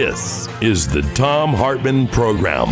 This 0.00 0.46
is 0.60 0.86
the 0.86 1.02
Thom 1.16 1.52
Hartmann 1.52 2.06
Program. 2.06 2.68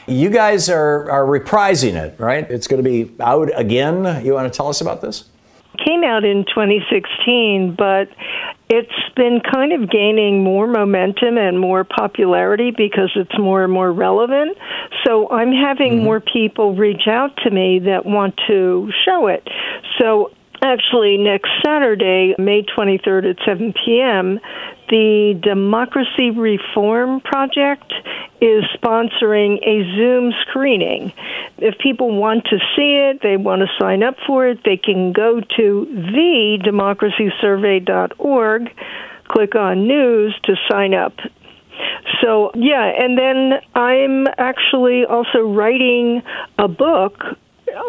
You 0.07 0.29
guys 0.29 0.69
are, 0.69 1.11
are 1.11 1.25
reprising 1.25 1.95
it, 1.95 2.17
right? 2.19 2.49
It's 2.49 2.65
going 2.67 2.81
to 2.81 2.89
be 2.89 3.13
out 3.21 3.49
again. 3.59 4.25
You 4.25 4.33
want 4.33 4.51
to 4.51 4.55
tell 4.55 4.69
us 4.69 4.79
about 4.79 5.01
this? 5.01 5.25
Came 5.85 6.03
out 6.03 6.23
in 6.23 6.45
2016, 6.45 7.75
but 7.77 8.07
it's 8.69 8.89
been 9.15 9.41
kind 9.41 9.73
of 9.73 9.89
gaining 9.89 10.43
more 10.43 10.65
momentum 10.65 11.37
and 11.37 11.59
more 11.59 11.83
popularity 11.83 12.71
because 12.71 13.11
it's 13.15 13.37
more 13.37 13.63
and 13.63 13.71
more 13.71 13.91
relevant. 13.91 14.57
So 15.05 15.29
I'm 15.29 15.51
having 15.51 15.95
mm-hmm. 15.95 16.03
more 16.03 16.19
people 16.21 16.75
reach 16.75 17.07
out 17.07 17.35
to 17.43 17.51
me 17.51 17.79
that 17.79 18.05
want 18.05 18.39
to 18.47 18.89
show 19.05 19.27
it. 19.27 19.47
So 19.99 20.31
actually 20.67 21.17
next 21.17 21.49
Saturday, 21.65 22.35
May 22.37 22.61
23rd 22.63 23.31
at 23.31 23.37
7 23.45 23.73
p.m., 23.73 24.39
the 24.89 25.39
Democracy 25.41 26.31
Reform 26.31 27.21
Project 27.21 27.93
is 28.39 28.63
sponsoring 28.75 29.57
a 29.65 29.83
Zoom 29.95 30.31
screening. 30.43 31.11
If 31.57 31.79
people 31.79 32.15
want 32.15 32.45
to 32.45 32.59
see 32.75 32.93
it, 32.95 33.21
they 33.21 33.35
want 33.37 33.63
to 33.63 33.67
sign 33.79 34.03
up 34.03 34.17
for 34.25 34.47
it, 34.47 34.63
they 34.63 34.77
can 34.77 35.11
go 35.11 35.41
to 35.41 35.87
thedemocracysurvey.org, 36.13 38.75
click 39.27 39.55
on 39.55 39.87
news 39.87 40.39
to 40.43 40.55
sign 40.69 40.93
up. 40.93 41.15
So, 42.21 42.51
yeah, 42.55 42.85
and 42.85 43.17
then 43.17 43.59
I'm 43.75 44.27
actually 44.37 45.03
also 45.05 45.39
writing 45.39 46.21
a 46.57 46.67
book 46.67 47.23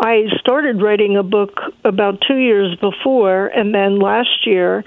I 0.03 0.25
started 0.41 0.83
writing 0.83 1.17
a 1.17 1.23
book 1.23 1.59
about 1.85 2.23
two 2.27 2.37
years 2.37 2.77
before, 2.77 3.47
and 3.47 3.75
then 3.75 3.99
last 3.99 4.47
year 4.47 4.85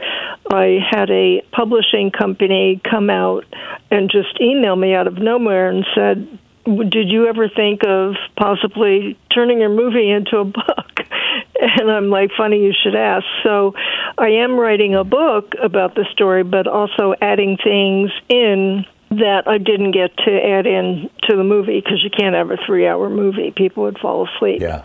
I 0.49 0.79
had 0.89 1.09
a 1.09 1.41
publishing 1.51 2.11
company 2.11 2.81
come 2.89 3.09
out 3.09 3.45
and 3.89 4.09
just 4.11 4.39
email 4.39 4.75
me 4.75 4.93
out 4.93 5.07
of 5.07 5.17
nowhere 5.17 5.69
and 5.69 5.85
said, 5.95 6.39
Did 6.65 7.09
you 7.09 7.27
ever 7.27 7.49
think 7.49 7.81
of 7.83 8.15
possibly 8.37 9.17
turning 9.33 9.59
your 9.59 9.69
movie 9.69 10.09
into 10.09 10.37
a 10.37 10.45
book? 10.45 10.99
And 11.59 11.91
I'm 11.91 12.09
like, 12.09 12.31
Funny 12.37 12.63
you 12.63 12.73
should 12.83 12.95
ask. 12.95 13.25
So 13.43 13.73
I 14.17 14.29
am 14.43 14.59
writing 14.59 14.95
a 14.95 15.03
book 15.03 15.53
about 15.61 15.95
the 15.95 16.05
story, 16.11 16.43
but 16.43 16.67
also 16.67 17.13
adding 17.21 17.57
things 17.57 18.11
in 18.29 18.85
that 19.11 19.43
I 19.45 19.57
didn't 19.57 19.91
get 19.91 20.15
to 20.25 20.31
add 20.31 20.65
in 20.65 21.09
to 21.23 21.35
the 21.35 21.43
movie 21.43 21.81
because 21.81 22.01
you 22.01 22.09
can't 22.09 22.33
have 22.33 22.49
a 22.49 22.57
three 22.65 22.87
hour 22.87 23.09
movie. 23.09 23.51
People 23.55 23.83
would 23.83 23.99
fall 23.99 24.27
asleep. 24.27 24.61
Yeah. 24.61 24.83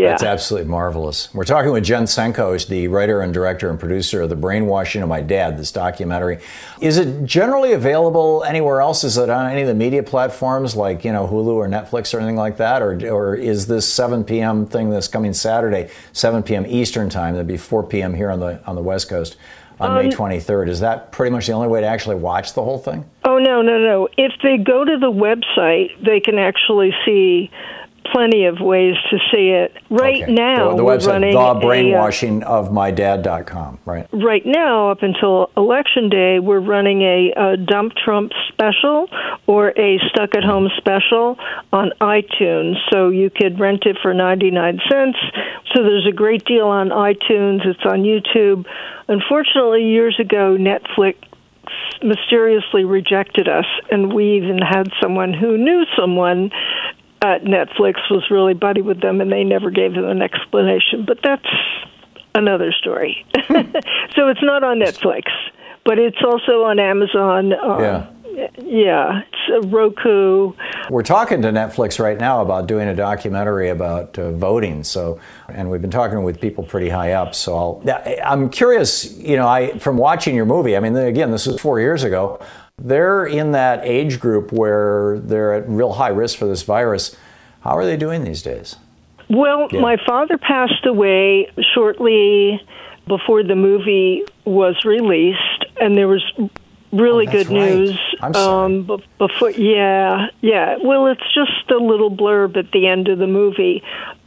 Yeah. 0.00 0.10
That's 0.10 0.22
absolutely 0.22 0.70
marvelous. 0.70 1.32
We're 1.34 1.44
talking 1.44 1.72
with 1.72 1.84
Jen 1.84 2.04
Senko, 2.04 2.66
the 2.66 2.88
writer 2.88 3.20
and 3.20 3.34
director 3.34 3.68
and 3.68 3.78
producer 3.78 4.22
of 4.22 4.30
The 4.30 4.36
Brainwashing 4.36 5.02
of 5.02 5.10
My 5.10 5.20
Dad, 5.20 5.58
this 5.58 5.70
documentary. 5.70 6.38
Is 6.80 6.96
it 6.96 7.24
generally 7.26 7.72
available 7.72 8.42
anywhere 8.44 8.80
else? 8.80 9.04
Is 9.04 9.18
it 9.18 9.28
on 9.28 9.50
any 9.50 9.60
of 9.60 9.68
the 9.68 9.74
media 9.74 10.02
platforms 10.02 10.74
like, 10.74 11.04
you 11.04 11.12
know, 11.12 11.26
Hulu 11.26 11.54
or 11.54 11.68
Netflix 11.68 12.14
or 12.14 12.18
anything 12.18 12.36
like 12.36 12.56
that? 12.56 12.80
Or, 12.80 12.92
or 13.10 13.34
is 13.34 13.66
this 13.66 13.86
7 13.92 14.24
p.m. 14.24 14.64
thing 14.64 14.88
this 14.88 15.06
coming 15.06 15.34
Saturday, 15.34 15.90
7 16.14 16.42
p.m. 16.42 16.64
Eastern 16.66 17.10
time, 17.10 17.34
that'd 17.34 17.46
be 17.46 17.58
4 17.58 17.82
p.m. 17.84 18.14
here 18.14 18.30
on 18.30 18.40
the, 18.40 18.64
on 18.66 18.76
the 18.76 18.82
West 18.82 19.10
Coast? 19.10 19.36
on 19.80 19.92
um, 19.92 19.96
May 19.96 20.10
23rd. 20.10 20.68
Is 20.68 20.80
that 20.80 21.10
pretty 21.10 21.30
much 21.30 21.46
the 21.46 21.52
only 21.52 21.68
way 21.68 21.80
to 21.80 21.86
actually 21.86 22.16
watch 22.16 22.52
the 22.52 22.62
whole 22.62 22.78
thing? 22.78 23.08
Oh, 23.24 23.38
no, 23.38 23.62
no, 23.62 23.78
no. 23.78 24.08
If 24.18 24.32
they 24.42 24.58
go 24.58 24.84
to 24.84 24.98
the 24.98 25.10
website, 25.10 26.04
they 26.04 26.20
can 26.20 26.38
actually 26.38 26.92
see 27.06 27.50
plenty 28.04 28.44
of 28.46 28.60
ways 28.60 28.94
to 29.10 29.18
see 29.30 29.50
it. 29.50 29.76
Right 29.90 30.22
okay. 30.22 30.32
now, 30.32 30.70
the, 30.70 30.76
the 30.76 30.84
website, 30.84 31.32
thebrainwashingofmydad.com, 31.32 33.78
right? 33.84 34.08
Right 34.12 34.42
now, 34.44 34.90
up 34.90 35.02
until 35.02 35.50
election 35.56 36.08
day, 36.08 36.38
we're 36.38 36.60
running 36.60 37.02
a, 37.02 37.32
a 37.36 37.56
Dump 37.56 37.94
Trump 37.94 38.30
special 38.48 39.08
or 39.46 39.78
a 39.78 39.98
Stuck 40.10 40.34
at 40.34 40.44
Home 40.44 40.68
special 40.76 41.38
on 41.72 41.92
iTunes. 42.00 42.76
So 42.90 43.08
you 43.10 43.30
could 43.30 43.60
rent 43.60 43.84
it 43.86 43.98
for 44.02 44.12
99 44.14 44.80
cents. 44.90 45.18
So 45.74 45.82
there's 45.82 46.06
a 46.06 46.12
great 46.12 46.44
deal 46.44 46.66
on 46.66 46.90
iTunes, 46.90 47.66
it's 47.66 47.84
on 47.84 48.02
YouTube. 48.02 48.66
Unfortunately, 49.08 49.84
years 49.84 50.20
ago, 50.20 50.56
Netflix 50.58 51.16
mysteriously 52.02 52.84
rejected 52.84 53.48
us, 53.48 53.66
and 53.90 54.12
we 54.12 54.36
even 54.36 54.58
had 54.58 54.88
someone 55.00 55.32
who 55.32 55.56
knew 55.58 55.84
someone 55.96 56.50
Netflix 57.22 58.10
was 58.10 58.24
really 58.30 58.54
buddy 58.54 58.80
with 58.80 59.00
them, 59.00 59.20
and 59.20 59.30
they 59.30 59.44
never 59.44 59.70
gave 59.70 59.94
them 59.94 60.06
an 60.06 60.22
explanation. 60.22 61.04
But 61.06 61.18
that's 61.22 61.46
another 62.34 62.72
story. 62.72 63.24
so 63.34 64.28
it's 64.28 64.42
not 64.42 64.64
on 64.64 64.78
Netflix, 64.78 65.24
but 65.84 65.98
it's 65.98 66.22
also 66.24 66.64
on 66.64 66.78
Amazon. 66.78 67.52
Uh, 67.52 67.78
yeah. 67.78 68.48
yeah, 68.62 69.22
it's 69.32 69.66
Roku. 69.66 70.52
We're 70.88 71.02
talking 71.02 71.42
to 71.42 71.48
Netflix 71.48 71.98
right 71.98 72.18
now 72.18 72.40
about 72.40 72.66
doing 72.66 72.88
a 72.88 72.94
documentary 72.94 73.68
about 73.68 74.18
uh, 74.18 74.32
voting. 74.32 74.82
So, 74.84 75.20
and 75.48 75.70
we've 75.70 75.82
been 75.82 75.90
talking 75.90 76.22
with 76.22 76.40
people 76.40 76.64
pretty 76.64 76.88
high 76.88 77.12
up. 77.12 77.34
So, 77.34 77.56
I'll, 77.56 78.02
I'm 78.24 78.48
curious. 78.48 79.12
You 79.18 79.36
know, 79.36 79.46
I 79.46 79.78
from 79.78 79.96
watching 79.96 80.34
your 80.34 80.46
movie. 80.46 80.76
I 80.76 80.80
mean, 80.80 80.96
again, 80.96 81.30
this 81.30 81.46
was 81.46 81.60
four 81.60 81.80
years 81.80 82.02
ago. 82.02 82.40
They're 82.82 83.26
in 83.26 83.52
that 83.52 83.80
age 83.84 84.20
group 84.20 84.52
where 84.52 85.18
they're 85.20 85.54
at 85.54 85.68
real 85.68 85.92
high 85.92 86.08
risk 86.08 86.38
for 86.38 86.46
this 86.46 86.62
virus. 86.62 87.16
How 87.60 87.76
are 87.76 87.84
they 87.84 87.96
doing 87.96 88.24
these 88.24 88.42
days? 88.42 88.76
Well, 89.28 89.68
yeah. 89.70 89.80
my 89.80 89.96
father 90.06 90.38
passed 90.38 90.86
away 90.86 91.52
shortly 91.74 92.60
before 93.06 93.42
the 93.42 93.54
movie 93.54 94.24
was 94.44 94.84
released, 94.84 95.64
and 95.80 95.96
there 95.96 96.08
was 96.08 96.24
really 96.92 97.28
oh, 97.28 97.32
good 97.32 97.46
right. 97.48 97.74
news. 97.74 97.98
I'm 98.20 98.34
sorry. 98.34 98.64
Um, 98.64 99.02
before, 99.18 99.50
yeah, 99.50 100.28
yeah. 100.40 100.76
Well, 100.82 101.06
it's 101.06 101.34
just 101.34 101.70
a 101.70 101.76
little 101.76 102.10
blurb 102.10 102.56
at 102.56 102.72
the 102.72 102.88
end 102.88 103.08
of 103.08 103.18
the 103.18 103.26
movie, 103.26 103.82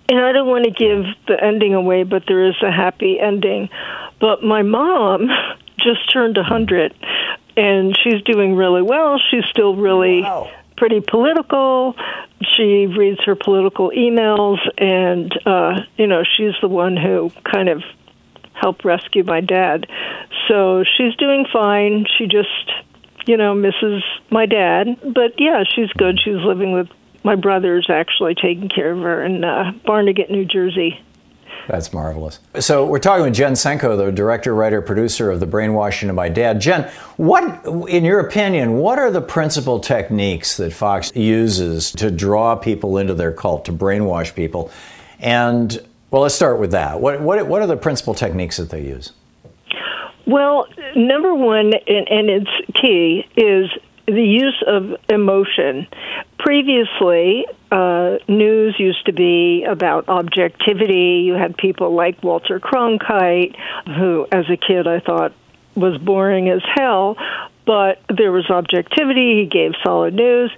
and 0.09 0.19
I 0.19 0.31
don't 0.31 0.47
want 0.47 0.65
to 0.65 0.71
give 0.71 1.05
the 1.27 1.41
ending 1.41 1.73
away, 1.73 2.03
but 2.03 2.23
there 2.27 2.45
is 2.45 2.55
a 2.61 2.71
happy 2.71 3.19
ending. 3.19 3.69
But 4.19 4.43
my 4.43 4.61
mom 4.61 5.27
just 5.79 6.11
turned 6.11 6.37
a 6.37 6.43
hundred, 6.43 6.93
and 7.55 7.97
she's 8.03 8.21
doing 8.23 8.55
really 8.55 8.81
well. 8.81 9.19
She's 9.31 9.45
still 9.49 9.75
really. 9.75 10.21
Wow. 10.21 10.51
Pretty 10.75 11.01
political. 11.01 11.95
She 12.57 12.87
reads 12.87 13.23
her 13.25 13.35
political 13.35 13.91
emails, 13.91 14.57
and 14.77 15.31
uh, 15.45 15.81
you 15.97 16.07
know 16.07 16.23
she's 16.23 16.55
the 16.61 16.67
one 16.67 16.97
who 16.97 17.31
kind 17.43 17.69
of 17.69 17.83
helped 18.53 18.83
rescue 18.83 19.23
my 19.23 19.41
dad. 19.41 19.87
So 20.47 20.83
she's 20.97 21.15
doing 21.15 21.45
fine. 21.51 22.05
She 22.17 22.25
just, 22.25 22.71
you 23.27 23.37
know, 23.37 23.53
misses 23.53 24.03
my 24.29 24.45
dad. 24.45 24.87
But 25.01 25.39
yeah, 25.39 25.63
she's 25.63 25.91
good. 25.93 26.19
She's 26.23 26.37
living 26.37 26.73
with 26.73 26.87
my 27.23 27.35
brother's 27.35 27.87
actually 27.89 28.35
taking 28.35 28.69
care 28.69 28.91
of 28.91 28.99
her 28.99 29.23
in 29.23 29.43
uh, 29.43 29.71
Barnegat, 29.85 30.29
New 30.29 30.45
Jersey. 30.45 30.99
That's 31.67 31.93
marvelous. 31.93 32.39
So 32.59 32.85
we're 32.85 32.99
talking 32.99 33.23
with 33.23 33.33
Jen 33.33 33.53
Senko, 33.53 33.97
the 33.97 34.11
director, 34.11 34.53
writer, 34.53 34.81
producer 34.81 35.31
of 35.31 35.39
The 35.39 35.45
Brainwashing 35.45 36.09
of 36.09 36.15
My 36.15 36.27
Dad. 36.27 36.59
Jen, 36.59 36.91
what, 37.15 37.65
in 37.87 38.03
your 38.03 38.19
opinion, 38.19 38.73
what 38.73 38.99
are 38.99 39.09
the 39.09 39.21
principal 39.21 39.79
techniques 39.79 40.57
that 40.57 40.73
Fox 40.73 41.15
uses 41.15 41.91
to 41.93 42.11
draw 42.11 42.55
people 42.55 42.97
into 42.97 43.13
their 43.13 43.31
cult, 43.31 43.65
to 43.65 43.73
brainwash 43.73 44.35
people? 44.35 44.71
And 45.19 45.79
well, 46.11 46.21
let's 46.21 46.35
start 46.35 46.59
with 46.59 46.71
that. 46.71 46.99
What, 46.99 47.21
what, 47.21 47.47
what 47.47 47.61
are 47.61 47.67
the 47.67 47.77
principal 47.77 48.13
techniques 48.13 48.57
that 48.57 48.69
they 48.69 48.83
use? 48.83 49.13
Well, 50.27 50.67
number 50.95 51.33
one, 51.33 51.73
and, 51.87 52.07
and 52.07 52.29
it's 52.29 52.51
key, 52.79 53.25
is 53.35 53.69
the 54.05 54.23
use 54.23 54.61
of 54.67 54.95
emotion. 55.09 55.87
Previously, 56.37 57.45
uh, 57.71 58.17
news 58.27 58.75
used 58.77 59.05
to 59.05 59.13
be 59.13 59.63
about 59.63 60.09
objectivity. 60.09 61.23
You 61.25 61.33
had 61.33 61.55
people 61.57 61.93
like 61.93 62.21
Walter 62.23 62.59
Cronkite, 62.59 63.55
who, 63.85 64.27
as 64.31 64.45
a 64.49 64.57
kid, 64.57 64.87
I 64.87 64.99
thought 64.99 65.33
was 65.75 65.97
boring 65.97 66.49
as 66.49 66.61
hell, 66.75 67.17
but 67.65 68.01
there 68.15 68.31
was 68.31 68.49
objectivity. 68.49 69.41
He 69.41 69.45
gave 69.45 69.71
solid 69.83 70.13
news. 70.13 70.51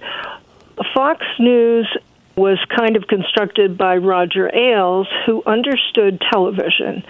Fox 0.94 1.24
News 1.38 1.86
was 2.36 2.58
kind 2.76 2.96
of 2.96 3.06
constructed 3.06 3.78
by 3.78 3.96
Roger 3.96 4.54
Ailes, 4.54 5.08
who 5.24 5.42
understood 5.46 6.20
television. 6.30 7.02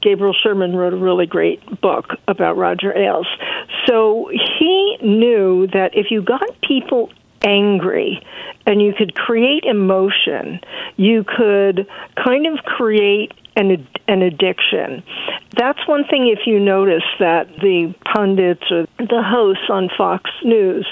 Gabriel 0.00 0.34
Sherman 0.42 0.74
wrote 0.74 0.92
a 0.92 0.96
really 0.96 1.26
great 1.26 1.80
book 1.80 2.06
about 2.26 2.56
Roger 2.56 2.96
Ailes. 2.96 3.28
So 3.86 4.28
he 4.58 4.98
knew 5.00 5.68
that 5.68 5.92
if 5.94 6.10
you 6.10 6.22
got 6.22 6.60
people 6.62 7.10
angry 7.44 8.24
and 8.66 8.82
you 8.82 8.92
could 8.92 9.14
create 9.14 9.64
emotion, 9.64 10.60
you 10.96 11.24
could 11.24 11.86
kind 12.16 12.46
of 12.46 12.64
create 12.64 13.32
an, 13.54 13.86
an 14.08 14.22
addiction. 14.22 15.04
That's 15.56 15.86
one 15.86 16.04
thing 16.04 16.28
if 16.28 16.46
you 16.46 16.58
notice 16.58 17.04
that 17.20 17.46
the 17.60 17.94
pundits 18.12 18.64
or 18.70 18.86
the 18.98 19.22
hosts 19.24 19.64
on 19.68 19.90
Fox 19.96 20.30
News 20.44 20.86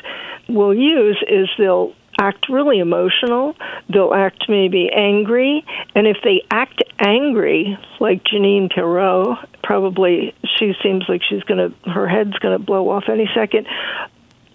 will 0.49 0.75
use 0.75 1.23
is 1.29 1.49
they'll 1.59 1.93
act 2.21 2.49
really 2.51 2.79
emotional. 2.79 3.57
They'll 3.89 4.15
act 4.15 4.45
maybe 4.49 4.91
angry. 4.95 5.65
And 5.95 6.07
if 6.07 6.19
they 6.23 6.43
act 6.51 6.83
angry, 6.99 7.79
like 7.99 8.23
Jeanine 8.25 8.71
Pirro, 8.73 9.37
probably 9.65 10.35
she 10.59 10.75
seems 10.83 11.05
like 11.09 11.23
she's 11.29 11.43
going 11.45 11.71
to, 11.71 11.91
her 11.91 12.07
head's 12.07 12.39
going 12.39 12.57
to 12.57 12.65
blow 12.65 12.91
off 12.91 13.05
any 13.09 13.29
second. 13.35 13.67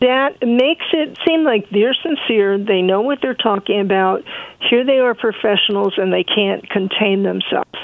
That 0.01 0.45
makes 0.45 0.86
it 0.92 1.18
seem 1.25 1.44
like 1.44 1.69
they're 1.69 1.94
sincere. 1.94 2.57
They 2.57 2.81
know 2.81 3.01
what 3.01 3.19
they're 3.21 3.33
talking 3.33 3.80
about. 3.80 4.24
Here 4.69 4.86
they 4.86 5.00
are 5.00 5.15
professionals 5.15 5.94
and 5.97 6.12
they 6.12 6.24
can't 6.24 6.69
contain 6.69 7.24
themselves. 7.24 7.80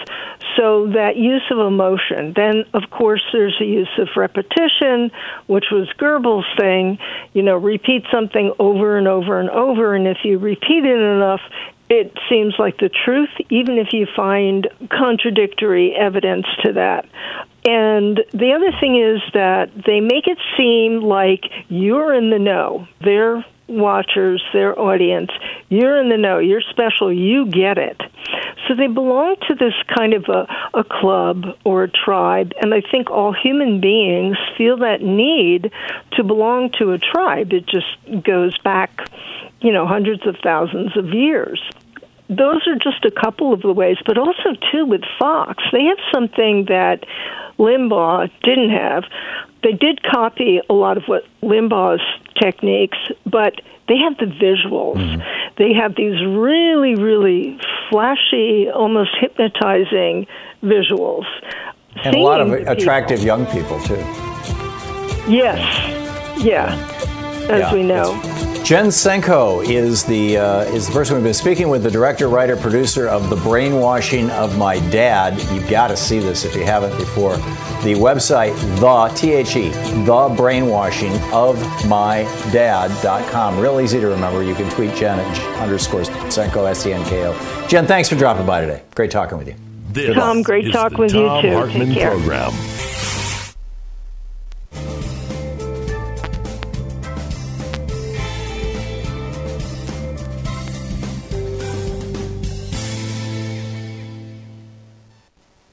So 0.58 0.88
that 0.88 1.16
use 1.16 1.44
of 1.52 1.60
emotion. 1.60 2.34
Then, 2.36 2.66
of 2.74 2.90
course, 2.90 3.22
there's 3.32 3.56
a 3.62 3.66
use 3.66 3.90
of 3.98 4.10
repetition, 4.18 5.12
which 5.48 5.66
was 5.72 5.88
Goebbels' 5.98 6.44
thing. 6.60 7.00
You 7.34 7.44
know, 7.44 7.56
repeat 7.56 8.04
something 8.12 8.52
over 8.60 8.98
and 8.98 9.08
over 9.08 9.40
and 9.40 9.50
over, 9.50 9.96
and 9.96 10.08
if 10.08 10.18
you 10.24 10.40
repeat 10.40 10.84
it 10.84 11.00
enough, 11.00 11.42
it 11.92 12.18
seems 12.30 12.56
like 12.58 12.78
the 12.78 12.88
truth, 12.88 13.30
even 13.50 13.78
if 13.78 13.92
you 13.92 14.08
find 14.16 14.70
contradictory 14.90 15.94
evidence 15.94 16.46
to 16.64 16.72
that. 16.72 17.06
And 17.66 18.24
the 18.32 18.54
other 18.54 18.72
thing 18.80 18.96
is 18.96 19.22
that 19.34 19.72
they 19.86 20.00
make 20.00 20.26
it 20.26 20.38
seem 20.56 21.02
like 21.02 21.44
you're 21.68 22.14
in 22.14 22.30
the 22.30 22.40
know. 22.40 22.88
They're 23.02 23.46
watchers, 23.68 24.44
their 24.54 24.78
audience, 24.80 25.32
you're 25.70 25.98
in 26.02 26.10
the 26.10 26.18
know, 26.18 26.40
you're 26.40 26.62
special, 26.62 27.12
you 27.12 27.46
get 27.46 27.78
it. 27.78 28.00
So 28.68 28.76
they 28.76 28.88
belong 28.88 29.36
to 29.48 29.56
this 29.56 29.74
kind 29.98 30.14
of 30.14 30.26
a, 30.30 30.48
a 30.74 30.84
club 30.84 31.58
or 31.64 31.84
a 31.84 31.90
tribe, 31.90 32.54
and 32.62 32.74
I 32.74 32.82
think 32.82 33.10
all 33.10 33.34
human 33.34 33.82
beings 33.82 34.38
feel 34.58 34.78
that 34.78 35.02
need 35.02 35.72
to 36.14 36.24
belong 36.24 36.72
to 36.80 36.92
a 36.92 36.98
tribe. 36.98 37.54
It 37.54 37.66
just 37.66 38.24
goes 38.24 38.58
back, 38.60 39.10
you 39.62 39.72
know, 39.72 39.88
hundreds 39.88 40.26
of 40.28 40.36
thousands 40.44 40.96
of 40.98 41.14
years 41.14 41.62
those 42.32 42.66
are 42.66 42.76
just 42.76 43.04
a 43.04 43.12
couple 43.12 43.54
of 43.54 43.62
the 43.62 43.74
ways, 43.74 43.98
but 44.06 44.18
also 44.18 44.56
too 44.72 44.86
with 44.86 45.02
Fox, 45.20 45.64
they 45.72 45.84
have 45.84 45.98
something 46.14 46.66
that 46.66 47.06
Limbaugh 47.60 48.32
didn't 48.44 48.70
have. 48.70 49.04
They 49.64 49.74
did 49.74 50.02
copy 50.02 50.62
a 50.70 50.74
lot 50.74 50.98
of 50.98 51.04
what 51.06 51.26
Limbaugh's 51.44 52.02
techniques, 52.42 52.98
but 53.26 53.62
they 53.88 53.98
have 53.98 54.18
the 54.18 54.26
visuals. 54.26 54.96
Mm-hmm. 54.96 55.22
They 55.58 55.74
have 55.74 55.96
these 55.96 56.26
really, 56.26 56.96
really 56.96 57.60
flashy, 57.90 58.70
almost 58.70 59.12
hypnotizing 59.20 60.26
visuals. 60.64 61.26
And 62.04 62.16
a 62.16 62.20
lot 62.20 62.40
of 62.40 62.52
attractive 62.54 63.20
people. 63.20 63.26
young 63.26 63.46
people, 63.48 63.80
too. 63.82 63.96
Yes. 65.30 65.60
Yeah. 66.42 66.74
As 67.50 67.60
yeah, 67.60 67.74
we 67.74 67.84
know. 67.84 68.50
Jen 68.64 68.86
Senko 68.88 69.68
is 69.68 70.06
the 70.06 70.38
uh, 70.38 70.62
is 70.66 70.88
the 70.88 70.94
person 70.94 71.16
we've 71.16 71.24
been 71.24 71.34
speaking 71.34 71.68
with, 71.68 71.84
the 71.84 71.92
director, 71.92 72.30
writer, 72.30 72.56
producer 72.56 73.08
of 73.08 73.30
The 73.30 73.36
Brainwashing 73.38 74.30
of 74.30 74.58
My 74.58 74.80
Dad. 74.92 75.42
You've 75.52 75.68
got 75.70 75.88
to 75.88 75.98
see 75.98 76.20
this 76.20 76.46
if 76.46 76.56
you 76.56 76.64
haven't 76.64 76.96
before. 76.98 77.36
The 77.84 77.96
website, 77.96 78.54
the 78.80 79.14
T 79.18 79.34
H 79.34 79.56
E, 79.58 79.70
the 80.06 80.34
brainwashing 80.38 81.12
of 81.34 81.58
my 81.88 82.22
dad.com. 82.54 83.60
Real 83.60 83.82
easy 83.82 84.00
to 84.00 84.08
remember. 84.08 84.44
You 84.44 84.54
can 84.56 84.70
tweet 84.70 84.96
Jen 84.96 85.20
at 85.20 85.60
underscore 85.60 86.02
Senko 86.02 86.70
S 86.70 86.86
E 86.86 86.94
N 86.94 87.04
K 87.06 87.26
O. 87.26 87.66
Jen, 87.68 87.88
thanks 87.88 88.08
for 88.08 88.16
dropping 88.16 88.46
by 88.46 88.62
today. 88.62 88.84
Great 88.96 89.12
talking 89.12 89.38
with 89.40 89.48
you. 89.48 89.56
This 89.90 90.16
Thom, 90.16 90.44
great 90.44 90.72
talk 90.72 90.94
with 90.94 91.12
Thom 91.12 91.44
you 91.44 91.50
too. 91.50 91.58
Hartmann 91.58 91.88
Take 91.88 91.98
care. 91.98 92.12
program. 92.12 92.52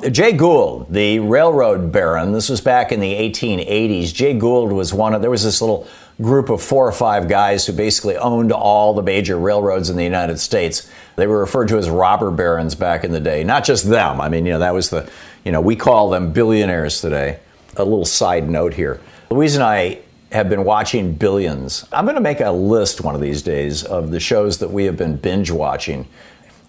Jay 0.00 0.30
Gould, 0.30 0.92
the 0.92 1.18
railroad 1.18 1.90
baron, 1.90 2.30
this 2.30 2.48
was 2.48 2.60
back 2.60 2.92
in 2.92 3.00
the 3.00 3.14
1880s. 3.14 4.14
Jay 4.14 4.32
Gould 4.32 4.70
was 4.70 4.94
one 4.94 5.12
of, 5.12 5.22
there 5.22 5.30
was 5.30 5.42
this 5.42 5.60
little 5.60 5.88
group 6.22 6.50
of 6.50 6.62
four 6.62 6.86
or 6.86 6.92
five 6.92 7.28
guys 7.28 7.66
who 7.66 7.72
basically 7.72 8.16
owned 8.16 8.52
all 8.52 8.94
the 8.94 9.02
major 9.02 9.36
railroads 9.36 9.90
in 9.90 9.96
the 9.96 10.04
United 10.04 10.38
States. 10.38 10.88
They 11.16 11.26
were 11.26 11.40
referred 11.40 11.66
to 11.68 11.78
as 11.78 11.90
robber 11.90 12.30
barons 12.30 12.76
back 12.76 13.02
in 13.02 13.10
the 13.10 13.18
day. 13.18 13.42
Not 13.42 13.64
just 13.64 13.90
them. 13.90 14.20
I 14.20 14.28
mean, 14.28 14.46
you 14.46 14.52
know, 14.52 14.60
that 14.60 14.72
was 14.72 14.90
the, 14.90 15.10
you 15.44 15.50
know, 15.50 15.60
we 15.60 15.74
call 15.74 16.10
them 16.10 16.32
billionaires 16.32 17.00
today. 17.00 17.40
A 17.76 17.82
little 17.82 18.04
side 18.04 18.48
note 18.48 18.74
here. 18.74 19.00
Louise 19.30 19.56
and 19.56 19.64
I 19.64 19.98
have 20.30 20.48
been 20.48 20.62
watching 20.62 21.14
Billions. 21.14 21.84
I'm 21.90 22.04
going 22.04 22.14
to 22.14 22.20
make 22.20 22.40
a 22.40 22.52
list 22.52 23.00
one 23.00 23.16
of 23.16 23.20
these 23.20 23.42
days 23.42 23.82
of 23.82 24.12
the 24.12 24.20
shows 24.20 24.58
that 24.58 24.70
we 24.70 24.84
have 24.84 24.96
been 24.96 25.16
binge 25.16 25.50
watching. 25.50 26.06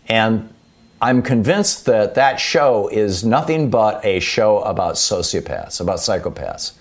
And 0.08 0.52
I'm 1.02 1.22
convinced 1.22 1.86
that 1.86 2.16
that 2.16 2.42
show 2.42 2.90
is 2.90 3.24
nothing 3.24 3.70
but 3.70 4.04
a 4.04 4.20
show 4.20 4.60
about 4.60 4.96
sociopaths, 4.96 5.80
about 5.80 6.00
psychopaths. 6.00 6.74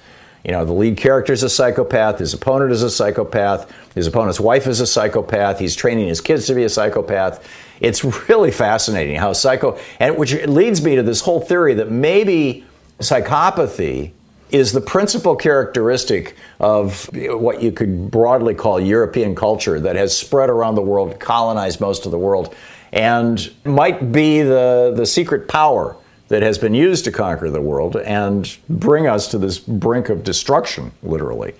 You 0.44 0.52
know, 0.52 0.64
the 0.64 0.72
lead 0.72 0.96
character 0.96 1.32
is 1.32 1.42
a 1.44 1.48
psychopath, 1.48 2.18
his 2.18 2.34
opponent 2.34 2.72
is 2.72 2.82
a 2.82 2.90
psychopath, 2.90 3.72
his 3.94 4.06
opponent's 4.06 4.40
wife 4.40 4.66
is 4.66 4.80
a 4.80 4.86
psychopath, 4.86 5.58
he's 5.58 5.76
training 5.76 6.08
his 6.08 6.20
kids 6.20 6.46
to 6.46 6.54
be 6.54 6.64
a 6.64 6.68
psychopath. 6.68 7.46
It's 7.80 8.02
really 8.28 8.50
fascinating 8.50 9.16
how 9.16 9.32
psycho, 9.34 9.78
and 10.00 10.16
which 10.16 10.34
leads 10.46 10.82
me 10.82 10.96
to 10.96 11.02
this 11.02 11.20
whole 11.20 11.40
theory 11.40 11.74
that 11.74 11.90
maybe 11.90 12.64
psychopathy 12.98 14.12
is 14.50 14.72
the 14.72 14.80
principal 14.80 15.36
characteristic 15.36 16.34
of 16.58 17.08
what 17.12 17.62
you 17.62 17.70
could 17.70 18.10
broadly 18.10 18.54
call 18.54 18.80
European 18.80 19.34
culture 19.34 19.78
that 19.78 19.94
has 19.94 20.16
spread 20.16 20.50
around 20.50 20.74
the 20.74 20.82
world, 20.82 21.20
colonized 21.20 21.80
most 21.80 22.06
of 22.06 22.12
the 22.12 22.18
world, 22.18 22.54
and 22.92 23.52
might 23.64 24.12
be 24.12 24.42
the, 24.42 24.92
the 24.96 25.06
secret 25.06 25.48
power 25.48 25.96
that 26.28 26.42
has 26.42 26.58
been 26.58 26.74
used 26.74 27.04
to 27.04 27.12
conquer 27.12 27.50
the 27.50 27.60
world 27.60 27.96
and 27.96 28.58
bring 28.68 29.06
us 29.06 29.28
to 29.28 29.38
this 29.38 29.58
brink 29.58 30.08
of 30.08 30.22
destruction, 30.22 30.92
literally. 31.02 31.54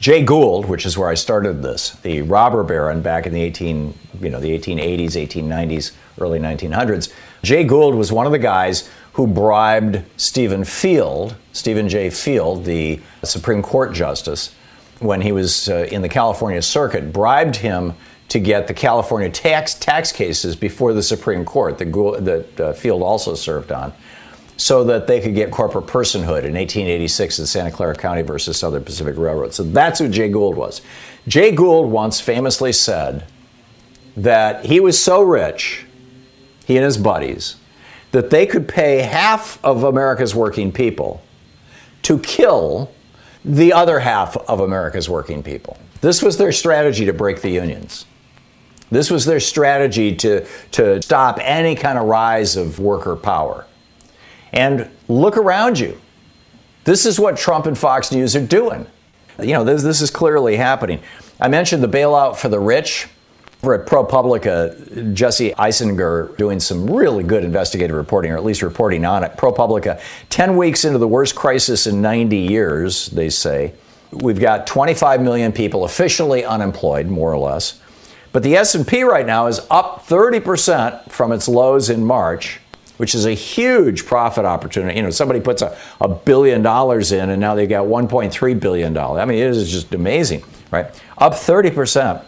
Jay 0.00 0.24
Gould, 0.24 0.66
which 0.66 0.84
is 0.84 0.98
where 0.98 1.08
I 1.08 1.14
started 1.14 1.62
this, 1.62 1.90
the 2.02 2.22
robber 2.22 2.64
baron 2.64 3.02
back 3.02 3.24
in 3.24 3.32
the 3.32 3.40
18, 3.40 3.94
you 4.20 4.30
know, 4.30 4.40
the 4.40 4.58
1880s, 4.58 5.12
1890s, 5.12 5.92
early 6.18 6.40
1900s. 6.40 7.12
Jay 7.44 7.62
Gould 7.62 7.94
was 7.94 8.10
one 8.10 8.26
of 8.26 8.32
the 8.32 8.38
guys 8.40 8.90
who 9.12 9.28
bribed 9.28 10.02
Stephen 10.16 10.64
Field, 10.64 11.36
Stephen 11.52 11.88
J. 11.88 12.10
Field, 12.10 12.64
the 12.64 13.00
Supreme 13.22 13.62
Court 13.62 13.92
justice, 13.92 14.52
when 14.98 15.20
he 15.20 15.30
was 15.30 15.68
uh, 15.68 15.86
in 15.90 16.02
the 16.02 16.08
California 16.08 16.62
circuit, 16.62 17.12
bribed 17.12 17.56
him 17.56 17.94
to 18.32 18.40
get 18.40 18.66
the 18.66 18.72
California 18.72 19.28
tax 19.28 19.74
tax 19.74 20.10
cases 20.10 20.56
before 20.56 20.94
the 20.94 21.02
Supreme 21.02 21.44
Court 21.44 21.76
that, 21.76 21.92
that 22.24 22.60
uh, 22.60 22.72
Field 22.72 23.02
also 23.02 23.34
served 23.34 23.70
on, 23.70 23.92
so 24.56 24.84
that 24.84 25.06
they 25.06 25.20
could 25.20 25.34
get 25.34 25.50
corporate 25.50 25.84
personhood 25.84 26.44
in 26.44 26.54
1886 26.54 27.40
in 27.40 27.46
Santa 27.46 27.70
Clara 27.70 27.94
County 27.94 28.22
versus 28.22 28.56
Southern 28.56 28.84
Pacific 28.84 29.18
Railroad. 29.18 29.52
So 29.52 29.64
that's 29.64 29.98
who 29.98 30.08
Jay 30.08 30.30
Gould 30.30 30.56
was. 30.56 30.80
Jay 31.28 31.52
Gould 31.52 31.90
once 31.90 32.22
famously 32.22 32.72
said 32.72 33.26
that 34.16 34.64
he 34.64 34.80
was 34.80 34.98
so 35.02 35.20
rich, 35.20 35.84
he 36.64 36.78
and 36.78 36.86
his 36.86 36.96
buddies, 36.96 37.56
that 38.12 38.30
they 38.30 38.46
could 38.46 38.66
pay 38.66 39.02
half 39.02 39.62
of 39.62 39.84
America's 39.84 40.34
working 40.34 40.72
people 40.72 41.22
to 42.00 42.18
kill 42.18 42.90
the 43.44 43.74
other 43.74 43.98
half 43.98 44.38
of 44.48 44.60
America's 44.60 45.10
working 45.10 45.42
people. 45.42 45.76
This 46.00 46.22
was 46.22 46.38
their 46.38 46.52
strategy 46.52 47.04
to 47.04 47.12
break 47.12 47.42
the 47.42 47.50
unions. 47.50 48.06
This 48.92 49.10
was 49.10 49.24
their 49.24 49.40
strategy 49.40 50.14
to, 50.16 50.46
to 50.72 51.00
stop 51.00 51.38
any 51.40 51.74
kind 51.74 51.98
of 51.98 52.06
rise 52.06 52.56
of 52.56 52.78
worker 52.78 53.16
power. 53.16 53.64
And 54.52 54.90
look 55.08 55.38
around 55.38 55.78
you. 55.78 55.98
This 56.84 57.06
is 57.06 57.18
what 57.18 57.38
Trump 57.38 57.64
and 57.64 57.76
Fox 57.76 58.12
News 58.12 58.36
are 58.36 58.46
doing. 58.46 58.86
You 59.38 59.54
know, 59.54 59.64
this, 59.64 59.82
this 59.82 60.02
is 60.02 60.10
clearly 60.10 60.56
happening. 60.56 61.00
I 61.40 61.48
mentioned 61.48 61.82
the 61.82 61.88
bailout 61.88 62.36
for 62.36 62.50
the 62.50 62.60
rich. 62.60 63.08
We're 63.62 63.80
at 63.80 63.86
ProPublica, 63.86 65.14
Jesse 65.14 65.52
Eisinger 65.52 66.36
doing 66.36 66.60
some 66.60 66.90
really 66.90 67.24
good 67.24 67.44
investigative 67.44 67.96
reporting, 67.96 68.30
or 68.32 68.36
at 68.36 68.44
least 68.44 68.60
reporting 68.60 69.06
on 69.06 69.24
it. 69.24 69.38
ProPublica, 69.38 70.02
10 70.28 70.54
weeks 70.58 70.84
into 70.84 70.98
the 70.98 71.08
worst 71.08 71.34
crisis 71.34 71.86
in 71.86 72.02
90 72.02 72.36
years, 72.36 73.06
they 73.06 73.30
say. 73.30 73.72
We've 74.10 74.40
got 74.40 74.66
25 74.66 75.22
million 75.22 75.50
people 75.50 75.84
officially 75.84 76.44
unemployed, 76.44 77.06
more 77.06 77.32
or 77.32 77.38
less. 77.38 77.80
But 78.32 78.42
the 78.42 78.56
S&P 78.56 79.02
right 79.02 79.26
now 79.26 79.46
is 79.46 79.60
up 79.70 80.06
30% 80.06 81.10
from 81.10 81.32
its 81.32 81.48
lows 81.48 81.90
in 81.90 82.04
March, 82.04 82.60
which 82.96 83.14
is 83.14 83.26
a 83.26 83.34
huge 83.34 84.06
profit 84.06 84.44
opportunity. 84.44 84.96
You 84.96 85.02
know, 85.02 85.10
somebody 85.10 85.40
puts 85.40 85.60
a, 85.60 85.76
a 86.00 86.08
billion 86.08 86.62
dollars 86.62 87.12
in 87.12 87.28
and 87.30 87.40
now 87.40 87.54
they 87.54 87.66
got 87.66 87.86
1.3 87.86 88.60
billion 88.60 88.92
dollars. 88.94 89.20
I 89.20 89.24
mean, 89.26 89.38
it 89.38 89.50
is 89.50 89.70
just 89.70 89.92
amazing, 89.94 90.44
right? 90.70 90.86
Up 91.18 91.34
30%. 91.34 92.24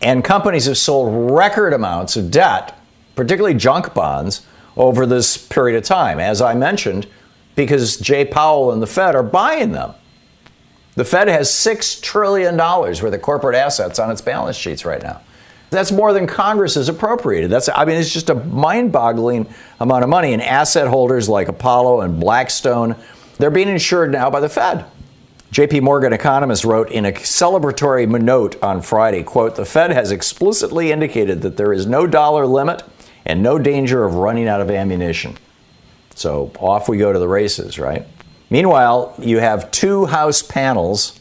And 0.00 0.24
companies 0.24 0.66
have 0.66 0.78
sold 0.78 1.32
record 1.32 1.72
amounts 1.72 2.16
of 2.16 2.30
debt, 2.30 2.78
particularly 3.16 3.54
junk 3.54 3.94
bonds, 3.94 4.46
over 4.76 5.04
this 5.04 5.36
period 5.36 5.76
of 5.76 5.82
time, 5.82 6.20
as 6.20 6.40
I 6.40 6.54
mentioned, 6.54 7.08
because 7.56 7.96
Jay 7.96 8.24
Powell 8.24 8.70
and 8.70 8.80
the 8.80 8.86
Fed 8.86 9.16
are 9.16 9.24
buying 9.24 9.72
them. 9.72 9.92
The 10.98 11.04
Fed 11.04 11.28
has 11.28 11.48
$6 11.48 12.02
trillion 12.02 12.56
worth 12.56 13.04
of 13.04 13.22
corporate 13.22 13.54
assets 13.54 14.00
on 14.00 14.10
its 14.10 14.20
balance 14.20 14.56
sheets 14.56 14.84
right 14.84 15.00
now. 15.00 15.20
That's 15.70 15.92
more 15.92 16.12
than 16.12 16.26
Congress 16.26 16.74
has 16.74 16.88
appropriated. 16.88 17.50
That's, 17.50 17.68
I 17.68 17.84
mean, 17.84 17.98
it's 17.98 18.12
just 18.12 18.30
a 18.30 18.34
mind 18.34 18.90
boggling 18.90 19.46
amount 19.78 20.02
of 20.02 20.10
money. 20.10 20.32
And 20.32 20.42
asset 20.42 20.88
holders 20.88 21.28
like 21.28 21.46
Apollo 21.46 22.00
and 22.00 22.18
Blackstone, 22.18 22.96
they're 23.36 23.52
being 23.52 23.68
insured 23.68 24.10
now 24.10 24.28
by 24.28 24.40
the 24.40 24.48
Fed. 24.48 24.86
JP 25.52 25.82
Morgan 25.82 26.12
economist 26.12 26.64
wrote 26.64 26.90
in 26.90 27.06
a 27.06 27.12
celebratory 27.12 28.08
note 28.20 28.60
on 28.60 28.82
Friday, 28.82 29.22
quote, 29.22 29.54
the 29.54 29.64
Fed 29.64 29.92
has 29.92 30.10
explicitly 30.10 30.90
indicated 30.90 31.42
that 31.42 31.56
there 31.56 31.72
is 31.72 31.86
no 31.86 32.08
dollar 32.08 32.44
limit 32.44 32.82
and 33.24 33.40
no 33.40 33.56
danger 33.56 34.04
of 34.04 34.16
running 34.16 34.48
out 34.48 34.60
of 34.60 34.68
ammunition. 34.68 35.38
So 36.16 36.50
off 36.58 36.88
we 36.88 36.98
go 36.98 37.12
to 37.12 37.20
the 37.20 37.28
races, 37.28 37.78
right? 37.78 38.04
Meanwhile, 38.50 39.14
you 39.18 39.38
have 39.38 39.70
two 39.70 40.06
House 40.06 40.42
panels 40.42 41.18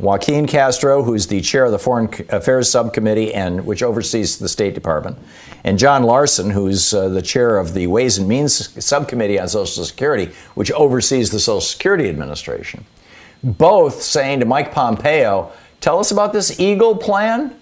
Joaquin 0.00 0.48
Castro, 0.48 1.04
who's 1.04 1.28
the 1.28 1.40
chair 1.40 1.64
of 1.64 1.70
the 1.70 1.78
Foreign 1.78 2.08
Affairs 2.30 2.68
Subcommittee 2.68 3.32
and 3.32 3.64
which 3.64 3.80
oversees 3.82 4.38
the 4.38 4.48
State 4.48 4.74
Department, 4.74 5.16
and 5.62 5.78
John 5.78 6.02
Larson, 6.02 6.50
who's 6.50 6.92
uh, 6.92 7.08
the 7.08 7.22
chair 7.22 7.58
of 7.58 7.74
the 7.74 7.86
Ways 7.86 8.18
and 8.18 8.26
Means 8.26 8.84
Subcommittee 8.84 9.38
on 9.38 9.48
Social 9.48 9.84
Security, 9.84 10.32
which 10.54 10.72
oversees 10.72 11.30
the 11.30 11.38
Social 11.38 11.60
Security 11.60 12.08
Administration. 12.08 12.84
Both 13.44 14.02
saying 14.02 14.40
to 14.40 14.46
Mike 14.46 14.72
Pompeo, 14.72 15.52
"Tell 15.80 16.00
us 16.00 16.10
about 16.10 16.32
this 16.32 16.58
Eagle 16.58 16.96
plan." 16.96 17.54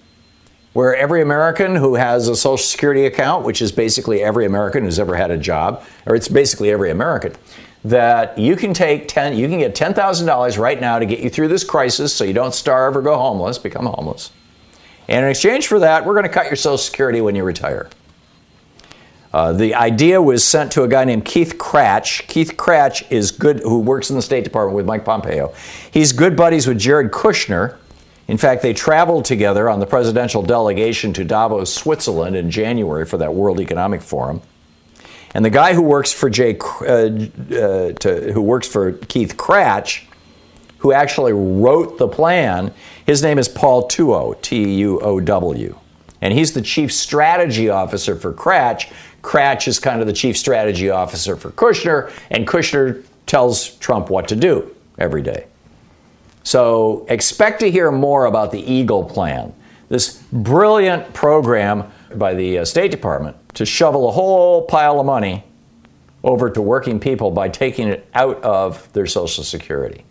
Where 0.72 0.96
every 0.96 1.20
American 1.20 1.76
who 1.76 1.96
has 1.96 2.28
a 2.28 2.34
Social 2.34 2.56
Security 2.56 3.04
account, 3.04 3.44
which 3.44 3.60
is 3.60 3.70
basically 3.70 4.22
every 4.22 4.46
American 4.46 4.84
who's 4.84 4.98
ever 4.98 5.16
had 5.16 5.30
a 5.30 5.36
job, 5.36 5.84
or 6.06 6.14
it's 6.14 6.28
basically 6.28 6.70
every 6.70 6.90
American, 6.90 7.34
that 7.84 8.38
you 8.38 8.54
can 8.54 8.72
take 8.72 9.08
10 9.08 9.36
you 9.36 9.48
can 9.48 9.58
get 9.58 9.74
$10,000 9.74 10.58
right 10.58 10.80
now 10.80 10.98
to 10.98 11.06
get 11.06 11.18
you 11.20 11.28
through 11.28 11.48
this 11.48 11.64
crisis 11.64 12.14
so 12.14 12.24
you 12.24 12.32
don't 12.32 12.54
starve 12.54 12.96
or 12.96 13.02
go 13.02 13.16
homeless, 13.16 13.58
become 13.58 13.86
homeless. 13.86 14.30
And 15.08 15.24
in 15.24 15.30
exchange 15.30 15.66
for 15.66 15.80
that, 15.80 16.06
we're 16.06 16.14
going 16.14 16.24
to 16.24 16.30
cut 16.30 16.46
your 16.46 16.56
social 16.56 16.78
security 16.78 17.20
when 17.20 17.34
you 17.34 17.44
retire. 17.44 17.90
Uh, 19.32 19.52
the 19.52 19.74
idea 19.74 20.20
was 20.20 20.44
sent 20.44 20.70
to 20.72 20.82
a 20.82 20.88
guy 20.88 21.04
named 21.04 21.24
Keith 21.24 21.56
Krach. 21.58 22.26
Keith 22.28 22.56
Krach 22.56 23.10
is 23.10 23.30
good, 23.30 23.60
who 23.60 23.80
works 23.80 24.10
in 24.10 24.16
the 24.16 24.22
State 24.22 24.44
Department 24.44 24.76
with 24.76 24.86
Mike 24.86 25.04
Pompeo. 25.04 25.52
He's 25.90 26.12
good 26.12 26.36
buddies 26.36 26.66
with 26.66 26.78
Jared 26.78 27.10
Kushner. 27.10 27.78
In 28.28 28.36
fact, 28.36 28.62
they 28.62 28.72
traveled 28.72 29.24
together 29.24 29.68
on 29.68 29.80
the 29.80 29.86
presidential 29.86 30.42
delegation 30.42 31.12
to 31.14 31.24
Davos, 31.24 31.74
Switzerland 31.74 32.36
in 32.36 32.50
January 32.50 33.04
for 33.04 33.16
that 33.18 33.34
World 33.34 33.58
Economic 33.58 34.02
Forum. 34.02 34.42
And 35.34 35.44
the 35.44 35.50
guy 35.50 35.74
who 35.74 35.82
works 35.82 36.12
for 36.12 36.28
Jay, 36.28 36.58
uh, 36.58 37.92
to, 37.92 38.32
who 38.32 38.42
works 38.42 38.68
for 38.68 38.92
Keith 38.92 39.36
Krach, 39.36 40.04
who 40.78 40.92
actually 40.92 41.32
wrote 41.32 41.98
the 41.98 42.08
plan, 42.08 42.74
his 43.06 43.22
name 43.22 43.38
is 43.38 43.48
Paul 43.48 43.88
Tuow, 43.88 44.40
T-U-O-W, 44.42 45.78
and 46.20 46.34
he's 46.34 46.52
the 46.52 46.60
chief 46.60 46.92
strategy 46.92 47.70
officer 47.70 48.16
for 48.16 48.32
Krach. 48.32 48.92
Krach 49.22 49.68
is 49.68 49.78
kind 49.78 50.00
of 50.00 50.06
the 50.06 50.12
chief 50.12 50.36
strategy 50.36 50.90
officer 50.90 51.36
for 51.36 51.50
Kushner, 51.50 52.12
and 52.30 52.46
Kushner 52.46 53.04
tells 53.26 53.76
Trump 53.76 54.10
what 54.10 54.28
to 54.28 54.36
do 54.36 54.74
every 54.98 55.22
day. 55.22 55.46
So 56.42 57.06
expect 57.08 57.60
to 57.60 57.70
hear 57.70 57.92
more 57.92 58.24
about 58.26 58.50
the 58.50 58.60
Eagle 58.60 59.04
Plan, 59.04 59.54
this 59.88 60.22
brilliant 60.32 61.12
program 61.14 61.90
by 62.18 62.34
the 62.34 62.58
uh, 62.58 62.64
State 62.64 62.90
Department 62.90 63.36
to 63.54 63.66
shovel 63.66 64.08
a 64.08 64.12
whole 64.12 64.62
pile 64.62 65.00
of 65.00 65.06
money 65.06 65.44
over 66.24 66.50
to 66.50 66.62
working 66.62 67.00
people 67.00 67.30
by 67.30 67.48
taking 67.48 67.88
it 67.88 68.08
out 68.14 68.42
of 68.42 68.92
their 68.92 69.06
Social 69.06 69.44
Security. 69.44 70.04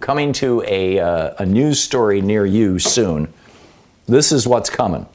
Coming 0.00 0.32
to 0.34 0.62
a, 0.66 0.98
uh, 0.98 1.34
a 1.38 1.46
news 1.46 1.82
story 1.82 2.20
near 2.20 2.46
you 2.46 2.78
soon. 2.78 3.32
This 4.06 4.30
is 4.30 4.46
what's 4.46 4.70
coming. 4.70 5.06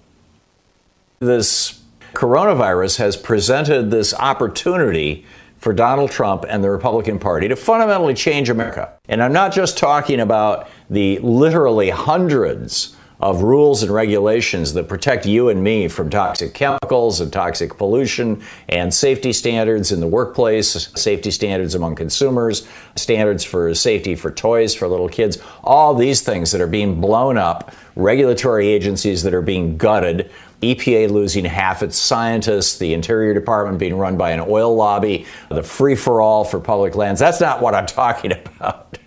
This 1.19 1.81
coronavirus 2.13 2.97
has 2.97 3.15
presented 3.15 3.91
this 3.91 4.13
opportunity 4.13 5.25
for 5.57 5.73
Donald 5.73 6.09
Trump 6.09 6.43
and 6.49 6.63
the 6.63 6.69
Republican 6.71 7.19
Party 7.19 7.47
to 7.47 7.55
fundamentally 7.55 8.15
change 8.15 8.49
America. 8.49 8.91
And 9.07 9.21
I'm 9.21 9.31
not 9.31 9.53
just 9.53 9.77
talking 9.77 10.19
about 10.19 10.67
the 10.89 11.19
literally 11.19 11.91
hundreds 11.91 12.97
of 13.21 13.43
rules 13.43 13.83
and 13.83 13.93
regulations 13.93 14.73
that 14.73 14.87
protect 14.87 15.25
you 15.25 15.49
and 15.49 15.63
me 15.63 15.87
from 15.87 16.09
toxic 16.09 16.53
chemicals 16.53 17.21
and 17.21 17.31
toxic 17.31 17.77
pollution 17.77 18.41
and 18.67 18.91
safety 18.91 19.31
standards 19.31 19.91
in 19.91 19.99
the 19.99 20.07
workplace, 20.07 20.89
safety 20.95 21.29
standards 21.29 21.75
among 21.75 21.95
consumers, 21.95 22.67
standards 22.95 23.43
for 23.43 23.73
safety 23.75 24.15
for 24.15 24.31
toys 24.31 24.73
for 24.73 24.87
little 24.87 25.09
kids, 25.09 25.37
all 25.63 25.93
these 25.93 26.21
things 26.21 26.51
that 26.51 26.61
are 26.61 26.67
being 26.67 26.99
blown 26.99 27.37
up, 27.37 27.73
regulatory 27.95 28.67
agencies 28.67 29.21
that 29.23 29.33
are 29.33 29.41
being 29.41 29.77
gutted. 29.77 30.31
EPA 30.61 31.09
losing 31.09 31.43
half 31.45 31.81
its 31.81 31.97
scientists, 31.97 32.77
the 32.77 32.93
Interior 32.93 33.33
Department 33.33 33.79
being 33.79 33.97
run 33.97 34.15
by 34.15 34.31
an 34.31 34.39
oil 34.47 34.75
lobby, 34.75 35.25
the 35.49 35.63
free 35.63 35.95
for 35.95 36.21
all 36.21 36.43
for 36.43 36.59
public 36.59 36.95
lands. 36.95 37.19
That's 37.19 37.41
not 37.41 37.61
what 37.61 37.73
I'm 37.73 37.87
talking 37.87 38.31
about. 38.45 38.97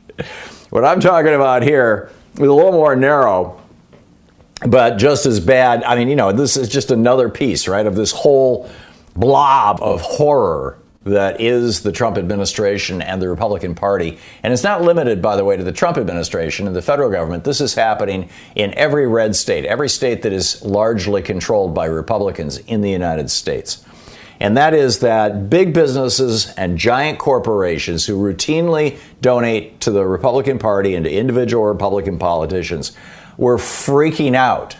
what 0.70 0.84
I'm 0.84 1.00
talking 1.00 1.34
about 1.34 1.62
here 1.62 2.10
is 2.34 2.40
a 2.40 2.52
little 2.52 2.72
more 2.72 2.96
narrow, 2.96 3.63
but 4.60 4.96
just 4.96 5.26
as 5.26 5.40
bad. 5.40 5.82
I 5.84 5.96
mean, 5.96 6.08
you 6.08 6.16
know, 6.16 6.32
this 6.32 6.56
is 6.56 6.68
just 6.68 6.90
another 6.90 7.28
piece, 7.28 7.68
right, 7.68 7.86
of 7.86 7.96
this 7.96 8.12
whole 8.12 8.70
blob 9.14 9.80
of 9.82 10.00
horror 10.00 10.78
that 11.04 11.40
is 11.40 11.82
the 11.82 11.92
Trump 11.92 12.16
administration 12.16 13.02
and 13.02 13.20
the 13.20 13.28
Republican 13.28 13.74
Party. 13.74 14.18
And 14.42 14.52
it's 14.52 14.62
not 14.62 14.82
limited, 14.82 15.20
by 15.20 15.36
the 15.36 15.44
way, 15.44 15.56
to 15.56 15.62
the 15.62 15.72
Trump 15.72 15.98
administration 15.98 16.66
and 16.66 16.74
the 16.74 16.82
federal 16.82 17.10
government. 17.10 17.44
This 17.44 17.60
is 17.60 17.74
happening 17.74 18.30
in 18.54 18.72
every 18.74 19.06
red 19.06 19.36
state, 19.36 19.66
every 19.66 19.90
state 19.90 20.22
that 20.22 20.32
is 20.32 20.62
largely 20.62 21.20
controlled 21.20 21.74
by 21.74 21.86
Republicans 21.86 22.58
in 22.58 22.80
the 22.80 22.90
United 22.90 23.30
States. 23.30 23.84
And 24.40 24.56
that 24.56 24.74
is 24.74 25.00
that 25.00 25.48
big 25.48 25.74
businesses 25.74 26.52
and 26.54 26.76
giant 26.76 27.18
corporations 27.18 28.06
who 28.06 28.18
routinely 28.18 28.98
donate 29.20 29.80
to 29.82 29.90
the 29.90 30.04
Republican 30.04 30.58
Party 30.58 30.94
and 30.94 31.04
to 31.04 31.12
individual 31.12 31.64
Republican 31.64 32.18
politicians 32.18 32.96
were 33.36 33.56
freaking 33.56 34.34
out 34.34 34.76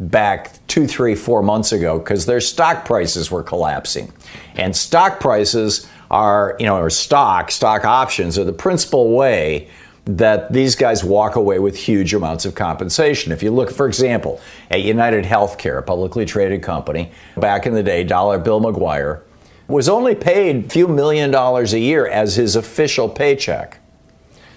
back 0.00 0.58
two, 0.66 0.86
three, 0.86 1.14
four 1.14 1.42
months 1.42 1.72
ago 1.72 1.98
because 1.98 2.26
their 2.26 2.40
stock 2.40 2.84
prices 2.84 3.30
were 3.30 3.42
collapsing. 3.42 4.12
And 4.56 4.74
stock 4.74 5.20
prices 5.20 5.88
are, 6.10 6.56
you 6.58 6.66
know, 6.66 6.78
or 6.78 6.90
stock, 6.90 7.50
stock 7.50 7.84
options 7.84 8.38
are 8.38 8.44
the 8.44 8.52
principal 8.52 9.12
way 9.12 9.68
that 10.06 10.52
these 10.52 10.74
guys 10.74 11.02
walk 11.02 11.34
away 11.36 11.58
with 11.58 11.76
huge 11.76 12.12
amounts 12.12 12.44
of 12.44 12.54
compensation. 12.54 13.32
If 13.32 13.42
you 13.42 13.50
look, 13.50 13.70
for 13.70 13.86
example, 13.86 14.40
at 14.70 14.82
United 14.82 15.24
Healthcare, 15.24 15.78
a 15.78 15.82
publicly 15.82 16.26
traded 16.26 16.62
company, 16.62 17.10
back 17.36 17.66
in 17.66 17.72
the 17.72 17.82
day, 17.82 18.04
Dollar 18.04 18.38
Bill 18.38 18.60
McGuire 18.60 19.22
was 19.66 19.88
only 19.88 20.14
paid 20.14 20.66
a 20.66 20.68
few 20.68 20.88
million 20.88 21.30
dollars 21.30 21.72
a 21.72 21.78
year 21.78 22.06
as 22.06 22.36
his 22.36 22.54
official 22.54 23.08
paycheck. 23.08 23.80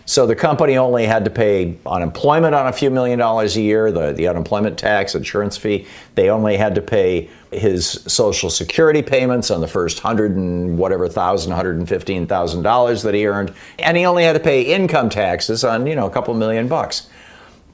So 0.07 0.25
the 0.25 0.37
company 0.37 0.77
only 0.77 1.05
had 1.05 1.25
to 1.25 1.29
pay 1.29 1.75
unemployment 1.85 2.55
on 2.55 2.67
a 2.67 2.71
few 2.71 2.89
million 2.89 3.19
dollars 3.19 3.57
a 3.57 3.61
year, 3.61 3.91
the, 3.91 4.13
the 4.13 4.29
unemployment 4.29 4.79
tax, 4.79 5.13
insurance 5.15 5.57
fee. 5.57 5.85
They 6.15 6.29
only 6.29 6.55
had 6.55 6.75
to 6.75 6.81
pay 6.81 7.29
his 7.51 7.89
social 8.07 8.49
security 8.49 9.01
payments 9.01 9.51
on 9.51 9.59
the 9.59 9.67
first 9.67 9.99
hundred 9.99 10.31
and 10.37 10.77
whatever 10.77 11.09
thousand, 11.09 11.51
hundred 11.51 11.75
and 11.75 11.89
fifteen 11.89 12.25
thousand 12.25 12.63
dollars 12.63 13.03
that 13.03 13.13
he 13.15 13.27
earned. 13.27 13.53
And 13.79 13.97
he 13.97 14.05
only 14.05 14.23
had 14.23 14.31
to 14.33 14.39
pay 14.39 14.61
income 14.61 15.09
taxes 15.09 15.65
on, 15.65 15.85
you 15.85 15.95
know, 15.95 16.07
a 16.07 16.09
couple 16.09 16.33
million 16.35 16.69
bucks. 16.69 17.09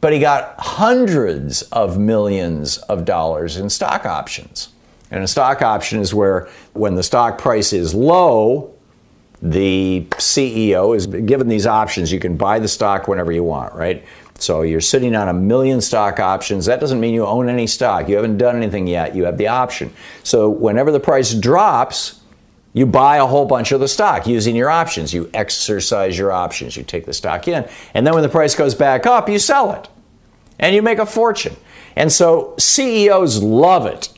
But 0.02 0.12
he 0.12 0.20
got 0.20 0.56
hundreds 0.58 1.62
of 1.62 2.00
millions 2.00 2.80
of 2.80 3.06
dollars 3.06 3.58
in 3.58 3.70
stock 3.70 4.08
options. 4.08 4.70
And 5.12 5.24
a 5.24 5.28
stock 5.28 5.62
option 5.62 6.00
is 6.00 6.16
where 6.16 6.50
when 6.74 6.96
the 6.96 7.04
stock 7.04 7.38
price 7.38 7.74
is 7.74 7.94
low, 7.94 8.73
the 9.44 10.08
CEO 10.12 10.96
is 10.96 11.06
given 11.06 11.50
these 11.50 11.68
options. 11.68 12.14
You 12.14 12.20
can 12.20 12.38
buy 12.38 12.60
the 12.60 12.68
stock 12.68 13.10
whenever 13.10 13.30
you 13.34 13.44
want, 13.44 13.76
right? 13.76 14.06
So 14.40 14.62
you're 14.62 14.82
sitting 14.82 15.16
on 15.16 15.28
a 15.28 15.34
million 15.34 15.82
stock 15.82 16.22
options. 16.22 16.66
That 16.66 16.80
doesn't 16.80 17.00
mean 17.00 17.14
you 17.14 17.26
own 17.26 17.50
any 17.50 17.68
stock. 17.68 18.08
You 18.08 18.16
haven't 18.16 18.38
done 18.38 18.56
anything 18.56 18.88
yet. 18.88 19.16
You 19.16 19.26
have 19.26 19.38
the 19.38 19.50
option. 19.50 19.94
So 20.24 20.50
whenever 20.50 20.92
the 20.92 21.00
price 21.00 21.34
drops, 21.34 22.22
you 22.72 22.86
buy 22.86 23.18
a 23.18 23.28
whole 23.28 23.46
bunch 23.46 23.74
of 23.74 23.82
the 23.82 23.88
stock 23.88 24.26
using 24.26 24.56
your 24.56 24.70
options. 24.70 25.14
You 25.14 25.30
exercise 25.34 26.18
your 26.18 26.32
options. 26.32 26.78
You 26.78 26.84
take 26.84 27.06
the 27.06 27.14
stock 27.14 27.46
in. 27.48 27.68
And 27.94 28.08
then 28.08 28.14
when 28.14 28.24
the 28.24 28.30
price 28.30 28.56
goes 28.56 28.74
back 28.74 29.06
up, 29.06 29.28
you 29.28 29.40
sell 29.40 29.74
it. 29.74 29.90
And 30.58 30.74
you 30.74 30.82
make 30.82 31.00
a 31.00 31.06
fortune. 31.06 31.58
And 31.98 32.10
so 32.10 32.56
CEOs 32.58 33.44
love 33.44 33.86
it. 33.88 34.10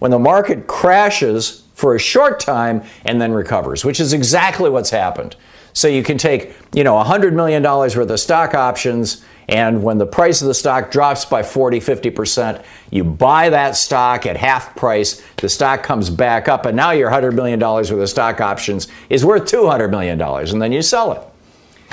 When 0.00 0.10
the 0.10 0.18
market 0.18 0.66
crashes, 0.66 1.62
for 1.78 1.94
a 1.94 1.98
short 1.98 2.40
time 2.40 2.82
and 3.04 3.20
then 3.20 3.30
recovers, 3.30 3.84
which 3.84 4.00
is 4.00 4.12
exactly 4.12 4.68
what's 4.68 4.90
happened. 4.90 5.36
So 5.74 5.86
you 5.86 6.02
can 6.02 6.18
take, 6.18 6.52
you 6.74 6.82
know, 6.82 6.94
$100 6.94 7.34
million 7.34 7.62
worth 7.62 7.96
of 7.96 8.18
stock 8.18 8.52
options, 8.52 9.24
and 9.48 9.84
when 9.84 9.96
the 9.96 10.06
price 10.06 10.42
of 10.42 10.48
the 10.48 10.54
stock 10.54 10.90
drops 10.90 11.24
by 11.24 11.44
40, 11.44 11.78
50%, 11.78 12.64
you 12.90 13.04
buy 13.04 13.50
that 13.50 13.76
stock 13.76 14.26
at 14.26 14.36
half 14.36 14.74
price, 14.74 15.22
the 15.36 15.48
stock 15.48 15.84
comes 15.84 16.10
back 16.10 16.48
up, 16.48 16.66
and 16.66 16.76
now 16.76 16.90
your 16.90 17.12
$100 17.12 17.32
million 17.34 17.60
worth 17.60 17.92
of 17.92 18.08
stock 18.08 18.40
options 18.40 18.88
is 19.08 19.24
worth 19.24 19.44
$200 19.44 19.88
million, 19.88 20.20
and 20.20 20.60
then 20.60 20.72
you 20.72 20.82
sell 20.82 21.12
it. 21.12 21.22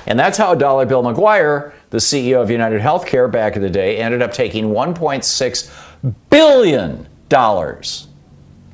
And 0.08 0.18
that's 0.18 0.40
how 0.40 0.56
Dollar 0.56 0.88
Bill 0.88 1.04
McGuire, 1.04 1.74
the 1.92 2.00
CEO 2.00 2.42
of 2.42 2.50
United 2.50 2.82
Healthcare 2.82 3.32
back 3.32 3.56
in 3.56 3.62
the 3.62 3.70
day, 3.70 3.98
ended 3.98 4.24
up 4.24 4.34
taking 4.34 4.70
$1.6 4.70 6.14
billion 6.32 7.08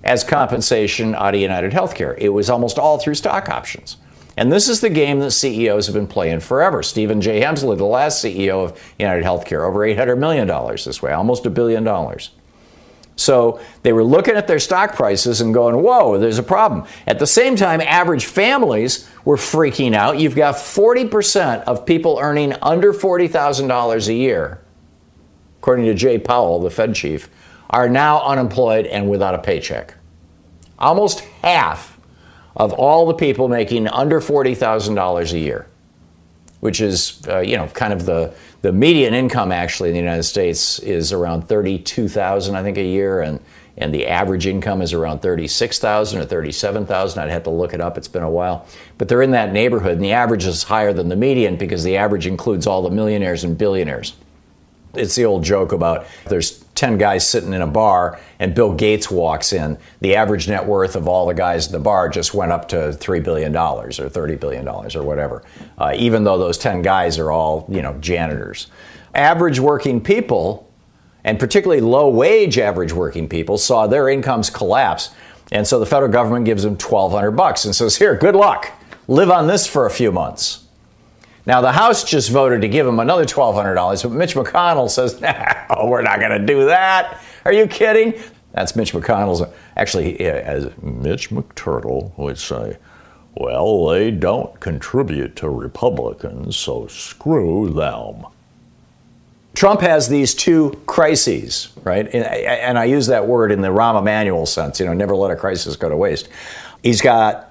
as 0.03 0.23
compensation 0.23 1.15
out 1.15 1.35
of 1.35 1.41
United 1.41 1.71
Healthcare. 1.71 2.17
It 2.17 2.29
was 2.29 2.49
almost 2.49 2.79
all 2.79 2.97
through 2.97 3.15
stock 3.15 3.49
options. 3.49 3.97
And 4.37 4.51
this 4.51 4.69
is 4.69 4.81
the 4.81 4.89
game 4.89 5.19
that 5.19 5.31
CEOs 5.31 5.87
have 5.87 5.93
been 5.93 6.07
playing 6.07 6.39
forever. 6.39 6.81
Stephen 6.83 7.21
J. 7.21 7.41
Hemsley, 7.41 7.77
the 7.77 7.85
last 7.85 8.23
CEO 8.23 8.63
of 8.63 8.93
United 8.97 9.25
Healthcare, 9.25 9.67
over 9.67 9.79
$800 9.79 10.17
million 10.17 10.47
this 10.47 11.01
way, 11.01 11.11
almost 11.11 11.45
a 11.45 11.49
billion 11.49 11.83
dollars. 11.83 12.31
So 13.17 13.59
they 13.83 13.93
were 13.93 14.03
looking 14.03 14.35
at 14.35 14.47
their 14.47 14.57
stock 14.57 14.95
prices 14.95 15.41
and 15.41 15.53
going, 15.53 15.75
whoa, 15.83 16.17
there's 16.17 16.39
a 16.39 16.43
problem. 16.43 16.87
At 17.05 17.19
the 17.19 17.27
same 17.27 17.55
time, 17.55 17.81
average 17.81 18.25
families 18.25 19.07
were 19.25 19.35
freaking 19.35 19.93
out. 19.93 20.17
You've 20.17 20.35
got 20.35 20.55
40% 20.55 21.63
of 21.65 21.85
people 21.85 22.17
earning 22.19 22.53
under 22.61 22.93
$40,000 22.93 24.07
a 24.07 24.13
year, 24.13 24.63
according 25.59 25.85
to 25.85 25.93
Jay 25.93 26.17
Powell, 26.17 26.59
the 26.61 26.71
Fed 26.71 26.95
chief, 26.95 27.29
are 27.71 27.89
now 27.89 28.21
unemployed 28.23 28.85
and 28.85 29.09
without 29.09 29.33
a 29.33 29.39
paycheck. 29.39 29.95
Almost 30.77 31.21
half 31.41 31.97
of 32.55 32.73
all 32.73 33.05
the 33.07 33.13
people 33.13 33.47
making 33.47 33.87
under 33.87 34.19
$40,000 34.19 35.33
a 35.33 35.39
year, 35.39 35.67
which 36.59 36.81
is, 36.81 37.21
uh, 37.27 37.39
you 37.39 37.55
know, 37.55 37.67
kind 37.67 37.93
of 37.93 38.05
the, 38.05 38.33
the 38.61 38.73
median 38.73 39.13
income 39.13 39.51
actually 39.51 39.89
in 39.89 39.93
the 39.93 40.01
United 40.01 40.23
States 40.23 40.79
is 40.79 41.13
around 41.13 41.43
32,000, 41.43 42.55
I 42.55 42.61
think, 42.61 42.77
a 42.77 42.83
year, 42.83 43.21
and, 43.21 43.39
and 43.77 43.93
the 43.93 44.05
average 44.05 44.45
income 44.45 44.81
is 44.81 44.91
around 44.91 45.21
36,000 45.21 46.19
or 46.19 46.25
37,000. 46.25 47.23
I'd 47.23 47.29
have 47.29 47.43
to 47.43 47.49
look 47.49 47.73
it 47.73 47.79
up, 47.79 47.97
it's 47.97 48.09
been 48.09 48.23
a 48.23 48.29
while. 48.29 48.67
But 48.97 49.07
they're 49.07 49.21
in 49.21 49.31
that 49.31 49.53
neighborhood, 49.53 49.93
and 49.93 50.03
the 50.03 50.11
average 50.11 50.45
is 50.45 50.63
higher 50.63 50.91
than 50.91 51.07
the 51.07 51.15
median 51.15 51.55
because 51.55 51.83
the 51.83 51.95
average 51.95 52.27
includes 52.27 52.67
all 52.67 52.81
the 52.81 52.91
millionaires 52.91 53.45
and 53.45 53.57
billionaires. 53.57 54.13
It's 54.93 55.15
the 55.15 55.23
old 55.23 55.43
joke 55.43 55.71
about 55.71 56.05
there's 56.25 56.65
10 56.81 56.97
guys 56.97 57.27
sitting 57.27 57.53
in 57.53 57.61
a 57.61 57.67
bar 57.67 58.19
and 58.39 58.55
Bill 58.55 58.73
Gates 58.73 59.11
walks 59.11 59.53
in. 59.53 59.77
The 59.99 60.15
average 60.15 60.47
net 60.47 60.65
worth 60.65 60.95
of 60.95 61.07
all 61.07 61.27
the 61.27 61.35
guys 61.35 61.67
in 61.67 61.73
the 61.73 61.79
bar 61.79 62.09
just 62.09 62.33
went 62.33 62.51
up 62.51 62.67
to 62.69 62.75
$3 62.75 63.23
billion 63.23 63.55
or 63.55 63.87
$30 63.87 64.39
billion 64.39 64.67
or 64.67 65.03
whatever, 65.03 65.43
uh, 65.77 65.93
even 65.95 66.23
though 66.23 66.39
those 66.39 66.57
10 66.57 66.81
guys 66.81 67.19
are 67.19 67.31
all, 67.31 67.67
you 67.69 67.83
know, 67.83 67.93
janitors. 67.99 68.65
Average 69.13 69.59
working 69.59 70.01
people, 70.01 70.67
and 71.23 71.39
particularly 71.39 71.81
low 71.81 72.09
wage 72.09 72.57
average 72.57 72.93
working 72.93 73.29
people, 73.29 73.59
saw 73.59 73.85
their 73.85 74.09
incomes 74.09 74.49
collapse. 74.49 75.11
And 75.51 75.67
so 75.67 75.79
the 75.79 75.85
federal 75.85 76.11
government 76.11 76.45
gives 76.45 76.63
them 76.63 76.73
1200 76.73 77.29
bucks 77.29 77.63
and 77.63 77.75
says, 77.75 77.95
here, 77.95 78.15
good 78.15 78.35
luck. 78.35 78.71
Live 79.07 79.29
on 79.29 79.45
this 79.45 79.67
for 79.67 79.85
a 79.85 79.91
few 79.91 80.11
months. 80.11 80.65
Now, 81.45 81.61
the 81.61 81.71
House 81.71 82.03
just 82.03 82.29
voted 82.29 82.61
to 82.61 82.67
give 82.67 82.85
him 82.85 82.99
another 82.99 83.25
$1,200, 83.25 84.03
but 84.03 84.11
Mitch 84.11 84.35
McConnell 84.35 84.89
says, 84.89 85.19
no, 85.21 85.85
we're 85.85 86.01
not 86.01 86.19
going 86.19 86.39
to 86.39 86.45
do 86.45 86.65
that. 86.65 87.21
Are 87.45 87.53
you 87.53 87.67
kidding? 87.67 88.13
That's 88.53 88.75
Mitch 88.75 88.93
McConnell's. 88.93 89.41
Actually, 89.75 90.19
uh, 90.19 90.33
as 90.33 90.69
Mitch 90.81 91.29
McTurtle 91.29 92.15
would 92.17 92.37
say, 92.37 92.77
well, 93.35 93.87
they 93.87 94.11
don't 94.11 94.59
contribute 94.59 95.35
to 95.37 95.49
Republicans, 95.49 96.57
so 96.57 96.87
screw 96.87 97.69
them. 97.69 98.25
Trump 99.53 99.81
has 99.81 100.07
these 100.07 100.33
two 100.33 100.81
crises, 100.85 101.69
right? 101.83 102.07
And 102.13 102.77
I 102.77 102.85
use 102.85 103.07
that 103.07 103.27
word 103.27 103.51
in 103.51 103.61
the 103.61 103.67
Rahm 103.67 103.99
Emanuel 103.99 104.45
sense, 104.45 104.79
you 104.79 104.85
know, 104.85 104.93
never 104.93 105.15
let 105.15 105.31
a 105.31 105.35
crisis 105.35 105.75
go 105.75 105.89
to 105.89 105.97
waste. 105.97 106.29
He's 106.83 107.01
got 107.01 107.50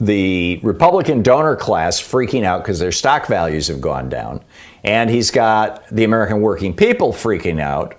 the 0.00 0.60
Republican 0.62 1.22
donor 1.22 1.56
class 1.56 2.00
freaking 2.00 2.44
out 2.44 2.62
because 2.62 2.78
their 2.78 2.92
stock 2.92 3.26
values 3.26 3.68
have 3.68 3.80
gone 3.80 4.08
down. 4.08 4.42
And 4.82 5.08
he's 5.08 5.30
got 5.30 5.86
the 5.88 6.04
American 6.04 6.40
working 6.40 6.74
people 6.74 7.12
freaking 7.12 7.60
out 7.60 7.96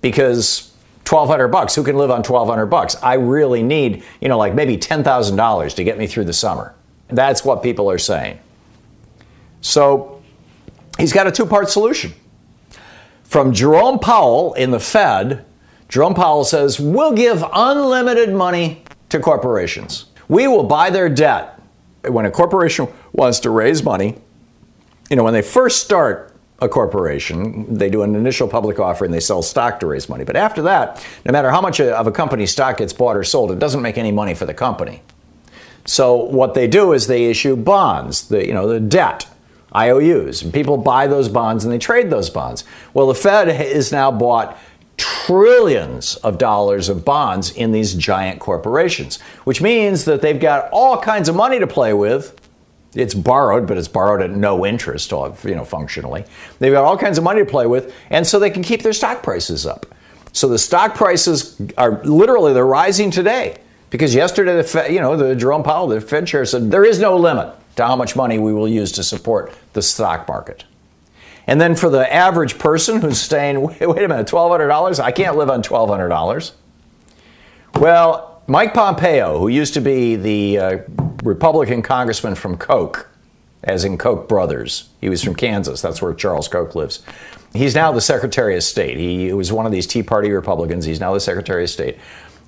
because 0.00 0.72
1200 1.08 1.48
bucks, 1.48 1.74
who 1.74 1.82
can 1.82 1.96
live 1.96 2.10
on 2.10 2.18
1200 2.22 2.66
bucks? 2.66 2.96
I 3.02 3.14
really 3.14 3.62
need, 3.62 4.04
you 4.20 4.28
know, 4.28 4.38
like 4.38 4.54
maybe 4.54 4.76
$10,000 4.76 5.74
to 5.74 5.84
get 5.84 5.98
me 5.98 6.06
through 6.06 6.24
the 6.24 6.32
summer. 6.32 6.74
That's 7.08 7.44
what 7.44 7.62
people 7.62 7.90
are 7.90 7.98
saying. 7.98 8.38
So 9.60 10.22
he's 10.98 11.12
got 11.12 11.26
a 11.26 11.32
two 11.32 11.46
part 11.46 11.68
solution. 11.68 12.12
From 13.24 13.52
Jerome 13.52 13.98
Powell 13.98 14.54
in 14.54 14.70
the 14.70 14.80
Fed, 14.80 15.44
Jerome 15.88 16.14
Powell 16.14 16.44
says, 16.44 16.78
we'll 16.80 17.12
give 17.12 17.44
unlimited 17.52 18.34
money 18.34 18.82
to 19.08 19.20
corporations. 19.20 20.06
We 20.28 20.48
will 20.48 20.64
buy 20.64 20.90
their 20.90 21.08
debt. 21.08 21.60
When 22.06 22.26
a 22.26 22.30
corporation 22.30 22.88
wants 23.12 23.40
to 23.40 23.50
raise 23.50 23.82
money, 23.82 24.16
you 25.08 25.16
know, 25.16 25.24
when 25.24 25.34
they 25.34 25.42
first 25.42 25.82
start 25.82 26.34
a 26.60 26.68
corporation, 26.68 27.74
they 27.74 27.90
do 27.90 28.02
an 28.02 28.14
initial 28.14 28.48
public 28.48 28.78
offering, 28.78 29.10
they 29.10 29.20
sell 29.20 29.42
stock 29.42 29.80
to 29.80 29.86
raise 29.86 30.08
money. 30.08 30.24
But 30.24 30.36
after 30.36 30.62
that, 30.62 31.04
no 31.24 31.32
matter 31.32 31.50
how 31.50 31.60
much 31.60 31.80
of 31.80 32.06
a 32.06 32.12
company's 32.12 32.52
stock 32.52 32.78
gets 32.78 32.92
bought 32.92 33.16
or 33.16 33.24
sold, 33.24 33.50
it 33.50 33.58
doesn't 33.58 33.82
make 33.82 33.98
any 33.98 34.12
money 34.12 34.34
for 34.34 34.46
the 34.46 34.54
company. 34.54 35.02
So 35.84 36.14
what 36.14 36.54
they 36.54 36.68
do 36.68 36.92
is 36.92 37.06
they 37.08 37.26
issue 37.26 37.56
bonds, 37.56 38.28
the, 38.28 38.46
you 38.46 38.54
know, 38.54 38.68
the 38.68 38.80
debt 38.80 39.26
IOUs. 39.74 40.42
And 40.42 40.52
people 40.52 40.76
buy 40.76 41.06
those 41.06 41.28
bonds 41.28 41.64
and 41.64 41.72
they 41.72 41.78
trade 41.78 42.10
those 42.10 42.30
bonds. 42.30 42.64
Well, 42.94 43.06
the 43.08 43.14
Fed 43.14 43.48
is 43.48 43.90
now 43.90 44.12
bought 44.12 44.58
trillions 45.02 46.14
of 46.16 46.38
dollars 46.38 46.88
of 46.88 47.04
bonds 47.04 47.50
in 47.50 47.72
these 47.72 47.94
giant 47.94 48.38
corporations, 48.38 49.20
which 49.44 49.60
means 49.60 50.04
that 50.04 50.22
they've 50.22 50.38
got 50.38 50.68
all 50.70 50.96
kinds 50.96 51.28
of 51.28 51.34
money 51.34 51.58
to 51.58 51.66
play 51.66 51.92
with. 51.92 52.38
It's 52.94 53.14
borrowed, 53.14 53.66
but 53.66 53.78
it's 53.78 53.88
borrowed 53.88 54.22
at 54.22 54.30
no 54.30 54.64
interest, 54.64 55.10
you 55.10 55.54
know, 55.54 55.64
functionally. 55.64 56.24
They've 56.58 56.72
got 56.72 56.84
all 56.84 56.96
kinds 56.96 57.18
of 57.18 57.24
money 57.24 57.40
to 57.40 57.50
play 57.50 57.66
with, 57.66 57.94
and 58.10 58.24
so 58.26 58.38
they 58.38 58.50
can 58.50 58.62
keep 58.62 58.82
their 58.82 58.92
stock 58.92 59.22
prices 59.22 59.66
up. 59.66 59.86
So 60.32 60.48
the 60.48 60.58
stock 60.58 60.94
prices 60.94 61.60
are 61.76 62.02
literally 62.04 62.52
they're 62.52 62.64
rising 62.64 63.10
today 63.10 63.58
because 63.90 64.14
yesterday 64.14 64.56
the 64.56 64.64
Fed, 64.64 64.92
you 64.92 65.00
know, 65.00 65.16
the 65.16 65.34
Jerome 65.34 65.62
Powell, 65.62 65.88
the 65.88 66.00
Fed 66.00 66.26
chair 66.26 66.44
said 66.44 66.70
there 66.70 66.84
is 66.84 66.98
no 67.00 67.16
limit 67.16 67.54
to 67.76 67.86
how 67.86 67.96
much 67.96 68.14
money 68.14 68.38
we 68.38 68.52
will 68.52 68.68
use 68.68 68.92
to 68.92 69.02
support 69.02 69.52
the 69.72 69.82
stock 69.82 70.28
market. 70.28 70.64
And 71.46 71.60
then 71.60 71.74
for 71.74 71.90
the 71.90 72.12
average 72.12 72.58
person 72.58 73.00
who's 73.00 73.20
saying, 73.20 73.60
wait, 73.80 73.80
wait 73.80 74.04
a 74.04 74.08
minute, 74.08 74.26
$1,200? 74.26 75.00
I 75.00 75.12
can't 75.12 75.36
live 75.36 75.50
on 75.50 75.62
$1,200. 75.62 76.52
Well, 77.76 78.42
Mike 78.46 78.74
Pompeo, 78.74 79.38
who 79.38 79.48
used 79.48 79.74
to 79.74 79.80
be 79.80 80.16
the 80.16 80.58
uh, 80.58 80.78
Republican 81.22 81.82
congressman 81.82 82.34
from 82.34 82.56
Koch, 82.56 83.08
as 83.64 83.84
in 83.84 83.96
Koch 83.96 84.28
brothers, 84.28 84.88
he 85.00 85.08
was 85.08 85.22
from 85.22 85.34
Kansas, 85.34 85.80
that's 85.80 86.02
where 86.02 86.12
Charles 86.12 86.48
Koch 86.48 86.74
lives. 86.74 87.02
He's 87.54 87.74
now 87.74 87.92
the 87.92 88.00
Secretary 88.00 88.56
of 88.56 88.62
State. 88.62 88.96
He 88.96 89.32
was 89.32 89.52
one 89.52 89.66
of 89.66 89.72
these 89.72 89.86
Tea 89.86 90.02
Party 90.02 90.30
Republicans. 90.30 90.86
He's 90.86 91.00
now 91.00 91.12
the 91.12 91.20
Secretary 91.20 91.64
of 91.64 91.70
State. 91.70 91.98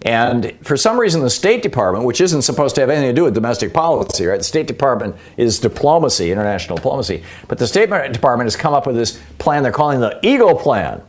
And 0.05 0.53
for 0.63 0.77
some 0.77 1.01
reason, 1.01 1.23
the 1.23 1.31
State 1.31 1.63
Department, 1.63 2.05
which 2.05 2.21
isn't 2.21 2.43
supposed 2.43 2.75
to 2.75 2.83
have 2.83 2.91
anything 2.91 3.09
to 3.09 3.15
do 3.15 3.25
with 3.25 3.35
domestic 3.35 3.73
policy, 3.73 4.27
right? 4.27 4.37
The 4.37 4.45
State 4.45 4.67
Department 4.67 5.17
is 5.39 5.59
diplomacy, 5.59 6.31
international 6.31 6.77
diplomacy. 6.77 7.25
But 7.49 7.59
the 7.59 7.67
State 7.67 7.89
Department 8.13 8.47
has 8.47 8.55
come 8.55 8.75
up 8.75 8.87
with 8.87 8.97
this 8.97 9.19
plan 9.39 9.63
they're 9.63 9.73
calling 9.73 10.01
the 10.01 10.19
Eagle 10.23 10.55
Plan 10.55 11.01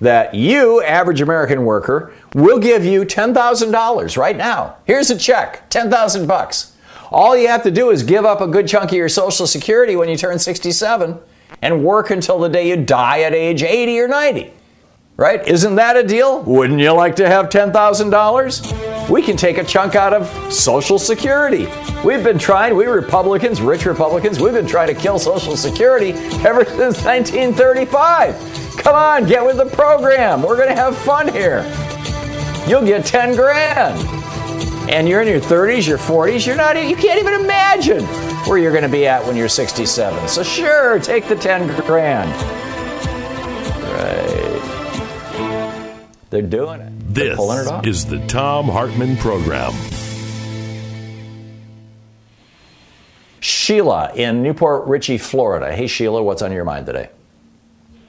that 0.00 0.34
you, 0.34 0.82
average 0.82 1.22
American 1.22 1.64
worker, 1.64 2.12
will 2.34 2.58
give 2.58 2.84
you 2.84 3.04
$10,000 3.04 4.16
right 4.18 4.36
now. 4.36 4.76
Here's 4.84 5.08
a 5.08 5.16
check, 5.18 5.70
10,000 5.70 6.26
bucks. 6.26 6.76
All 7.10 7.36
you 7.36 7.48
have 7.48 7.62
to 7.62 7.70
do 7.70 7.90
is 7.90 8.02
give 8.02 8.26
up 8.26 8.42
a 8.42 8.46
good 8.46 8.68
chunk 8.68 8.90
of 8.90 8.96
your 8.96 9.08
Social 9.08 9.46
Security 9.46 9.96
when 9.96 10.08
you 10.08 10.16
turn 10.16 10.38
67 10.38 11.18
and 11.62 11.84
work 11.84 12.10
until 12.10 12.38
the 12.38 12.48
day 12.48 12.68
you 12.68 12.76
die 12.76 13.20
at 13.20 13.32
age 13.32 13.62
80 13.62 14.00
or 14.00 14.08
90. 14.08 14.52
Right? 15.16 15.46
Isn't 15.46 15.76
that 15.76 15.96
a 15.96 16.02
deal? 16.02 16.42
Wouldn't 16.42 16.80
you 16.80 16.90
like 16.90 17.14
to 17.16 17.28
have 17.28 17.48
$10,000? 17.48 19.08
We 19.08 19.22
can 19.22 19.36
take 19.36 19.58
a 19.58 19.64
chunk 19.64 19.94
out 19.94 20.12
of 20.12 20.52
Social 20.52 20.98
Security. 20.98 21.68
We've 22.04 22.24
been 22.24 22.38
trying, 22.38 22.74
we 22.74 22.86
Republicans, 22.86 23.60
rich 23.60 23.86
Republicans, 23.86 24.40
we've 24.40 24.54
been 24.54 24.66
trying 24.66 24.88
to 24.88 25.00
kill 25.00 25.20
Social 25.20 25.56
Security 25.56 26.10
ever 26.44 26.64
since 26.64 27.04
1935. 27.04 28.76
Come 28.76 28.96
on, 28.96 29.24
get 29.26 29.44
with 29.44 29.56
the 29.56 29.66
program. 29.66 30.42
We're 30.42 30.56
going 30.56 30.68
to 30.68 30.74
have 30.74 30.98
fun 30.98 31.32
here. 31.32 31.62
You'll 32.66 32.84
get 32.84 33.06
10 33.06 33.36
grand. 33.36 33.96
And 34.90 35.08
you're 35.08 35.22
in 35.22 35.28
your 35.28 35.40
30s, 35.40 35.86
your 35.86 35.98
40s, 35.98 36.44
you're 36.44 36.56
not 36.56 36.76
you 36.76 36.96
can't 36.96 37.20
even 37.20 37.40
imagine 37.40 38.04
where 38.46 38.58
you're 38.58 38.72
going 38.72 38.82
to 38.82 38.88
be 38.88 39.06
at 39.06 39.24
when 39.24 39.36
you're 39.36 39.48
67. 39.48 40.28
So 40.28 40.42
sure, 40.42 40.98
take 40.98 41.28
the 41.28 41.36
10 41.36 41.68
grand. 41.86 42.30
Right. 43.92 44.43
They're 46.34 46.42
doing 46.42 46.80
it. 46.80 47.14
They're 47.14 47.28
This 47.28 47.36
pulling 47.36 47.58
it 47.60 47.66
off. 47.68 47.86
is 47.86 48.06
the 48.06 48.18
Thom 48.26 48.66
Hartmann 48.66 49.16
Program. 49.18 49.72
Sheila 53.38 54.10
in 54.16 54.42
New 54.42 54.52
Port 54.52 54.84
Richey, 54.88 55.16
Florida. 55.16 55.72
Hey, 55.72 55.86
Sheila, 55.86 56.24
what's 56.24 56.42
on 56.42 56.50
your 56.50 56.64
mind 56.64 56.86
today? 56.86 57.10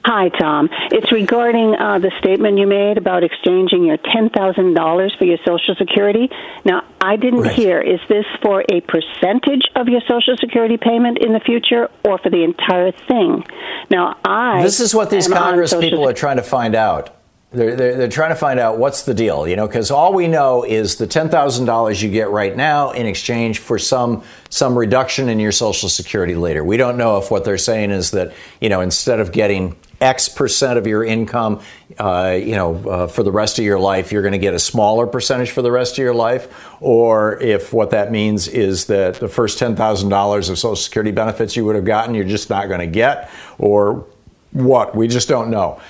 Hi, 0.04 0.28
Thom. 0.40 0.68
It's 0.90 1.12
regarding 1.12 1.76
uh, 1.76 1.98
the 2.00 2.10
statement 2.18 2.58
you 2.58 2.66
made 2.66 2.98
about 2.98 3.22
exchanging 3.22 3.84
your 3.84 3.98
$10,000 3.98 5.18
for 5.18 5.24
your 5.24 5.38
Social 5.46 5.76
Security. 5.76 6.28
Now, 6.64 6.82
I 7.00 7.14
didn't 7.16 7.40
Right. 7.42 7.52
hear, 7.54 7.80
is 7.80 8.00
this 8.08 8.24
for 8.42 8.64
a 8.72 8.80
percentage 8.82 9.62
of 9.76 9.88
your 9.88 10.00
Social 10.08 10.36
Security 10.36 10.76
payment 10.78 11.18
in 11.18 11.32
the 11.32 11.40
future 11.40 11.90
or 12.04 12.18
for 12.18 12.30
the 12.30 12.42
entire 12.42 12.90
thing? 12.90 13.44
Now, 13.88 14.16
I. 14.24 14.62
This 14.62 14.80
is 14.80 14.94
what 14.96 15.10
these 15.10 15.26
am 15.30 15.32
Congress 15.36 15.70
Social 15.70 15.88
people 15.90 16.08
are 16.08 16.12
trying 16.12 16.36
to 16.38 16.42
find 16.44 16.74
out. 16.74 17.15
They're, 17.56 17.74
they're, 17.74 17.96
they're 17.96 18.08
trying 18.08 18.30
to 18.30 18.36
find 18.36 18.60
out 18.60 18.78
what's 18.78 19.02
the 19.02 19.14
deal, 19.14 19.48
you 19.48 19.56
know, 19.56 19.66
because 19.66 19.90
all 19.90 20.12
we 20.12 20.28
know 20.28 20.62
is 20.62 20.96
the 20.96 21.06
$10,000 21.06 22.02
you 22.02 22.10
get 22.10 22.28
right 22.28 22.54
now 22.54 22.90
in 22.90 23.06
exchange 23.06 23.58
for 23.60 23.78
some, 23.78 24.22
some 24.50 24.76
reduction 24.76 25.28
in 25.28 25.40
your 25.40 25.52
Social 25.52 25.88
Security 25.88 26.34
later. 26.34 26.62
We 26.62 26.76
don't 26.76 26.98
know 26.98 27.16
if 27.16 27.30
what 27.30 27.44
they're 27.44 27.58
saying 27.58 27.90
is 27.90 28.10
that, 28.10 28.34
you 28.60 28.68
know, 28.68 28.82
instead 28.82 29.20
of 29.20 29.32
getting 29.32 29.74
X 30.00 30.28
percent 30.28 30.78
of 30.78 30.86
your 30.86 31.04
income, 31.04 31.60
uh, 31.98 32.38
you 32.38 32.54
know, 32.54 32.76
uh, 32.88 33.06
for 33.06 33.22
the 33.22 33.32
rest 33.32 33.58
of 33.58 33.64
your 33.64 33.78
life, 33.78 34.12
you're 34.12 34.22
going 34.22 34.32
to 34.32 34.38
get 34.38 34.52
a 34.52 34.58
smaller 34.58 35.06
percentage 35.06 35.50
for 35.50 35.62
the 35.62 35.72
rest 35.72 35.94
of 35.94 35.98
your 35.98 36.14
life, 36.14 36.48
or 36.82 37.40
if 37.40 37.72
what 37.72 37.90
that 37.90 38.12
means 38.12 38.46
is 38.46 38.86
that 38.86 39.14
the 39.14 39.28
first 39.28 39.58
ten 39.58 39.74
thousand 39.74 40.10
dollars 40.10 40.50
of 40.50 40.58
Social 40.58 40.76
Security 40.76 41.12
benefits 41.12 41.56
you 41.56 41.64
would 41.64 41.76
have 41.76 41.86
gotten, 41.86 42.14
you're 42.14 42.24
just 42.24 42.50
not 42.50 42.68
going 42.68 42.80
to 42.80 42.86
get, 42.86 43.30
or 43.56 44.04
what? 44.52 44.94
We 44.94 45.08
just 45.08 45.28
don't 45.28 45.50
know. 45.50 45.80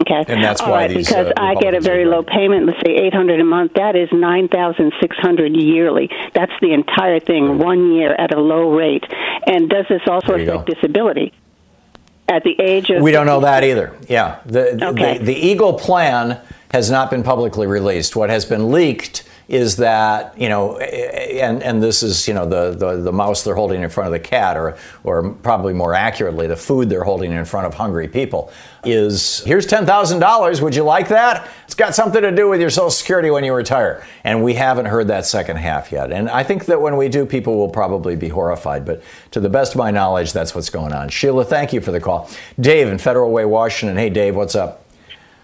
Okay. 0.00 0.24
And 0.28 0.42
that's 0.42 0.60
All 0.60 0.70
why 0.70 0.86
right, 0.86 0.90
these, 0.90 1.08
because 1.08 1.28
uh, 1.28 1.32
I 1.36 1.54
get 1.54 1.74
a 1.74 1.80
very 1.80 2.04
low 2.04 2.22
payment, 2.22 2.66
let's 2.66 2.80
say 2.84 2.94
800 2.94 3.40
a 3.40 3.44
month, 3.44 3.74
that 3.74 3.96
is 3.96 4.08
9,600 4.12 5.56
yearly. 5.56 6.10
That's 6.34 6.52
the 6.60 6.72
entire 6.72 7.20
thing, 7.20 7.58
one 7.58 7.92
year 7.94 8.12
at 8.12 8.34
a 8.34 8.40
low 8.40 8.74
rate. 8.74 9.04
And 9.46 9.70
does 9.70 9.86
this 9.88 10.02
also 10.06 10.34
affect 10.34 10.66
go. 10.66 10.74
disability? 10.74 11.32
At 12.28 12.42
the 12.42 12.58
age 12.60 12.90
of 12.90 13.02
We 13.02 13.12
don't 13.12 13.26
know 13.26 13.40
that 13.40 13.64
either. 13.64 13.96
Yeah, 14.08 14.40
the, 14.46 14.84
Okay. 14.88 15.18
the 15.18 15.24
the 15.24 15.34
Eagle 15.34 15.74
plan 15.74 16.40
has 16.72 16.90
not 16.90 17.10
been 17.10 17.22
publicly 17.22 17.66
released. 17.66 18.16
What 18.16 18.30
has 18.30 18.44
been 18.44 18.72
leaked 18.72 19.24
is 19.48 19.76
that 19.76 20.38
you 20.38 20.48
know, 20.48 20.78
and 20.78 21.62
and 21.62 21.82
this 21.82 22.02
is 22.02 22.26
you 22.26 22.34
know 22.34 22.46
the, 22.46 22.72
the 22.72 23.02
the 23.02 23.12
mouse 23.12 23.44
they're 23.44 23.54
holding 23.54 23.82
in 23.82 23.90
front 23.90 24.06
of 24.06 24.12
the 24.12 24.20
cat, 24.20 24.56
or 24.56 24.76
or 25.02 25.30
probably 25.30 25.72
more 25.72 25.94
accurately, 25.94 26.46
the 26.46 26.56
food 26.56 26.88
they're 26.88 27.04
holding 27.04 27.32
in 27.32 27.44
front 27.44 27.66
of 27.66 27.74
hungry 27.74 28.08
people. 28.08 28.52
Is 28.84 29.40
here's 29.44 29.66
ten 29.66 29.86
thousand 29.86 30.20
dollars. 30.20 30.60
Would 30.60 30.74
you 30.74 30.84
like 30.84 31.08
that? 31.08 31.48
It's 31.64 31.74
got 31.74 31.94
something 31.94 32.20
to 32.22 32.30
do 32.30 32.48
with 32.48 32.60
your 32.60 32.70
Social 32.70 32.90
Security 32.90 33.30
when 33.30 33.44
you 33.44 33.54
retire. 33.54 34.06
And 34.24 34.44
we 34.44 34.54
haven't 34.54 34.86
heard 34.86 35.08
that 35.08 35.24
second 35.26 35.56
half 35.56 35.90
yet. 35.90 36.12
And 36.12 36.28
I 36.28 36.42
think 36.42 36.66
that 36.66 36.80
when 36.80 36.96
we 36.96 37.08
do, 37.08 37.24
people 37.24 37.56
will 37.56 37.70
probably 37.70 38.14
be 38.16 38.28
horrified. 38.28 38.84
But 38.84 39.02
to 39.30 39.40
the 39.40 39.48
best 39.48 39.72
of 39.72 39.78
my 39.78 39.90
knowledge, 39.90 40.32
that's 40.32 40.54
what's 40.54 40.70
going 40.70 40.92
on. 40.92 41.08
Sheila, 41.08 41.44
thank 41.44 41.72
you 41.72 41.80
for 41.80 41.92
the 41.92 42.00
call. 42.00 42.30
Dave 42.60 42.88
in 42.88 42.98
Federal 42.98 43.30
Way, 43.30 43.46
Washington. 43.46 43.96
Hey, 43.96 44.10
Dave, 44.10 44.36
what's 44.36 44.54
up? 44.54 44.83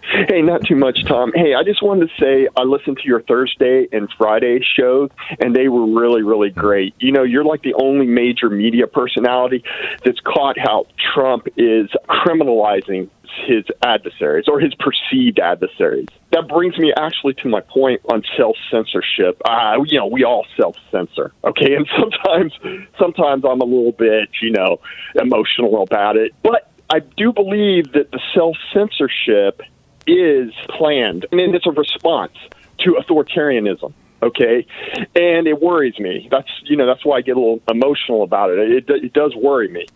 Hey, 0.03 0.43
not 0.43 0.65
too 0.65 0.77
much, 0.77 1.05
Thom. 1.05 1.33
Hey, 1.35 1.55
I 1.55 1.63
just 1.63 1.83
wanted 1.83 2.09
to 2.09 2.23
say 2.23 2.49
I 2.57 2.63
listened 2.63 2.99
to 2.99 3.07
your 3.07 3.23
Thursday 3.23 3.87
and 3.93 4.09
Friday 4.17 4.61
shows, 4.77 5.11
and 5.39 5.55
they 5.55 5.69
were 5.69 5.87
really, 5.87 6.23
really 6.23 6.51
great. 6.51 6.95
You 6.99 7.13
know, 7.13 7.23
you're 7.23 7.45
like 7.45 7.63
the 7.63 7.75
only 7.75 8.07
major 8.07 8.51
media 8.51 8.87
personality 8.87 9.63
that's 10.05 10.21
caught 10.21 10.59
how 10.59 10.87
Trump 11.15 11.47
is 11.57 11.91
criminalizing 12.09 13.09
his 13.47 13.65
adversaries 13.83 14.47
or 14.49 14.59
his 14.61 14.75
perceived 14.75 15.39
adversaries. 15.39 16.09
That 16.33 16.49
brings 16.49 16.77
me 16.79 16.93
actually 16.97 17.35
to 17.35 17.49
my 17.49 17.61
point 17.61 18.01
on 18.11 18.23
self 18.37 18.57
censorship. 18.71 19.41
Uh, 19.45 19.77
you 19.87 19.99
know, 19.99 20.07
we 20.07 20.25
all 20.25 20.47
self 20.57 20.77
censor, 20.91 21.33
okay? 21.45 21.75
And 21.75 21.87
sometimes, 22.01 22.53
sometimes 22.99 23.45
I'm 23.45 23.61
a 23.61 23.65
little 23.65 23.93
bit, 23.93 24.29
you 24.43 24.51
know, 24.51 24.81
emotional 25.15 25.83
about 25.83 26.17
it, 26.17 26.33
but 26.43 26.71
I 26.93 26.99
do 26.99 27.33
believe 27.33 27.93
that 27.93 28.11
the 28.11 28.21
self 28.35 28.57
censorship 28.75 29.63
is 30.07 30.53
planned, 30.69 31.27
and 31.31 31.55
it's 31.55 31.67
a 31.67 31.71
response 31.71 32.33
to 32.81 32.93
authoritarianism. 33.01 33.93
Okay, 34.23 34.67
and 35.15 35.47
it 35.47 35.63
worries 35.63 35.99
me. 35.99 36.29
That's 36.31 36.49
you 36.65 36.77
know 36.77 36.87
that's 36.87 37.05
why 37.05 37.19
I 37.19 37.21
get 37.23 37.37
a 37.37 37.41
little 37.41 37.63
emotional 37.69 38.23
about 38.23 38.51
it. 38.51 38.59
It, 38.59 38.91
it 38.91 39.13
does 39.13 39.35
worry 39.35 39.69
me, 39.69 39.87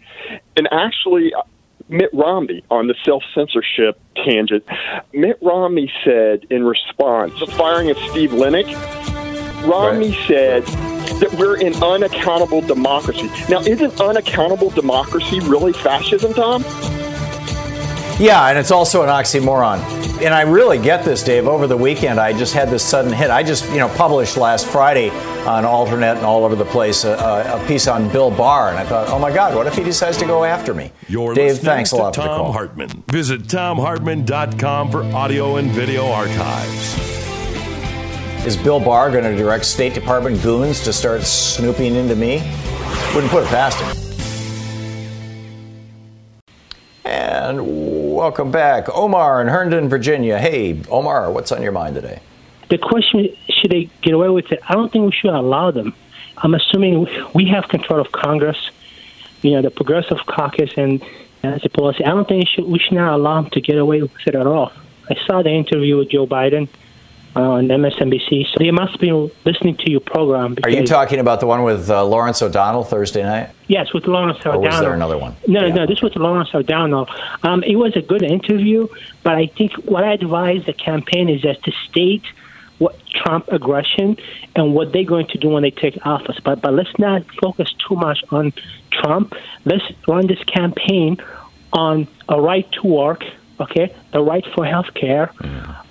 and 0.57 0.69
actually. 0.73 1.35
Uh, 1.35 1.43
Mitt 1.87 2.09
Romney 2.15 2.65
on 2.71 2.87
the 2.87 2.95
self 3.05 3.23
censorship 3.35 4.01
tangent. 4.17 4.65
Mitt 5.13 5.39
Romney 5.43 5.93
said 6.03 6.47
in 6.49 6.65
response 6.65 7.39
to 7.41 7.45
the 7.45 7.53
firing 7.53 7.91
of 7.91 7.99
Steve 8.11 8.31
Linick, 8.31 8.73
Romney 9.69 10.17
said 10.27 10.65
that 10.65 11.33
we're 11.39 11.59
in 11.59 11.75
unaccountable 11.83 12.63
democracy. 12.63 13.31
Now, 13.49 13.61
isn't 13.61 14.01
unaccountable 14.01 14.71
democracy 14.71 15.41
really 15.41 15.73
fascism, 15.75 16.33
Thom? 16.33 16.65
Yeah, 18.19 18.47
and 18.47 18.57
it's 18.57 18.71
also 18.71 19.03
an 19.03 19.09
oxymoron. 19.09 19.81
And 20.23 20.33
I 20.33 20.43
really 20.43 20.79
get 20.79 21.05
this, 21.05 21.23
Dave. 21.23 21.49
Over 21.49 21.67
the 21.67 21.77
weekend, 21.77 22.21
I 22.21 22.33
just 22.33 22.55
had 22.55 22.71
this 22.71 22.85
sudden 22.85 23.13
hit. 23.13 23.29
I 23.29 23.43
just, 23.43 23.69
you 23.71 23.79
know, 23.79 23.89
published 23.89 24.37
last 24.37 24.67
Friday 24.67 25.11
on 25.45 25.65
AlterNet 25.65 26.17
and 26.17 26.25
all 26.25 26.45
over 26.45 26.55
the 26.55 26.65
place 26.65 27.03
a, 27.05 27.13
a, 27.13 27.67
piece 27.67 27.89
on 27.89 28.09
Bill 28.11 28.31
Barr, 28.31 28.71
and 28.71 28.79
I 28.79 28.85
thought, 28.85 29.09
oh 29.09 29.19
my 29.19 29.33
God, 29.35 29.57
what 29.57 29.67
if 29.67 29.75
he 29.75 29.83
decides 29.83 30.17
to 30.19 30.27
go 30.27 30.45
after 30.45 30.75
me? 30.75 30.93
You're 31.09 31.35
Dave, 31.35 31.59
thanks 31.59 31.91
a 31.91 31.97
lot 31.97 32.15
for 32.15 32.23
the 32.23 32.29
Thom 32.29 32.37
call. 32.39 32.53
Hartmann. 32.53 33.03
Visit 33.11 33.43
thomhartmann.com 33.43 34.91
for 34.93 35.03
audio 35.05 35.57
and 35.57 35.71
video 35.73 36.07
archives. 36.07 36.97
Is 38.47 38.57
Bill 38.57 38.79
Barr 38.79 39.11
going 39.11 39.25
to 39.25 39.37
direct 39.37 39.65
State 39.65 39.95
Department 39.95 40.41
goons 40.43 40.85
to 40.85 40.93
start 40.93 41.23
snooping 41.23 41.97
into 41.97 42.15
me? 42.15 42.37
Wouldn't 43.15 43.33
put 43.33 43.43
it 43.43 43.49
past 43.49 43.81
him. 43.81 44.14
And 47.05 48.15
welcome 48.15 48.51
back. 48.51 48.89
Omar 48.89 49.43
in 49.43 49.49
Herndon, 49.49 49.91
Virginia. 49.91 50.39
Hey, 50.39 50.81
Omar, 50.89 51.31
what's 51.31 51.53
on 51.53 51.63
your 51.63 51.73
mind 51.73 51.97
today? 51.97 52.21
The 52.71 52.79
question 52.79 53.29
should 53.51 53.71
they 53.71 53.91
get 54.01 54.15
away 54.15 54.31
with 54.31 54.51
it? 54.51 54.61
I 54.67 54.73
don't 54.73 54.91
think 54.91 55.05
we 55.05 55.13
should 55.13 55.35
allow 55.35 55.71
them. 55.71 55.95
I'm 56.39 56.55
assuming 56.55 57.07
we 57.35 57.47
have 57.49 57.69
control 57.69 58.01
of 58.01 58.11
Congress, 58.13 58.71
you 59.43 59.51
know, 59.51 59.61
the 59.61 59.71
Progressive 59.71 60.25
Caucus 60.27 60.71
and 60.79 61.05
as 61.43 61.61
policy. 61.75 62.03
I 62.05 62.09
don't 62.09 62.27
think 62.27 62.49
should, 62.49 62.65
we 62.65 62.79
should 62.79 62.95
not 62.95 63.13
allow 63.13 63.43
them 63.43 63.51
to 63.51 63.61
get 63.61 63.77
away 63.77 64.01
with 64.01 64.13
it 64.27 64.35
at 64.35 64.47
all. 64.47 64.73
I 65.11 65.17
saw 65.27 65.43
the 65.43 65.51
interview 65.51 65.99
with 65.99 66.09
Joe 66.09 66.27
Biden 66.27 66.69
on 67.37 67.69
MSNBC, 67.69 68.47
so 68.53 68.59
they 68.59 68.71
must 68.71 69.01
be 69.01 69.11
listening 69.45 69.77
to 69.79 69.91
your 69.91 70.01
program. 70.01 70.57
Are 70.63 70.71
you 70.71 70.87
talking 70.87 71.19
about 71.19 71.41
the 71.41 71.47
one 71.47 71.63
with 71.63 71.91
uh, 71.91 72.05
Lawrence 72.05 72.41
O'Donnell 72.43 72.85
Thursday 72.85 73.23
night? 73.23 73.51
Yes, 73.67 73.93
with 73.93 74.07
Lawrence 74.07 74.39
O'Donnell. 74.41 74.61
Or 74.61 74.69
was 74.69 74.81
there 74.81 74.95
another 74.95 75.19
one? 75.19 75.35
No, 75.47 75.67
yeah. 75.67 75.75
no, 75.75 75.87
this 75.87 76.01
was 76.01 76.15
Lawrence 76.17 76.51
O'Donnell. 76.55 77.09
Um, 77.43 77.63
it 77.65 77.77
was 77.77 77.97
a 77.97 78.03
good 78.03 78.23
interview, 78.23 78.89
but 79.23 79.35
I 79.35 79.47
think 79.47 79.73
what 79.85 80.05
I 80.05 80.13
advise 80.13 80.65
the 80.67 80.73
campaign 80.73 81.29
is 81.29 81.43
that 81.43 81.63
to 81.65 81.73
state 81.89 82.25
what 82.79 82.97
Trump 83.09 83.49
aggression 83.49 84.17
and 84.57 84.75
what 84.75 84.93
they're 84.93 85.05
going 85.05 85.27
to 85.29 85.39
do 85.39 85.49
when 85.49 85.63
they 85.63 85.71
take 85.71 85.99
office. 86.07 86.39
But 86.45 86.61
but 86.61 86.75
let's 86.75 86.99
not 86.99 87.25
focus 87.41 87.73
too 87.89 87.97
much 87.97 88.23
on 88.31 88.53
Trump. 88.91 89.35
Let's 89.65 89.85
run 90.07 90.27
this 90.27 90.43
campaign 90.45 91.19
on 91.73 92.07
a 92.29 92.41
right 92.41 92.71
to 92.73 92.87
work, 92.87 93.25
okay, 93.61 93.95
the 94.13 94.23
right 94.23 94.45
for 94.55 94.65
health 94.65 94.93
care, 94.95 95.31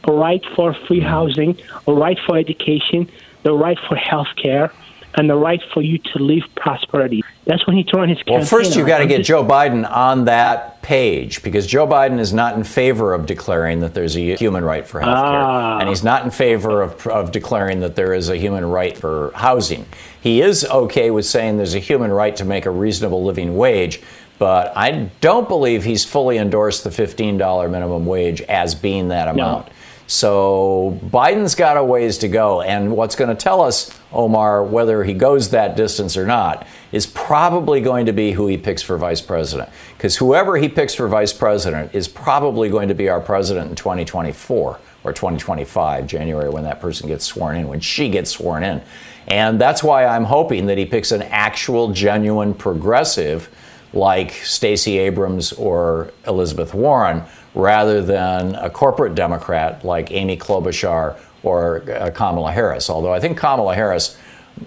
a 0.03 0.11
right 0.11 0.43
for 0.55 0.73
free 0.87 0.99
housing, 0.99 1.57
a 1.87 1.93
right 1.93 2.17
for 2.25 2.37
education, 2.37 3.09
the 3.43 3.53
right 3.53 3.77
for 3.87 3.95
health 3.95 4.27
care, 4.41 4.71
and 5.15 5.29
the 5.29 5.35
right 5.35 5.61
for 5.73 5.81
you 5.81 5.97
to 5.97 6.19
live 6.19 6.43
prosperity. 6.55 7.23
That's 7.45 7.65
when 7.67 7.75
he 7.75 7.83
turned 7.83 8.09
his 8.09 8.19
campaign. 8.19 8.39
Well, 8.39 8.45
first 8.45 8.75
you've 8.75 8.87
got 8.87 8.99
to 8.99 9.05
get 9.05 9.23
Joe 9.23 9.43
Biden 9.43 9.89
on 9.89 10.25
that 10.25 10.81
page 10.81 11.43
because 11.43 11.67
Joe 11.67 11.85
Biden 11.85 12.19
is 12.19 12.33
not 12.33 12.55
in 12.55 12.63
favor 12.63 13.13
of 13.13 13.25
declaring 13.25 13.81
that 13.81 13.93
there's 13.93 14.15
a 14.15 14.35
human 14.35 14.63
right 14.63 14.87
for 14.87 15.01
health 15.01 15.15
care. 15.15 15.39
Ah. 15.39 15.79
And 15.79 15.89
he's 15.89 16.03
not 16.03 16.23
in 16.23 16.31
favor 16.31 16.81
of, 16.81 17.05
of 17.07 17.31
declaring 17.31 17.81
that 17.81 17.95
there 17.95 18.13
is 18.13 18.29
a 18.29 18.37
human 18.37 18.65
right 18.65 18.97
for 18.97 19.31
housing. 19.35 19.85
He 20.21 20.41
is 20.41 20.65
okay 20.65 21.11
with 21.11 21.25
saying 21.25 21.57
there's 21.57 21.75
a 21.75 21.79
human 21.79 22.11
right 22.11 22.35
to 22.37 22.45
make 22.45 22.65
a 22.65 22.71
reasonable 22.71 23.23
living 23.23 23.57
wage, 23.57 24.01
but 24.43 24.75
I 24.75 25.09
don't 25.21 25.47
believe 25.47 25.85
he's 25.85 26.03
fully 26.03 26.37
endorsed 26.37 26.83
the 26.83 26.89
$15 26.89 27.71
minimum 27.71 28.05
wage 28.05 28.41
as 28.41 28.75
being 28.75 29.07
that 29.07 29.29
amount. 29.29 29.67
No. 29.67 29.73
So 30.07 30.99
Biden's 31.01 31.55
got 31.55 31.77
a 31.77 31.83
ways 31.83 32.17
to 32.17 32.27
go. 32.27 32.61
And 32.61 32.91
what's 32.91 33.15
going 33.15 33.29
to 33.29 33.41
tell 33.41 33.61
us, 33.61 33.97
Omar, 34.11 34.65
whether 34.65 35.05
he 35.05 35.13
goes 35.13 35.51
that 35.51 35.77
distance 35.77 36.17
or 36.17 36.25
not, 36.25 36.67
is 36.91 37.05
probably 37.05 37.79
going 37.79 38.07
to 38.07 38.11
be 38.11 38.33
who 38.33 38.47
he 38.47 38.57
picks 38.57 38.81
for 38.81 38.97
vice 38.97 39.21
president. 39.21 39.69
Because 39.95 40.17
whoever 40.17 40.57
he 40.57 40.67
picks 40.67 40.93
for 40.93 41.07
vice 41.07 41.31
president 41.31 41.95
is 41.95 42.09
probably 42.09 42.67
going 42.67 42.89
to 42.89 42.95
be 42.95 43.07
our 43.07 43.21
president 43.21 43.69
in 43.69 43.77
2024 43.77 44.77
or 45.05 45.13
2025, 45.13 46.05
January, 46.05 46.49
when 46.49 46.63
that 46.63 46.81
person 46.81 47.07
gets 47.07 47.23
sworn 47.23 47.55
in, 47.55 47.69
when 47.69 47.79
she 47.79 48.09
gets 48.09 48.31
sworn 48.31 48.65
in. 48.65 48.81
And 49.25 49.61
that's 49.61 49.81
why 49.81 50.05
I'm 50.05 50.25
hoping 50.25 50.65
that 50.65 50.77
he 50.77 50.85
picks 50.85 51.13
an 51.13 51.21
actual, 51.21 51.93
genuine 51.93 52.53
progressive 52.53 53.49
like 53.93 54.31
Stacey 54.31 54.97
Abrams 54.97 55.53
or 55.53 56.11
Elizabeth 56.27 56.73
Warren 56.73 57.23
rather 57.55 58.01
than 58.01 58.55
a 58.55 58.69
corporate 58.69 59.15
Democrat 59.15 59.85
like 59.85 60.11
Amy 60.11 60.37
Klobuchar 60.37 61.17
or 61.43 61.83
uh, 61.91 62.09
Kamala 62.11 62.51
Harris. 62.51 62.89
Although 62.89 63.13
I 63.13 63.19
think 63.19 63.37
Kamala 63.37 63.75
Harris 63.75 64.17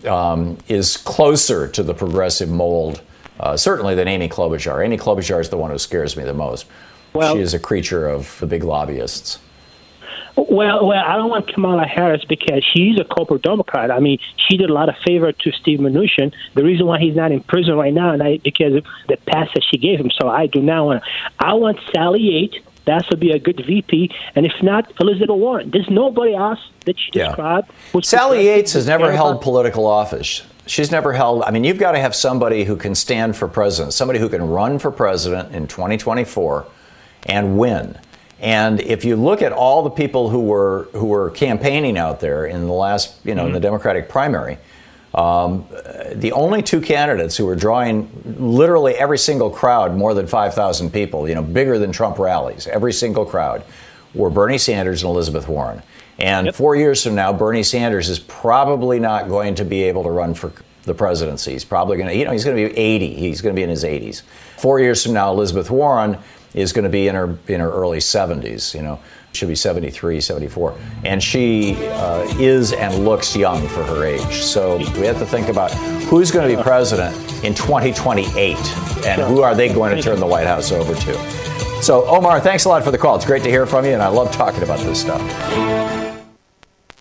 um, 0.07 0.59
is 0.69 0.97
closer 0.97 1.69
to 1.69 1.83
the 1.83 1.95
progressive 1.95 2.49
mold, 2.49 3.03
uh, 3.41 3.57
certainly 3.57 3.95
than 3.95 4.09
Amy 4.09 4.29
Klobuchar. 4.29 4.85
Amy 4.85 4.97
Klobuchar 4.97 5.41
is 5.41 5.49
the 5.49 5.57
one 5.57 5.71
who 5.71 5.79
scares 5.79 6.17
me 6.17 6.25
the 6.25 6.35
most. 6.35 6.67
Well, 7.13 7.35
she 7.35 7.41
is 7.41 7.55
a 7.55 7.59
creature 7.59 8.09
of 8.09 8.39
the 8.41 8.47
big 8.47 8.63
lobbyists. 8.63 9.39
Well, 10.37 10.87
well, 10.87 11.03
I 11.05 11.17
don't 11.17 11.31
want 11.31 11.49
Kamala 11.49 11.87
Harris 11.87 12.25
because 12.25 12.63
she's 12.73 13.01
a 13.01 13.05
corporate 13.05 13.43
Democrat. 13.43 13.91
I 13.91 14.01
mean, 14.01 14.19
she 14.37 14.59
did 14.59 14.69
a 14.69 14.73
lot 14.73 14.91
of 14.91 14.97
favor 15.05 15.33
to 15.33 15.53
Steve 15.53 15.79
Mnuchin. 15.79 16.33
The 16.55 16.63
reason 16.63 16.87
why 16.87 16.99
he's 16.99 17.17
not 17.17 17.33
in 17.33 17.41
prison 17.41 17.75
right 17.75 17.93
now, 17.93 18.13
and 18.13 18.23
I, 18.23 18.39
because 18.39 18.75
of 18.75 18.85
the 19.09 19.17
pass 19.17 19.49
that 19.55 19.65
she 19.71 19.79
gave 19.79 19.99
him. 19.99 20.11
So 20.21 20.29
I 20.29 20.47
do 20.47 20.61
not 20.61 20.85
want. 20.85 21.03
I 21.39 21.55
want 21.55 21.79
Sally 21.95 22.21
Yates. 22.21 22.57
That 22.85 23.05
would 23.11 23.19
be 23.19 23.33
a 23.33 23.39
good 23.39 23.65
VP, 23.67 24.15
and 24.37 24.47
if 24.47 24.53
not, 24.63 24.93
Elizabeth 25.01 25.31
Warren. 25.31 25.71
There's 25.71 25.91
nobody 25.91 26.35
else 26.35 26.61
that 26.85 26.97
she 26.97 27.11
yeah. 27.15 27.29
described. 27.29 27.71
Sally 28.03 28.45
Yates 28.45 28.75
has 28.75 28.87
never 28.87 29.11
held 29.11 29.43
political 29.43 29.87
office. 29.87 30.43
She's 30.67 30.93
never 30.93 31.13
held. 31.13 31.43
I 31.43 31.51
mean, 31.51 31.65
you've 31.65 31.79
got 31.79 31.93
to 31.93 31.99
have 31.99 32.15
somebody 32.15 32.63
who 32.63 32.77
can 32.77 32.95
stand 32.95 33.37
for 33.37 33.49
president, 33.49 33.93
somebody 33.93 34.21
who 34.21 34.29
can 34.29 34.49
run 34.49 34.79
for 34.79 34.93
president 34.93 35.53
in 35.55 35.67
2024 35.67 36.67
and 37.25 37.59
win. 37.59 37.99
And 38.39 38.81
if 38.81 39.05
you 39.05 39.17
look 39.17 39.41
at 39.41 39.53
all 39.53 39.83
the 39.83 39.91
people 39.91 40.29
who 40.29 40.41
were 40.41 40.89
who 40.93 41.07
were 41.07 41.31
campaigning 41.31 41.97
out 41.97 42.21
there 42.21 42.47
in 42.47 42.67
the 42.67 42.73
last, 42.73 43.17
you 43.25 43.35
know, 43.35 43.43
mm-hmm. 43.43 43.47
in 43.47 43.53
the 43.53 43.59
mm-hmm. 43.59 43.63
Democratic 43.63 44.09
primary, 44.09 44.59
um, 45.15 45.67
the 46.15 46.33
only 46.33 46.63
two 46.63 46.83
candidates 46.83 47.37
who 47.37 47.47
were 47.47 47.57
drawing 47.57 48.11
literally 48.39 48.95
every 48.95 49.17
single 49.17 49.49
crowd, 49.49 49.97
more 49.97 50.13
than 50.13 50.27
5,000 50.27 50.93
people, 50.93 51.27
you 51.27 51.35
know, 51.35 51.43
bigger 51.43 51.79
than 51.79 51.91
Trump 51.91 52.19
rallies, 52.19 52.67
every 52.67 52.93
single 52.93 53.25
crowd, 53.25 53.65
were 54.15 54.29
Bernie 54.29 54.59
Sanders 54.59 55.03
and 55.03 55.11
Elizabeth 55.11 55.49
Warren. 55.49 55.83
And 56.19 56.47
yep. 56.47 56.55
four 56.55 56.77
years 56.77 57.03
from 57.03 57.15
now, 57.15 57.33
Bernie 57.33 57.63
Sanders 57.63 58.11
is 58.11 58.19
probably 58.19 59.01
not 59.01 59.29
going 59.29 59.55
to 59.57 59.65
be 59.65 59.85
able 59.85 60.03
to 60.03 60.11
run 60.11 60.35
for 60.35 60.53
the 60.83 60.95
presidency. 60.95 61.53
He's 61.53 61.65
probably 61.65 61.97
going 61.97 62.09
to, 62.09 62.17
you 62.17 62.25
know, 62.25 62.33
he's 62.33 62.45
going 62.45 62.57
to 62.57 62.69
be 62.75 62.79
80. 62.79 63.15
He's 63.15 63.41
going 63.41 63.55
to 63.55 63.59
be 63.59 63.63
in 63.63 63.71
his 63.71 63.85
80s. 63.85 64.23
Four 64.59 64.81
years 64.81 65.03
from 65.03 65.15
now, 65.15 65.33
Elizabeth 65.33 65.71
Warren 65.71 66.19
is 66.57 66.73
going 66.73 66.83
to 66.85 66.91
be 66.91 67.07
in 67.07 67.15
her 67.15 67.39
in 67.47 67.61
her 67.61 67.71
early 67.71 67.99
70s. 67.99 68.75
You 68.75 68.83
know, 68.83 68.99
should 69.33 69.49
be 69.49 69.55
73, 69.55 70.21
74, 70.21 70.77
and 71.05 71.23
she 71.23 71.77
uh, 71.89 72.23
is 72.39 72.73
and 72.73 73.05
looks 73.05 73.37
young 73.37 73.69
for 73.69 73.85
her 73.85 74.05
age. 74.05 74.43
So 74.43 74.79
we 74.79 75.07
have 75.07 75.19
to 75.19 75.27
think 75.27 75.49
about 75.49 75.71
who's 76.05 76.31
going 76.31 76.51
to 76.51 76.57
be 76.57 76.61
president 76.63 77.15
in 77.45 77.55
2028, 77.55 78.57
and 79.07 79.23
who 79.23 79.43
are 79.43 79.55
they 79.55 79.73
going 79.73 79.95
to 79.95 80.03
turn 80.03 80.19
the 80.19 80.27
White 80.27 80.47
House 80.47 80.73
over 80.73 80.95
to. 80.95 81.83
So 81.83 82.07
Omar, 82.07 82.41
thanks 82.41 82.65
a 82.65 82.71
lot 82.71 82.83
for 82.83 82.91
the 82.91 82.99
call. 82.99 83.15
It's 83.17 83.27
great 83.27 83.43
to 83.45 83.51
hear 83.51 83.67
from 83.67 83.85
you, 83.85 83.93
and 83.93 84.03
I 84.03 84.09
love 84.09 84.33
talking 84.33 84.63
about 84.63 84.81
this 84.81 85.01
stuff. 85.01 85.21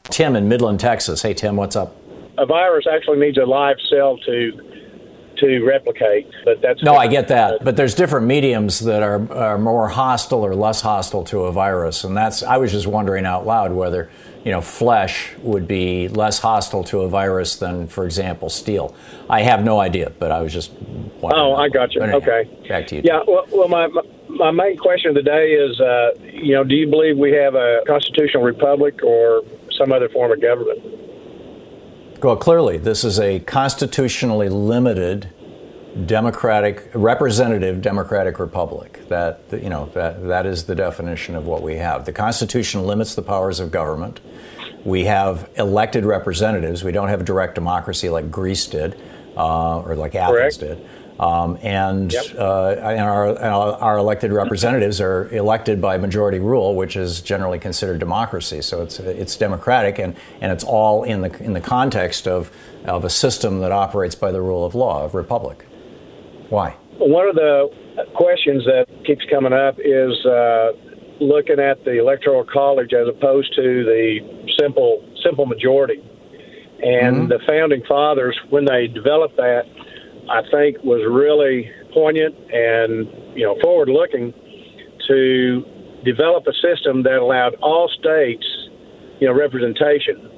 Tim 0.04 0.36
in 0.36 0.48
Midland, 0.48 0.80
Texas. 0.80 1.22
Hey 1.22 1.34
Tim, 1.34 1.56
what's 1.56 1.76
up? 1.76 1.96
A 2.38 2.46
virus 2.46 2.86
actually 2.86 3.18
needs 3.18 3.38
a 3.38 3.46
live 3.46 3.78
cell 3.90 4.18
to 4.18 4.75
to 5.38 5.64
replicate. 5.64 6.28
But 6.44 6.62
that's 6.62 6.84
no, 6.84 6.96
I 6.96 7.08
get 7.08 7.28
that. 7.30 7.64
But 7.64 7.78
there's 7.78 7.96
different 7.96 8.28
mediums 8.28 8.80
that 8.80 9.04
are, 9.04 9.32
are 9.32 9.58
more 9.58 9.88
hostile 9.88 10.46
or 10.46 10.56
less 10.56 10.82
hostile 10.82 11.24
to 11.26 11.42
a 11.42 11.52
virus, 11.52 12.04
and 12.04 12.16
that's 12.16 12.44
I 12.44 12.58
was 12.58 12.72
just 12.72 12.88
wondering 12.88 13.26
out 13.26 13.46
loud 13.46 13.72
whether 13.72 14.10
you 14.44 14.52
know 14.52 14.62
flesh 14.62 15.34
would 15.40 15.68
be 15.68 16.08
less 16.08 16.40
hostile 16.40 16.84
to 16.86 17.02
a 17.02 17.10
virus 17.10 17.56
than, 17.58 17.88
for 17.88 18.06
example, 18.06 18.50
steel. 18.50 18.96
I 19.30 19.42
have 19.42 19.64
no 19.64 19.80
idea, 19.80 20.12
but 20.20 20.32
I 20.32 20.42
was 20.42 20.54
just. 20.54 20.72
Oh, 21.24 21.56
I 21.56 21.70
got 21.70 21.94
you. 21.96 22.02
Anyhow, 22.02 22.18
okay, 22.18 22.68
back 22.68 22.88
to 22.88 22.98
you. 22.98 23.02
Yeah. 23.04 23.22
Well, 23.28 23.46
well 23.52 23.68
my, 23.68 23.88
my 23.88 24.02
my 24.30 24.52
main 24.52 24.78
question 24.78 25.10
of 25.10 25.16
the 25.16 25.24
day 25.24 25.54
is, 25.54 25.80
uh, 25.80 26.12
you 26.22 26.54
know, 26.54 26.64
do 26.64 26.76
you 26.76 26.88
believe 26.88 27.18
we 27.18 27.32
have 27.32 27.56
a 27.56 27.82
constitutional 27.88 28.44
republic 28.44 29.02
or 29.04 29.44
some 29.78 29.92
other 29.92 30.10
form 30.10 30.32
of 30.32 30.42
government? 30.42 30.80
Well, 32.22 32.38
clearly, 32.38 32.78
this 32.78 33.04
is 33.04 33.20
a 33.20 33.40
constitutionally 33.42 34.50
limited 34.50 35.30
democratic, 36.06 36.90
representative 36.94 37.82
democratic 37.82 38.40
republic. 38.40 39.08
That 39.10 39.42
you 39.52 39.70
know 39.70 39.90
that 39.94 40.26
that 40.28 40.46
is 40.46 40.64
the 40.64 40.76
definition 40.76 41.36
of 41.36 41.46
what 41.46 41.62
we 41.62 41.76
have. 41.76 42.06
The 42.06 42.14
Constitution 42.14 42.86
limits 42.86 43.16
the 43.16 43.22
powers 43.22 43.60
of 43.60 43.72
government. 43.72 44.22
We 44.84 45.06
have 45.06 45.50
elected 45.56 46.06
representatives. 46.06 46.84
We 46.84 46.92
don't 46.92 47.10
have 47.10 47.26
direct 47.26 47.56
democracy 47.56 48.10
like 48.10 48.32
Greece 48.32 48.68
did, 48.68 49.00
uh, 49.36 49.80
or 49.80 49.96
like 49.96 50.16
Athens 50.16 50.58
Correct. 50.58 50.60
did. 50.60 50.90
Um, 51.20 51.58
and, 51.62 52.12
yep. 52.12 52.26
uh, 52.38 52.72
and, 52.72 53.00
our, 53.00 53.30
and, 53.30 53.46
our, 53.46 53.98
elected 53.98 54.34
representatives 54.34 55.00
are 55.00 55.30
elected 55.30 55.80
by 55.80 55.98
majority 55.98 56.40
rule, 56.40 56.76
which 56.76 56.98
is 56.98 57.22
generally 57.22 57.58
considered 57.58 58.00
democracy. 58.00 58.62
So 58.62 58.82
it's 58.82 59.00
it's 59.00 59.38
democratic, 59.38 59.98
and, 59.98 60.18
and 60.42 60.52
it's 60.52 60.66
all 60.66 61.04
in 61.04 61.22
the 61.22 61.42
in 61.42 61.54
the 61.54 61.62
context 61.62 62.28
of 62.28 62.52
of 62.84 63.06
a 63.06 63.10
system 63.10 63.60
that 63.60 63.72
operates 63.72 64.14
by 64.14 64.34
the 64.34 64.42
rule 64.42 64.66
of 64.66 64.76
law, 64.76 65.06
of 65.06 65.16
republic. 65.16 65.66
Why? 66.50 66.72
One 66.98 67.30
of 67.30 67.36
the 67.36 67.70
questions 68.14 68.66
that 68.66 68.86
keeps 69.06 69.24
coming 69.30 69.54
up 69.54 69.76
is 69.80 70.26
uh, 70.26 70.72
looking 71.22 71.60
at 71.60 71.84
the 71.86 71.98
electoral 71.98 72.44
college 72.44 72.94
as 72.94 73.08
opposed 73.08 73.56
to 73.56 73.86
the 73.86 74.20
simple 74.60 75.08
simple 75.24 75.46
majority. 75.46 76.04
And 76.84 77.16
mm-hmm. 77.16 77.28
the 77.28 77.40
founding 77.48 77.84
fathers, 77.88 78.38
when 78.50 78.66
they 78.66 78.88
developed 78.88 79.38
that, 79.38 79.64
I 80.30 80.42
think 80.52 80.84
was 80.84 81.02
really 81.10 81.70
poignant 81.94 82.36
and 82.52 83.08
you 83.38 83.46
know 83.46 83.56
forward 83.62 83.90
looking 83.90 84.34
to 85.08 85.64
develop 86.04 86.46
a 86.48 86.54
system 86.54 87.04
that 87.04 87.20
allowed 87.20 87.56
all 87.62 87.90
states 87.90 88.46
you 89.20 89.28
know 89.28 89.34
representation 89.34 90.30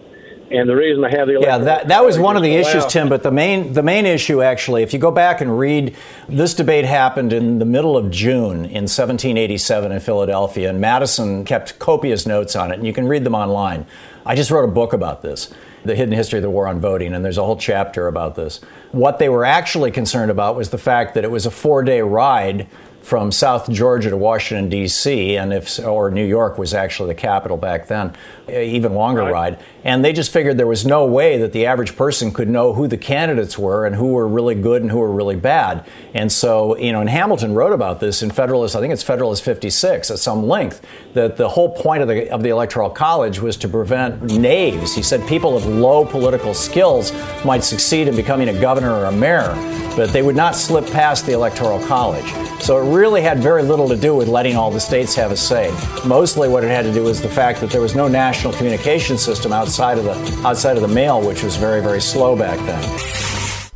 And 0.50 0.69
the 0.69 0.76
reason 0.76 1.04
I 1.04 1.10
have 1.17 1.28
the 1.28 1.39
yeah 1.41 1.58
that 1.58 1.88
that 1.89 2.06
was 2.06 2.17
one 2.17 2.38
of 2.38 2.43
the 2.43 2.56
allow- 2.56 2.69
issues, 2.69 2.86
Tim. 2.86 3.10
But 3.10 3.23
the 3.23 3.32
main 3.32 3.73
the 3.73 3.84
main 3.84 4.06
issue 4.06 4.41
actually, 4.41 4.82
if 4.84 4.93
you 4.93 5.00
go 5.00 5.12
back 5.12 5.41
and 5.41 5.58
read, 5.60 5.95
this 6.30 6.54
debate 6.54 6.86
happened 6.86 7.34
in 7.34 7.60
the 7.60 7.65
middle 7.65 7.97
of 7.97 8.10
June 8.12 8.63
in 8.65 8.88
1787 8.88 9.91
in 9.91 10.00
Philadelphia, 10.00 10.69
and 10.69 10.80
Madison 10.80 11.43
kept 11.43 11.80
copious 11.80 12.26
notes 12.26 12.56
on 12.56 12.71
it, 12.71 12.76
and 12.76 12.88
you 12.88 12.93
can 12.93 13.08
read 13.08 13.23
them 13.26 13.36
online. 13.36 13.86
I 14.26 14.36
just 14.36 14.50
wrote 14.52 14.63
a 14.63 14.71
book 14.71 14.93
about 14.93 15.21
this, 15.21 15.54
the 15.88 15.95
hidden 15.95 16.13
history 16.13 16.39
of 16.39 16.43
the 16.43 16.50
war 16.50 16.67
on 16.67 16.80
voting, 16.80 17.13
and 17.13 17.23
there's 17.26 17.38
a 17.38 17.43
whole 17.43 17.58
chapter 17.58 18.08
about 18.08 18.36
this. 18.36 18.62
What 18.91 19.19
they 19.19 19.30
were 19.30 19.45
actually 19.45 19.91
concerned 19.91 20.32
about 20.32 20.56
was 20.56 20.69
the 20.69 20.78
fact 20.78 21.13
that 21.15 21.23
it 21.23 21.32
was 21.32 21.45
a 21.45 21.52
four 21.52 21.84
day 21.84 22.02
ride 22.02 22.67
from 23.08 23.32
South 23.32 23.72
Georgia 23.72 24.10
to 24.10 24.17
Washington 24.17 24.67
D.C. 24.67 25.38
and 25.38 25.54
if 25.54 25.80
or 25.80 26.12
New 26.12 26.26
York 26.26 26.58
was 26.58 26.74
actually 26.74 27.08
the 27.08 27.15
capital 27.15 27.56
back 27.56 27.88
then, 27.88 28.13
even 28.50 28.93
longer 28.96 29.24
ride. 29.24 29.58
And 29.86 30.04
they 30.04 30.12
just 30.12 30.34
figured 30.34 30.58
there 30.58 30.67
was 30.67 30.86
no 30.86 31.06
way 31.06 31.38
that 31.38 31.54
the 31.54 31.67
average 31.67 31.96
person 31.96 32.34
could 32.34 32.50
know 32.50 32.74
who 32.74 32.86
the 32.86 32.98
candidates 32.98 33.58
were 33.58 33.86
and 33.86 33.96
who 33.96 34.08
were 34.08 34.28
really 34.28 34.56
good 34.56 34.82
and 34.82 34.91
who 34.91 34.98
were 34.98 35.10
really 35.10 35.38
bad. 35.38 35.86
And 36.13 36.30
so, 36.30 36.78
you 36.78 36.91
know, 36.91 37.00
and 37.00 37.10
Hamilton 37.10 37.54
wrote 37.56 37.72
about 37.72 38.02
this 38.02 38.22
in 38.22 38.30
Federalist. 38.30 38.76
I 38.76 38.82
think 38.82 38.91
it's 38.91 39.04
Federalist 39.04 39.41
56 39.41 40.12
at 40.12 40.20
some 40.20 40.46
length. 40.46 40.86
That 41.13 41.38
the 41.38 41.48
whole 41.48 41.70
point 41.70 42.02
of 42.02 42.10
the 42.10 42.30
of 42.30 42.43
the 42.43 42.50
Electoral 42.50 42.89
College 42.89 43.39
was 43.39 43.56
to 43.58 43.70
prevent 43.70 44.22
knaves. 44.24 44.93
He 44.93 45.02
said 45.02 45.26
people 45.30 45.56
of 45.56 45.65
low 45.65 46.04
political 46.04 46.54
skills 46.54 47.13
might 47.46 47.63
succeed 47.63 48.10
in 48.10 48.17
becoming 48.17 48.50
a 48.50 48.60
governor 48.60 48.91
or 48.91 49.06
a 49.06 49.12
mayor, 49.13 49.54
but 49.96 50.12
they 50.12 50.22
would 50.22 50.36
not 50.36 50.58
slip 50.58 50.86
past 50.88 51.26
the 51.26 51.32
Electoral 51.32 51.80
College. 51.88 52.30
So 52.62 52.78
it 52.78 52.82
really 52.82 52.96
had 53.21 53.39
very 53.39 53.63
little 53.63 53.88
to 53.89 53.95
do 53.95 54.15
with 54.15 54.27
letting 54.27 54.55
all 54.55 54.71
the 54.71 54.79
states 54.79 55.13
have 55.15 55.31
a 55.31 55.38
say. 55.38 55.71
Mostly 56.05 56.49
what 56.49 56.63
it 56.63 56.69
had 56.69 56.83
to 56.83 56.93
do 56.93 57.03
was 57.03 57.21
the 57.21 57.29
fact 57.29 57.62
that 57.62 57.69
there 57.69 57.81
was 57.81 57.95
no 57.95 58.07
national 58.07 58.53
communication 58.53 59.17
system 59.17 59.53
outside 59.53 59.97
of 59.97 60.05
the 60.05 60.47
outside 60.47 60.75
of 60.75 60.81
the 60.81 60.88
mail, 60.88 61.25
which 61.25 61.43
was 61.43 61.55
very, 61.55 61.81
very 61.81 62.01
slow 62.01 62.36
back 62.36 62.57
then. 62.65 63.71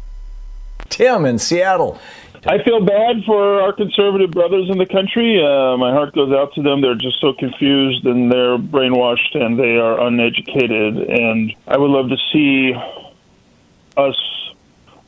Tim 0.89 1.25
in 1.25 1.39
Seattle. 1.39 1.99
I 2.45 2.63
feel 2.63 2.83
bad 2.83 3.23
for 3.25 3.61
our 3.61 3.71
conservative 3.71 4.31
brothers 4.31 4.67
in 4.69 4.79
the 4.79 4.87
country. 4.87 5.39
Uh, 5.39 5.77
my 5.77 5.91
heart 5.91 6.15
goes 6.15 6.31
out 6.33 6.53
to 6.55 6.63
them. 6.63 6.81
They're 6.81 6.95
just 6.95 7.21
so 7.21 7.33
confused 7.33 8.03
and 8.05 8.31
they're 8.31 8.57
brainwashed 8.57 9.35
and 9.35 9.59
they 9.59 9.77
are 9.77 10.01
uneducated. 10.07 10.97
And 10.97 11.53
I 11.67 11.77
would 11.77 11.91
love 11.91 12.09
to 12.09 12.17
see 12.33 12.73
us 13.95 14.15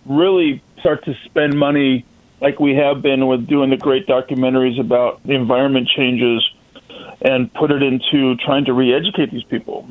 really 0.05 0.61
start 0.79 1.05
to 1.05 1.15
spend 1.25 1.57
money 1.57 2.05
like 2.43 2.59
we 2.59 2.75
have 2.75 3.01
been 3.01 3.25
with 3.27 3.47
doing 3.47 3.69
the 3.69 3.77
great 3.77 4.05
documentaries 4.05 4.77
about 4.77 5.23
the 5.23 5.33
environment 5.33 5.87
changes 5.87 6.43
and 7.21 7.51
put 7.53 7.71
it 7.71 7.81
into 7.81 8.35
trying 8.35 8.65
to 8.65 8.73
re-educate 8.73 9.31
these 9.31 9.45
people. 9.45 9.87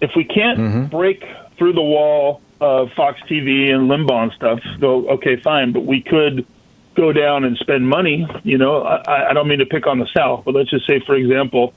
If 0.00 0.12
we 0.16 0.24
can't 0.24 0.58
mm-hmm. 0.58 0.84
break 0.86 1.22
through 1.58 1.74
the 1.74 1.82
wall 1.82 2.40
of 2.60 2.90
Fox 2.96 3.20
TV 3.30 3.70
and 3.70 3.90
Limbaugh 3.90 4.22
and 4.22 4.32
stuff, 4.32 4.60
go 4.80 5.06
okay, 5.10 5.36
fine, 5.42 5.72
but 5.72 5.84
we 5.84 6.00
could 6.00 6.46
go 6.94 7.12
down 7.12 7.44
and 7.44 7.58
spend 7.58 7.86
money. 7.86 8.26
You 8.42 8.56
know, 8.56 8.82
I, 8.82 9.30
I 9.30 9.32
don't 9.34 9.46
mean 9.46 9.58
to 9.58 9.66
pick 9.66 9.86
on 9.86 9.98
the 9.98 10.08
South, 10.16 10.44
but 10.46 10.54
let's 10.54 10.70
just 10.70 10.86
say, 10.86 11.00
for 11.04 11.14
example, 11.14 11.74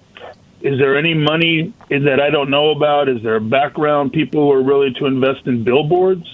is 0.61 0.79
there 0.79 0.97
any 0.97 1.13
money 1.13 1.73
that 1.89 2.21
I 2.21 2.29
don't 2.29 2.49
know 2.49 2.69
about? 2.69 3.09
Is 3.09 3.21
there 3.21 3.41
background 3.41 4.13
people 4.13 4.45
who 4.45 4.51
are 4.53 4.63
really 4.63 4.93
to 4.93 5.07
invest 5.07 5.45
in 5.45 5.65
billboards? 5.65 6.25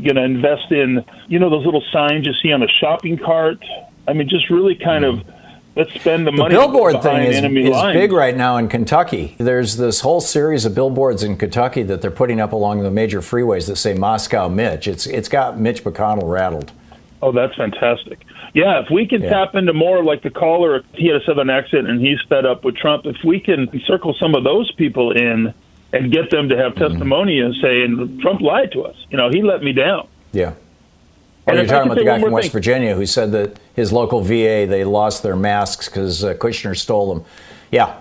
Going 0.00 0.16
to 0.16 0.22
invest 0.24 0.72
in, 0.72 1.04
you 1.28 1.38
know, 1.38 1.50
those 1.50 1.64
little 1.64 1.84
signs 1.92 2.26
you 2.26 2.32
see 2.42 2.52
on 2.52 2.62
a 2.62 2.68
shopping 2.68 3.18
cart? 3.18 3.62
I 4.08 4.12
mean, 4.12 4.28
just 4.28 4.50
really 4.50 4.74
kind 4.74 5.04
of 5.04 5.22
let's 5.76 5.92
spend 5.94 6.26
the, 6.26 6.30
The 6.30 6.36
money 6.36 6.54
billboard 6.54 7.02
thing 7.02 7.22
is, 7.24 7.36
is 7.36 7.82
big 7.92 8.12
right 8.12 8.36
now 8.36 8.56
in 8.56 8.68
Kentucky. 8.68 9.36
There's 9.38 9.76
this 9.76 10.00
whole 10.00 10.20
series 10.20 10.64
of 10.64 10.74
billboards 10.74 11.22
in 11.22 11.36
Kentucky 11.36 11.82
that 11.84 12.02
they're 12.02 12.10
putting 12.10 12.40
up 12.40 12.52
along 12.52 12.82
the 12.82 12.90
major 12.90 13.20
freeways 13.20 13.66
that 13.68 13.76
say 13.76 13.94
Moscow 13.94 14.48
Mitch. 14.48 14.88
It's 14.88 15.06
it's 15.06 15.28
got 15.28 15.58
Mitch 15.58 15.84
McConnell 15.84 16.28
rattled. 16.28 16.72
Oh, 17.22 17.32
that's 17.32 17.54
fantastic. 17.54 18.24
Yeah, 18.54 18.80
if 18.80 18.90
we 18.90 19.06
can 19.06 19.22
Yeah. 19.22 19.30
tap 19.30 19.54
into 19.54 19.72
more 19.72 20.02
like 20.02 20.22
the 20.22 20.30
caller, 20.30 20.82
he 20.94 21.06
had 21.06 21.16
a 21.16 21.24
southern 21.24 21.50
accent 21.50 21.88
and 21.88 22.00
he's 22.00 22.18
fed 22.28 22.46
up 22.46 22.64
with 22.64 22.76
Trump. 22.76 23.06
If 23.06 23.22
we 23.22 23.38
can 23.38 23.68
circle 23.86 24.14
some 24.18 24.34
of 24.34 24.42
those 24.42 24.72
people 24.72 25.12
in 25.12 25.54
and 25.92 26.12
get 26.12 26.30
them 26.30 26.48
to 26.48 26.56
have 26.56 26.74
Mm-hmm. 26.74 26.92
testimony 26.92 27.40
and 27.40 27.54
say, 27.60 27.82
and 27.82 28.20
Trump 28.20 28.40
lied 28.40 28.72
to 28.72 28.82
us. 28.82 28.96
You 29.10 29.16
know, 29.18 29.28
he 29.30 29.42
let 29.42 29.62
me 29.62 29.72
down. 29.72 30.06
Yeah. 30.32 30.54
And 31.46 31.56
Or 31.56 31.62
you're 31.62 31.66
talking 31.66 31.90
about 31.90 31.98
the 31.98 32.04
guy 32.04 32.20
from 32.20 32.32
West 32.32 32.48
thing. 32.48 32.52
Virginia 32.52 32.94
who 32.94 33.06
said 33.06 33.32
that 33.32 33.58
his 33.74 33.92
local 33.92 34.20
VA 34.20 34.66
they 34.68 34.84
lost 34.84 35.22
their 35.22 35.36
masks 35.36 35.88
because 35.88 36.22
uh, 36.22 36.34
Kushner 36.34 36.76
stole 36.78 37.14
them. 37.14 37.24
Yeah. 37.72 38.00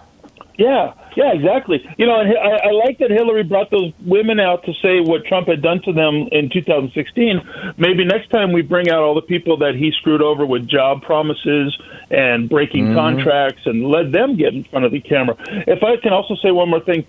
Yeah, 0.58 0.93
yeah, 1.15 1.32
exactly. 1.32 1.82
You 1.97 2.06
know, 2.06 2.19
and 2.19 2.38
I, 2.38 2.67
I 2.67 2.71
like 2.71 2.97
that 2.97 3.10
Hillary 3.12 3.43
brought 3.43 3.71
those 3.71 3.93
women 4.06 4.41
out 4.41 4.65
to 4.65 4.73
say 4.82 4.99
what 4.99 5.23
Trump 5.25 5.47
had 5.47 5.62
done 5.62 5.82
to 5.84 5.93
them 5.93 6.28
in 6.34 6.49
2016. 6.49 7.41
Maybe 7.78 8.04
next 8.04 8.30
time 8.30 8.52
we 8.52 8.62
bring 8.62 8.89
out 8.89 9.02
all 9.02 9.15
the 9.15 9.21
people 9.21 9.56
that 9.60 9.75
he 9.75 9.91
screwed 9.93 10.21
over 10.21 10.45
with 10.45 10.67
job 10.67 11.02
promises 11.02 11.80
and 12.12 12.49
breaking 12.49 12.93
contracts 12.93 13.62
and 13.65 13.86
let 13.88 14.12
them 14.12 14.36
get 14.36 14.54
in 14.54 14.65
front 14.65 14.84
of 14.84 14.91
the 14.91 14.99
camera. 14.99 15.38
If 15.65 15.82
I 15.82 15.95
can 15.95 16.12
also 16.12 16.36
say 16.36 16.52
one 16.52 16.69
more 16.69 16.82
thing, 16.82 17.06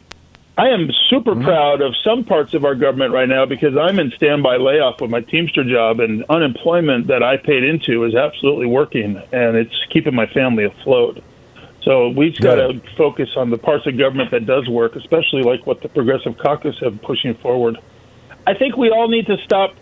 I 0.61 0.69
am 0.69 0.91
super 1.09 1.31
mm-hmm. 1.33 1.45
proud 1.45 1.81
of 1.81 1.95
some 2.05 2.23
parts 2.23 2.53
of 2.53 2.67
our 2.67 2.75
government 2.75 3.15
right 3.15 3.29
now 3.29 3.47
because 3.47 3.79
I'm 3.79 3.99
in 3.99 4.11
standby 4.11 4.59
layoff 4.59 5.01
with 5.01 5.11
my 5.11 5.23
Teamster 5.23 5.65
job, 5.65 6.01
and 6.01 6.23
unemployment 6.29 7.07
that 7.07 7.23
I 7.23 7.39
paid 7.39 7.65
into 7.65 8.05
is 8.05 8.15
absolutely 8.15 8.67
working, 8.67 9.17
and 9.33 9.57
it's 9.57 9.75
keeping 9.89 10.15
my 10.15 10.27
family 10.27 10.65
afloat. 10.65 11.25
So 11.81 12.11
we've 12.11 12.39
got 12.39 12.57
to 12.57 12.79
focus 12.95 13.31
on 13.39 13.49
the 13.49 13.57
parts 13.57 13.87
of 13.87 13.97
government 13.97 14.33
that 14.33 14.45
does 14.45 14.69
work, 14.69 14.97
especially 14.97 15.45
like 15.45 15.67
what 15.67 15.81
the 15.81 15.89
Progressive 15.89 16.37
Caucus 16.37 16.79
have 16.81 17.01
pushing 17.01 17.35
forward. 17.37 17.79
I 18.47 18.53
think 18.53 18.77
we 18.77 18.91
all 18.91 19.09
need 19.09 19.29
to 19.29 19.39
stop 19.43 19.75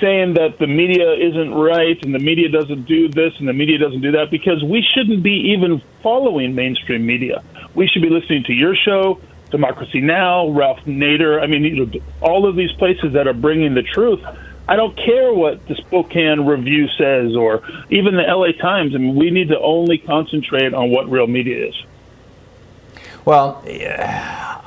saying 0.00 0.32
that 0.34 0.56
the 0.58 0.66
media 0.66 1.12
isn't 1.12 1.52
right 1.52 2.02
and 2.02 2.14
the 2.14 2.18
media 2.18 2.48
doesn't 2.48 2.86
do 2.86 3.08
this 3.08 3.34
and 3.38 3.46
the 3.46 3.52
media 3.52 3.76
doesn't 3.76 4.00
do 4.00 4.12
that 4.12 4.30
because 4.30 4.64
we 4.64 4.82
shouldn't 4.94 5.22
be 5.22 5.52
even 5.52 5.82
following 6.02 6.54
mainstream 6.54 7.04
media. 7.04 7.44
We 7.74 7.86
should 7.86 8.00
be 8.00 8.08
listening 8.08 8.44
to 8.44 8.54
your 8.54 8.74
show, 8.74 9.20
Democracy 9.50 10.00
Now, 10.00 10.48
Ralph 10.48 10.80
Nader. 10.86 11.42
I 11.42 11.46
mean, 11.46 11.64
you 11.64 11.86
know, 11.86 12.00
all 12.20 12.48
of 12.48 12.56
these 12.56 12.72
places 12.72 13.12
that 13.12 13.26
are 13.26 13.34
bringing 13.34 13.74
the 13.74 13.82
truth. 13.82 14.20
I 14.68 14.74
don't 14.74 14.96
care 14.96 15.32
what 15.32 15.64
the 15.68 15.76
Spokane 15.76 16.44
Review 16.44 16.88
says 16.98 17.36
or 17.36 17.62
even 17.88 18.16
the 18.16 18.22
LA 18.22 18.50
Times. 18.60 18.94
I 18.94 18.98
mean, 18.98 19.14
we 19.14 19.30
need 19.30 19.48
to 19.48 19.60
only 19.60 19.98
concentrate 19.98 20.74
on 20.74 20.90
what 20.90 21.08
real 21.08 21.28
media 21.28 21.68
is. 21.68 21.74
Well, 23.26 23.62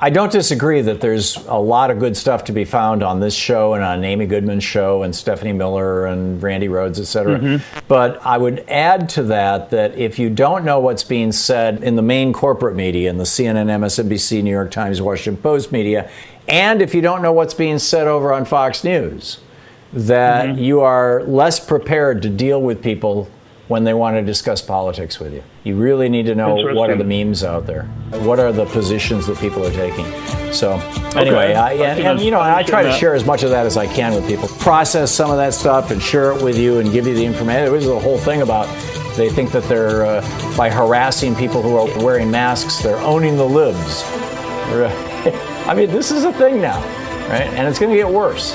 I 0.02 0.10
don't 0.10 0.30
disagree 0.30 0.82
that 0.82 1.00
there's 1.00 1.36
a 1.46 1.58
lot 1.58 1.90
of 1.90 1.98
good 1.98 2.16
stuff 2.16 2.44
to 2.44 2.52
be 2.52 2.64
found 2.64 3.02
on 3.02 3.18
this 3.20 3.34
show 3.34 3.74
and 3.74 3.82
on 3.82 4.04
Amy 4.04 4.26
Goodman's 4.26 4.64
show 4.64 5.02
and 5.02 5.16
Stephanie 5.16 5.52
Miller 5.52 6.06
and 6.06 6.42
Randi 6.42 6.68
Rhodes, 6.68 7.00
et 7.00 7.06
cetera. 7.06 7.38
Mm-hmm. 7.38 7.78
But 7.88 8.24
I 8.24 8.38
would 8.38 8.64
add 8.68 9.08
to 9.10 9.22
that 9.24 9.70
that 9.70 9.96
if 9.96 10.18
you 10.18 10.30
don't 10.30 10.64
know 10.64 10.78
what's 10.78 11.04
being 11.04 11.32
said 11.32 11.82
in 11.82 11.96
the 11.96 12.02
main 12.02 12.32
corporate 12.32 12.76
media, 12.76 13.10
in 13.10 13.16
the 13.16 13.24
CNN, 13.24 13.66
MSNBC, 13.66 14.42
New 14.42 14.50
York 14.50 14.70
Times, 14.70 15.02
Washington 15.02 15.42
Post 15.42 15.72
media, 15.72 16.10
and 16.46 16.80
if 16.82 16.94
you 16.94 17.00
don't 17.00 17.22
know 17.22 17.32
what's 17.32 17.54
being 17.54 17.78
said 17.78 18.06
over 18.06 18.32
on 18.32 18.44
Fox 18.44 18.84
News, 18.84 19.40
that 19.92 20.50
Mm-hmm. 20.50 20.62
you 20.62 20.80
are 20.80 21.24
less 21.24 21.58
prepared 21.58 22.22
to 22.22 22.28
deal 22.28 22.60
with 22.62 22.82
people 22.82 23.28
when 23.68 23.84
they 23.84 23.94
want 23.94 24.16
to 24.16 24.22
discuss 24.22 24.62
politics 24.62 25.18
with 25.18 25.32
you. 25.32 25.42
You 25.62 25.76
really 25.76 26.08
need 26.08 26.24
to 26.26 26.34
know 26.34 26.54
what 26.74 26.88
are 26.88 26.96
the 26.96 27.04
memes 27.04 27.44
out 27.44 27.66
there. 27.66 27.84
What 28.10 28.40
are 28.40 28.50
the 28.50 28.64
positions 28.66 29.26
that 29.26 29.36
people 29.38 29.64
are 29.66 29.72
taking? 29.72 30.06
So 30.52 30.72
anyway, 31.14 31.50
Okay. 31.50 31.54
I, 31.54 31.72
and, 31.74 32.00
and, 32.00 32.20
you 32.20 32.30
know, 32.30 32.40
I 32.40 32.62
try 32.62 32.82
to 32.82 32.92
share 32.92 33.14
as 33.14 33.24
much 33.26 33.42
of 33.42 33.50
that 33.50 33.66
as 33.66 33.76
I 33.76 33.86
can 33.86 34.14
with 34.14 34.26
people. 34.26 34.48
Process 34.58 35.12
some 35.12 35.30
of 35.30 35.36
that 35.36 35.52
stuff 35.52 35.90
and 35.90 36.00
share 36.02 36.32
it 36.32 36.42
with 36.42 36.56
you 36.58 36.78
and 36.78 36.90
give 36.90 37.06
you 37.06 37.14
the 37.14 37.24
information. 37.24 37.64
There 37.64 37.72
was 37.72 37.86
a 37.86 38.00
whole 38.00 38.18
thing 38.18 38.40
about 38.42 38.66
they 39.16 39.28
think 39.28 39.52
that 39.52 39.64
they're 39.64 40.06
uh, 40.06 40.56
by 40.56 40.70
harassing 40.70 41.34
people 41.34 41.60
who 41.62 41.76
are 41.76 42.04
wearing 42.04 42.30
masks, 42.30 42.82
they're 42.82 42.96
owning 42.98 43.36
the 43.36 43.44
libs. 43.44 44.02
I 45.66 45.74
mean, 45.76 45.90
this 45.90 46.10
is 46.10 46.24
a 46.24 46.32
thing 46.32 46.60
now, 46.60 46.80
right? 47.28 47.42
And 47.42 47.68
it's 47.68 47.78
going 47.78 47.90
to 47.90 47.96
get 47.96 48.08
worse. 48.08 48.54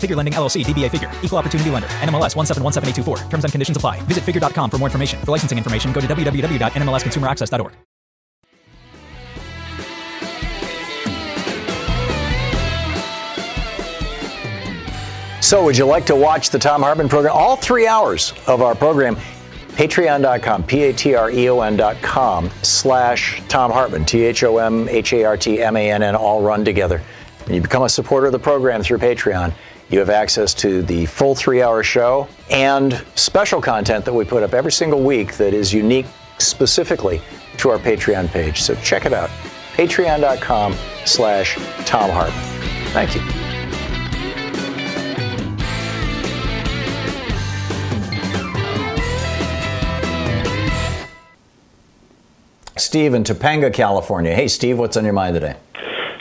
Figure 0.00 0.16
Lending 0.16 0.32
LLC, 0.34 0.64
DBA 0.64 0.90
Figure, 0.90 1.12
Equal 1.22 1.38
Opportunity 1.38 1.68
Lender, 1.70 1.88
NMLS 2.00 2.34
1717824. 2.34 3.28
Terms 3.28 3.44
and 3.44 3.52
conditions 3.52 3.76
apply. 3.76 4.00
Visit 4.02 4.24
figure.com 4.24 4.70
for 4.70 4.78
more 4.78 4.88
information. 4.88 5.20
For 5.20 5.32
licensing 5.32 5.58
information, 5.58 5.92
go 5.92 6.00
to 6.00 6.06
www.nmlsconsumeraccess.org. 6.06 7.76
So, 15.50 15.64
would 15.64 15.76
you 15.76 15.84
like 15.84 16.06
to 16.06 16.14
watch 16.14 16.50
the 16.50 16.60
Thom 16.60 16.82
Hartmann 16.82 17.08
program? 17.08 17.34
All 17.34 17.56
three 17.56 17.86
hours 17.88 18.34
of 18.46 18.62
our 18.62 18.76
program, 18.76 19.16
patreon.com, 19.70 20.62
P 20.62 20.84
A 20.84 20.92
T 20.92 21.14
R 21.16 21.30
E 21.30 21.48
O 21.48 21.60
N.com 21.62 22.50
slash 22.62 23.42
Thom 23.48 23.72
Hartmann, 23.72 24.04
T 24.04 24.22
H 24.22 24.44
O 24.44 24.58
M 24.58 24.88
H 24.88 25.12
A 25.12 25.24
R 25.24 25.36
T 25.36 25.60
M 25.60 25.76
A 25.76 25.90
N 25.90 26.04
N, 26.04 26.14
all 26.14 26.40
run 26.42 26.64
together. 26.64 27.02
When 27.46 27.56
you 27.56 27.62
become 27.62 27.82
a 27.82 27.88
supporter 27.88 28.26
of 28.26 28.32
the 28.32 28.38
program 28.38 28.82
through 28.82 28.98
Patreon, 28.98 29.52
you 29.90 29.98
have 29.98 30.10
access 30.10 30.54
to 30.54 30.82
the 30.82 31.06
full 31.06 31.34
three 31.34 31.62
hour 31.62 31.82
show 31.82 32.28
and 32.50 33.04
special 33.14 33.60
content 33.60 34.04
that 34.04 34.12
we 34.12 34.24
put 34.24 34.42
up 34.42 34.54
every 34.54 34.72
single 34.72 35.02
week 35.02 35.36
that 35.36 35.52
is 35.52 35.72
unique 35.72 36.06
specifically 36.38 37.20
to 37.58 37.70
our 37.70 37.78
Patreon 37.78 38.28
page. 38.28 38.62
So 38.62 38.74
check 38.76 39.04
it 39.04 39.12
out. 39.12 39.30
Patreon.com 39.74 40.74
slash 41.04 41.56
Thom 41.86 42.10
Hartmann. 42.10 42.44
Thank 42.92 43.14
you. 43.14 43.22
Steve 52.76 53.14
in 53.14 53.22
Topanga, 53.22 53.72
California. 53.72 54.34
Hey, 54.34 54.48
Steve, 54.48 54.78
what's 54.78 54.96
on 54.96 55.04
your 55.04 55.12
mind 55.12 55.34
today? 55.34 55.54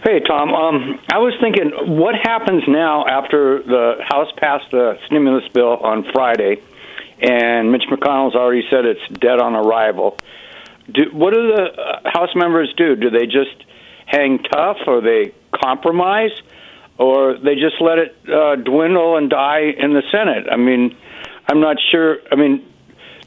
Hey, 0.02 0.22
Thom. 0.26 0.54
Um, 0.54 1.00
I 1.12 1.18
was 1.18 1.34
thinking, 1.41 1.72
what 1.97 2.16
happens 2.16 2.64
now 2.70 3.06
after 3.06 3.62
the 3.62 3.95
House 4.00 4.32
passed 4.38 4.72
the 4.72 4.97
stimulus 5.08 5.43
bill 5.50 5.76
on 5.76 6.06
Friday, 6.14 6.62
and 7.22 7.70
Mitch 7.70 7.84
McConnell's 7.91 8.34
already 8.34 8.66
said 8.70 8.86
it's 8.86 9.06
dead 9.20 9.39
on 9.41 9.56
arrival? 9.56 10.18
Do, 10.89 11.10
what 11.12 11.34
do 11.34 11.47
the 11.50 11.64
uh, 11.64 12.10
House 12.10 12.34
members 12.34 12.74
do? 12.78 12.95
Do 12.95 13.10
they 13.10 13.26
just 13.26 13.66
hang 14.06 14.39
tough, 14.43 14.78
or 14.88 15.02
they 15.02 15.34
compromise, 15.52 16.32
or 16.97 17.38
they 17.38 17.56
just 17.56 17.82
let 17.82 17.97
it 17.97 18.16
uh, 18.30 18.56
dwindle 18.56 19.18
and 19.18 19.30
die 19.30 19.74
in 19.78 19.91
the 19.91 20.04
Senate? 20.14 20.47
I 20.50 20.56
mean, 20.56 20.95
I'm 21.45 21.60
not 21.60 21.76
sure. 21.91 22.20
I 22.32 22.36
mean, 22.36 22.66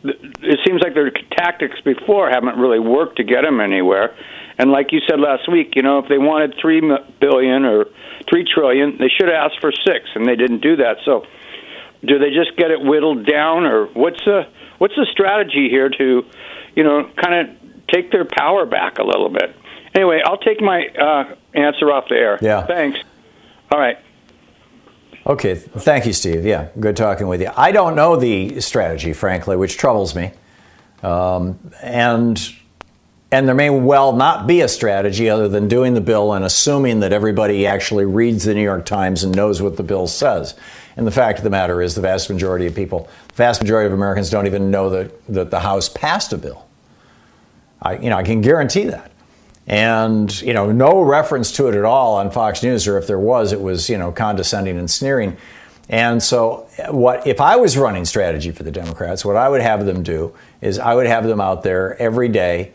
it 0.05 0.61
seems 0.66 0.81
like 0.81 0.95
their 0.95 1.11
tactics 1.11 1.83
before 1.83 2.31
haven't 2.31 2.57
really 2.57 2.81
worked 2.81 3.16
to 3.16 3.25
get 3.25 3.43
them 3.43 3.61
anywhere. 3.61 4.16
And 4.62 4.70
like 4.70 4.92
you 4.92 5.00
said 5.10 5.18
last 5.18 5.50
week, 5.50 5.74
you 5.74 5.82
know, 5.82 5.98
if 5.98 6.08
they 6.08 6.18
wanted 6.18 6.54
three 6.60 6.80
billion 7.18 7.64
or 7.64 7.86
three 8.30 8.44
trillion, 8.44 8.96
they 8.96 9.08
should 9.08 9.26
have 9.26 9.50
asked 9.50 9.60
for 9.60 9.72
six, 9.72 10.08
and 10.14 10.24
they 10.24 10.36
didn't 10.36 10.60
do 10.60 10.76
that. 10.76 10.98
So, 11.04 11.26
do 12.04 12.20
they 12.20 12.30
just 12.30 12.56
get 12.56 12.70
it 12.70 12.80
whittled 12.80 13.26
down, 13.26 13.64
or 13.64 13.86
what's 13.86 14.24
the 14.24 14.46
what's 14.78 14.94
the 14.94 15.06
strategy 15.10 15.68
here 15.68 15.88
to, 15.88 16.24
you 16.76 16.84
know, 16.84 17.10
kind 17.20 17.50
of 17.50 17.56
take 17.92 18.12
their 18.12 18.24
power 18.24 18.64
back 18.64 19.00
a 19.00 19.02
little 19.02 19.30
bit? 19.30 19.52
Anyway, 19.96 20.20
I'll 20.24 20.38
take 20.38 20.60
my 20.60 20.86
uh, 20.86 21.34
answer 21.54 21.90
off 21.90 22.04
the 22.08 22.14
air. 22.14 22.38
Yeah. 22.40 22.64
Thanks. 22.64 23.00
All 23.72 23.80
right. 23.80 23.98
Okay, 25.26 25.56
thank 25.56 26.06
you, 26.06 26.12
Steve. 26.12 26.46
Yeah, 26.46 26.68
good 26.78 26.96
talking 26.96 27.26
with 27.26 27.40
you. 27.40 27.50
I 27.56 27.72
don't 27.72 27.96
know 27.96 28.14
the 28.14 28.60
strategy, 28.60 29.12
frankly, 29.12 29.56
which 29.56 29.76
troubles 29.76 30.14
me. 30.14 30.30
Um, 31.02 31.72
and 31.82 32.40
and 33.33 33.49
there 33.49 33.55
may 33.55 33.70
well 33.70 34.12
not 34.12 34.47
be 34.47 34.61
a 34.61 34.68
strategy 34.68 35.30
other 35.30 35.49
than 35.49 35.66
doing 35.66 35.95
the 35.95 36.03
bill 36.03 36.35
and 36.35 36.45
assuming 36.45 37.01
that 37.01 37.14
everybody 37.14 37.66
actually 37.66 38.05
reads 38.05 38.45
the 38.45 38.53
New 38.53 38.62
York 38.62 38.85
Times 38.85 39.24
and 39.24 39.35
knows 39.35 39.62
what 39.62 39.78
the 39.78 39.83
bill 39.83 40.07
says. 40.07 40.55
And 40.99 41.07
the 41.07 41.11
fact 41.11 41.39
of 41.39 41.45
the 41.45 41.51
matter 41.51 41.80
is, 41.80 41.95
the 41.95 42.03
vast 42.03 42.28
majority 42.28 42.66
of 42.66 42.74
people, 42.74 43.09
the 43.28 43.35
vast 43.35 43.62
majority 43.62 43.87
of 43.87 43.95
Americans, 43.95 44.28
don't 44.28 44.47
even 44.47 44.70
know 44.70 44.91
that, 44.91 45.26
that 45.28 45.51
the 45.51 45.61
House 45.61 45.89
passed 45.89 46.35
a 46.35 46.39
bill. 46.39 46.66
I, 47.80 47.97
you 47.97 48.11
know, 48.11 48.18
I 48.18 48.22
can 48.22 48.43
guarantee 48.43 48.85
that. 48.85 49.11
And 49.66 50.43
you 50.43 50.53
know, 50.53 50.70
no 50.70 51.01
reference 51.01 51.53
to 51.53 51.68
it 51.68 51.74
at 51.74 51.85
all 51.85 52.16
on 52.16 52.30
Fox 52.30 52.62
News, 52.62 52.87
or 52.87 52.99
if 52.99 53.07
there 53.07 53.18
was, 53.18 53.53
it 53.53 53.61
was 53.61 53.89
you 53.89 53.97
know 53.97 54.12
condescending 54.12 54.76
and 54.76 54.91
sneering. 54.91 55.37
And 55.89 56.22
so, 56.22 56.68
what 56.91 57.26
if 57.26 57.41
I 57.41 57.57
was 57.57 57.78
running 57.78 58.05
strategy 58.05 58.51
for 58.51 58.64
the 58.64 58.72
Democrats? 58.72 59.24
What 59.24 59.37
I 59.37 59.49
would 59.49 59.62
have 59.62 59.87
them 59.87 60.03
do 60.03 60.35
is 60.61 60.78
I 60.78 60.95
would 60.95 61.07
have 61.07 61.24
them 61.24 61.41
out 61.41 61.62
there 61.62 62.01
every 62.03 62.28
day 62.28 62.72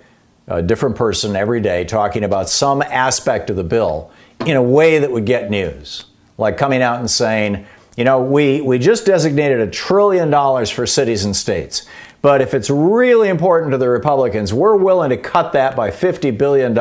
a 0.47 0.61
different 0.61 0.95
person 0.95 1.35
every 1.35 1.59
day 1.59 1.83
talking 1.83 2.23
about 2.23 2.49
some 2.49 2.81
aspect 2.81 3.49
of 3.49 3.55
the 3.55 3.63
bill 3.63 4.11
in 4.45 4.55
a 4.55 4.61
way 4.61 4.99
that 4.99 5.11
would 5.11 5.25
get 5.25 5.49
news. 5.49 6.05
Like 6.37 6.57
coming 6.57 6.81
out 6.81 6.99
and 6.99 7.09
saying, 7.09 7.65
you 7.97 8.03
know, 8.03 8.21
we, 8.21 8.61
we 8.61 8.77
just 8.79 9.05
designated 9.05 9.59
a 9.59 9.67
trillion 9.67 10.29
dollars 10.29 10.69
for 10.69 10.85
cities 10.85 11.25
and 11.25 11.35
states. 11.35 11.87
But 12.21 12.41
if 12.41 12.53
it's 12.53 12.69
really 12.69 13.29
important 13.29 13.71
to 13.71 13.77
the 13.77 13.89
Republicans, 13.89 14.53
we're 14.53 14.75
willing 14.75 15.09
to 15.09 15.17
cut 15.17 15.53
that 15.53 15.75
by 15.75 15.91
$50 15.91 16.37
billion 16.37 16.77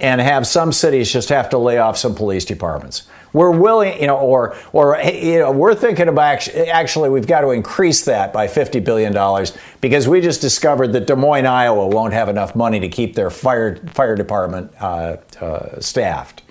and 0.00 0.20
have 0.20 0.46
some 0.46 0.72
cities 0.72 1.12
just 1.12 1.28
have 1.28 1.50
to 1.50 1.58
lay 1.58 1.78
off 1.78 1.96
some 1.96 2.14
police 2.14 2.44
departments. 2.44 3.08
We're 3.34 3.50
willing, 3.50 4.00
you 4.00 4.06
know, 4.06 4.16
or 4.16 4.56
or 4.72 4.98
you 5.02 5.40
know, 5.40 5.52
we're 5.52 5.74
thinking 5.74 6.08
about 6.08 6.48
actually 6.56 7.10
we've 7.10 7.26
got 7.26 7.42
to 7.42 7.50
increase 7.50 8.04
that 8.06 8.32
by 8.32 8.46
50 8.48 8.80
billion 8.80 9.12
dollars 9.12 9.52
because 9.82 10.08
we 10.08 10.22
just 10.22 10.40
discovered 10.40 10.94
that 10.94 11.06
Des 11.06 11.16
Moines, 11.16 11.44
Iowa, 11.44 11.88
won't 11.88 12.14
have 12.14 12.30
enough 12.30 12.54
money 12.54 12.80
to 12.80 12.88
keep 12.88 13.14
their 13.14 13.28
fire 13.28 13.76
fire 13.88 14.14
department 14.14 14.72
uh, 14.80 15.16
uh, 15.40 15.80
staffed. 15.80 16.42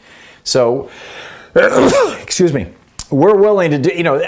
So, 0.43 0.91
excuse 1.55 2.53
me, 2.53 2.67
we're 3.09 3.38
willing 3.38 3.71
to 3.71 3.77
do, 3.79 3.89
you 3.95 4.03
know, 4.03 4.19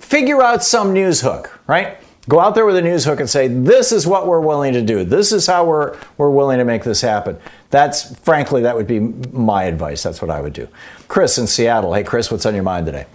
figure 0.00 0.40
out 0.40 0.62
some 0.62 0.92
news 0.92 1.20
hook, 1.20 1.60
right? 1.66 1.98
Go 2.28 2.40
out 2.40 2.54
there 2.54 2.66
with 2.66 2.76
a 2.76 2.82
news 2.82 3.06
hook 3.06 3.20
and 3.20 3.30
say, 3.30 3.48
this 3.48 3.90
is 3.90 4.06
what 4.06 4.26
we're 4.26 4.40
willing 4.40 4.74
to 4.74 4.82
do. 4.82 5.02
This 5.02 5.32
is 5.32 5.46
how 5.46 5.64
we're, 5.64 5.96
we're 6.18 6.28
willing 6.28 6.58
to 6.58 6.64
make 6.64 6.84
this 6.84 7.00
happen. 7.00 7.38
That's, 7.70 8.14
frankly, 8.16 8.62
that 8.62 8.76
would 8.76 8.86
be 8.86 9.00
my 9.00 9.64
advice. 9.64 10.02
That's 10.02 10.20
what 10.20 10.30
I 10.30 10.42
would 10.42 10.52
do. 10.52 10.68
Chris 11.08 11.38
in 11.38 11.46
Seattle. 11.46 11.94
Hey, 11.94 12.04
Chris, 12.04 12.30
what's 12.30 12.44
on 12.44 12.54
your 12.54 12.64
mind 12.64 12.84
today? 12.84 13.06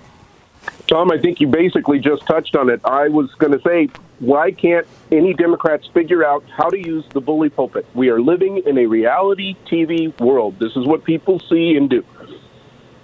Thom, 0.87 1.11
I 1.11 1.19
think 1.19 1.39
you 1.39 1.47
basically 1.47 1.99
just 1.99 2.25
touched 2.25 2.55
on 2.55 2.69
it. 2.69 2.81
I 2.83 3.07
was 3.07 3.31
going 3.35 3.53
to 3.53 3.61
say, 3.61 3.89
why 4.19 4.51
can't 4.51 4.87
any 5.11 5.35
Democrats 5.35 5.87
figure 5.93 6.25
out 6.25 6.43
how 6.49 6.69
to 6.69 6.77
use 6.77 7.05
the 7.13 7.21
bully 7.21 7.49
pulpit? 7.49 7.85
We 7.93 8.09
are 8.09 8.19
living 8.19 8.63
in 8.65 8.79
a 8.79 8.87
reality 8.87 9.55
TV 9.67 10.19
world. 10.19 10.57
This 10.57 10.75
is 10.75 10.87
what 10.87 11.03
people 11.03 11.39
see 11.39 11.77
and 11.77 11.87
do. 11.87 12.03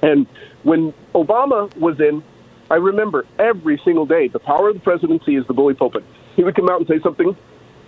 And 0.01 0.25
when 0.63 0.91
Obama 1.13 1.75
was 1.77 1.99
in, 1.99 2.23
I 2.69 2.75
remember 2.75 3.25
every 3.37 3.79
single 3.83 4.05
day 4.05 4.27
the 4.27 4.39
power 4.39 4.69
of 4.69 4.75
the 4.75 4.81
presidency 4.81 5.35
is 5.35 5.45
the 5.47 5.53
bully 5.53 5.73
pulpit. 5.73 6.03
He 6.35 6.43
would 6.43 6.55
come 6.55 6.69
out 6.69 6.79
and 6.79 6.87
say 6.87 6.99
something, 6.99 7.35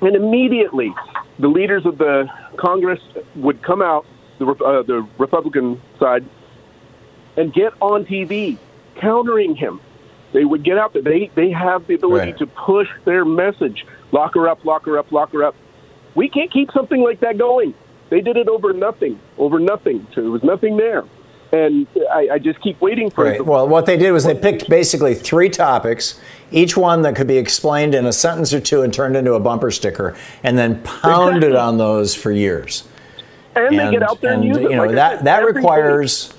and 0.02 0.16
immediately 0.16 0.94
the 1.40 1.48
leaders 1.48 1.86
of 1.86 1.98
the 1.98 2.28
Congress 2.58 3.00
would 3.36 3.62
come 3.62 3.82
out, 3.82 4.06
the, 4.40 4.46
uh, 4.48 4.82
the 4.84 5.08
Republican 5.18 5.82
side, 6.00 6.26
and 7.38 7.54
get 7.54 7.74
on 7.82 8.06
TV 8.06 8.58
countering 9.00 9.56
him. 9.56 9.80
They 10.34 10.46
would 10.46 10.64
get 10.64 10.78
out 10.78 10.94
there. 10.94 11.02
They, 11.02 11.30
they 11.36 11.52
have 11.52 11.88
the 11.88 11.96
ability 11.96 12.32
Right. 12.32 12.38
to 12.40 12.48
push 12.48 12.88
their 13.06 13.26
message. 13.26 13.86
Lock 14.12 14.34
her 14.36 14.48
up, 14.48 14.64
lock 14.66 14.86
her 14.86 14.98
up, 14.98 15.12
lock 15.12 15.32
her 15.34 15.44
up. 15.44 15.56
We 16.16 16.28
can't 16.30 16.52
keep 16.52 16.72
something 16.72 17.02
like 17.02 17.20
that 17.22 17.38
going. 17.38 17.74
They 18.10 18.22
did 18.22 18.36
it 18.38 18.48
over 18.50 18.74
nothing, 18.74 19.20
over 19.38 19.60
nothing. 19.60 20.06
So 20.14 20.22
there 20.22 20.32
was 20.32 20.44
nothing 20.44 20.78
there. 20.78 21.04
And 21.52 21.86
I, 22.14 22.30
I 22.34 22.40
just 22.40 22.62
keep 22.62 22.80
waiting 22.80 23.10
for 23.10 23.26
it. 23.28 23.46
Well, 23.46 23.68
what 23.68 23.86
they 23.86 23.98
did 23.98 24.12
was 24.12 24.24
they 24.24 24.36
picked 24.36 24.70
basically 24.70 25.14
three 25.14 25.50
topics, 25.50 26.20
each 26.52 26.78
one 26.78 27.02
that 27.02 27.16
could 27.16 27.28
be 27.28 27.38
explained 27.38 27.94
in 27.94 28.06
a 28.06 28.14
sentence 28.14 28.54
or 28.54 28.62
two 28.62 28.84
and 28.84 28.94
turned 28.94 29.18
into 29.18 29.34
a 29.34 29.40
bumper 29.40 29.70
sticker, 29.70 30.16
and 30.44 30.58
then 30.58 30.82
pounded 30.84 31.44
Exactly. 31.44 31.58
on 31.58 31.78
those 31.78 32.16
for 32.16 32.32
years. 32.32 32.88
And, 33.56 33.78
they 33.78 33.92
get 33.92 34.02
out 34.02 34.22
there 34.22 34.34
and, 34.34 34.46
use 34.46 34.58
it. 34.58 34.64
you 34.64 34.70
know 34.70 34.86
like 34.86 34.96
that 34.96 35.26
that 35.26 35.44
requires. 35.46 36.34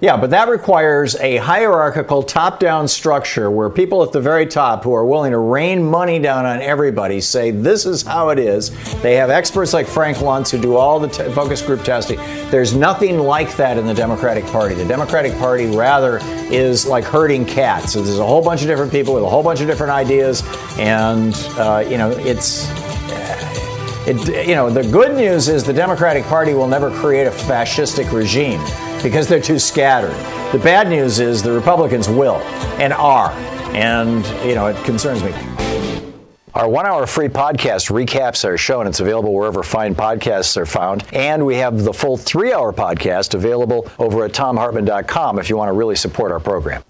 Yeah, 0.00 0.16
but 0.16 0.30
that 0.30 0.48
requires 0.48 1.16
a 1.16 1.38
hierarchical 1.38 2.22
top-down 2.22 2.86
structure 2.86 3.50
where 3.50 3.68
people 3.68 4.04
at 4.04 4.12
the 4.12 4.20
very 4.20 4.46
top 4.46 4.84
who 4.84 4.94
are 4.94 5.04
willing 5.04 5.32
to 5.32 5.38
rain 5.38 5.82
money 5.82 6.20
down 6.20 6.46
on 6.46 6.60
everybody 6.60 7.20
say 7.20 7.50
this 7.50 7.84
is 7.84 8.02
how 8.02 8.28
it 8.28 8.38
is. 8.38 8.70
They 9.02 9.16
have 9.16 9.28
experts 9.28 9.72
like 9.72 9.88
Frank 9.88 10.18
Luntz 10.18 10.50
who 10.50 10.58
do 10.58 10.76
all 10.76 11.00
the 11.00 11.08
t- 11.08 11.28
focus 11.32 11.62
group 11.62 11.82
testing. 11.82 12.16
There's 12.48 12.76
nothing 12.76 13.18
like 13.18 13.56
that 13.56 13.76
in 13.76 13.86
the 13.86 13.94
Democratic 13.94 14.46
Party. 14.46 14.76
The 14.76 14.86
Democratic 14.86 15.36
Party 15.36 15.66
rather 15.66 16.20
is 16.48 16.86
like 16.86 17.02
herding 17.02 17.44
cats. 17.44 17.94
So 17.94 18.00
there's 18.00 18.20
a 18.20 18.26
whole 18.26 18.42
bunch 18.42 18.62
of 18.62 18.68
different 18.68 18.92
people 18.92 19.14
with 19.14 19.24
a 19.24 19.28
whole 19.28 19.42
bunch 19.42 19.60
of 19.60 19.66
different 19.66 19.90
ideas, 19.90 20.44
and 20.78 21.34
uh, 21.56 21.84
you 21.88 21.98
know 21.98 22.10
it's 22.12 22.68
it, 24.06 24.46
you 24.48 24.54
know, 24.54 24.70
the 24.70 24.88
good 24.90 25.16
news 25.16 25.48
is 25.48 25.64
the 25.64 25.72
Democratic 25.72 26.24
Party 26.24 26.54
will 26.54 26.68
never 26.68 26.90
create 26.90 27.26
a 27.26 27.30
fascistic 27.30 28.10
regime 28.10 28.60
because 29.02 29.28
they're 29.28 29.40
too 29.40 29.58
scattered. 29.58 30.14
The 30.52 30.58
bad 30.58 30.88
news 30.88 31.20
is 31.20 31.42
the 31.42 31.52
Republicans 31.52 32.08
will 32.08 32.36
and 32.78 32.92
are. 32.92 33.30
And, 33.74 34.24
you 34.46 34.54
know, 34.54 34.66
it 34.66 34.84
concerns 34.84 35.22
me. 35.22 35.32
Our 36.54 36.68
one 36.68 36.86
hour 36.86 37.06
free 37.06 37.28
podcast 37.28 37.90
recaps 37.90 38.44
our 38.44 38.56
show, 38.56 38.80
and 38.80 38.88
it's 38.88 39.00
available 39.00 39.32
wherever 39.32 39.62
fine 39.62 39.94
podcasts 39.94 40.56
are 40.56 40.66
found. 40.66 41.04
And 41.12 41.46
we 41.46 41.56
have 41.56 41.84
the 41.84 41.92
full 41.92 42.16
three 42.16 42.52
hour 42.52 42.72
podcast 42.72 43.34
available 43.34 43.88
over 43.98 44.24
at 44.24 44.32
thomhartmann.com 44.32 45.38
if 45.38 45.48
you 45.48 45.56
want 45.56 45.68
to 45.68 45.74
really 45.74 45.96
support 45.96 46.32
our 46.32 46.40
program. 46.40 46.82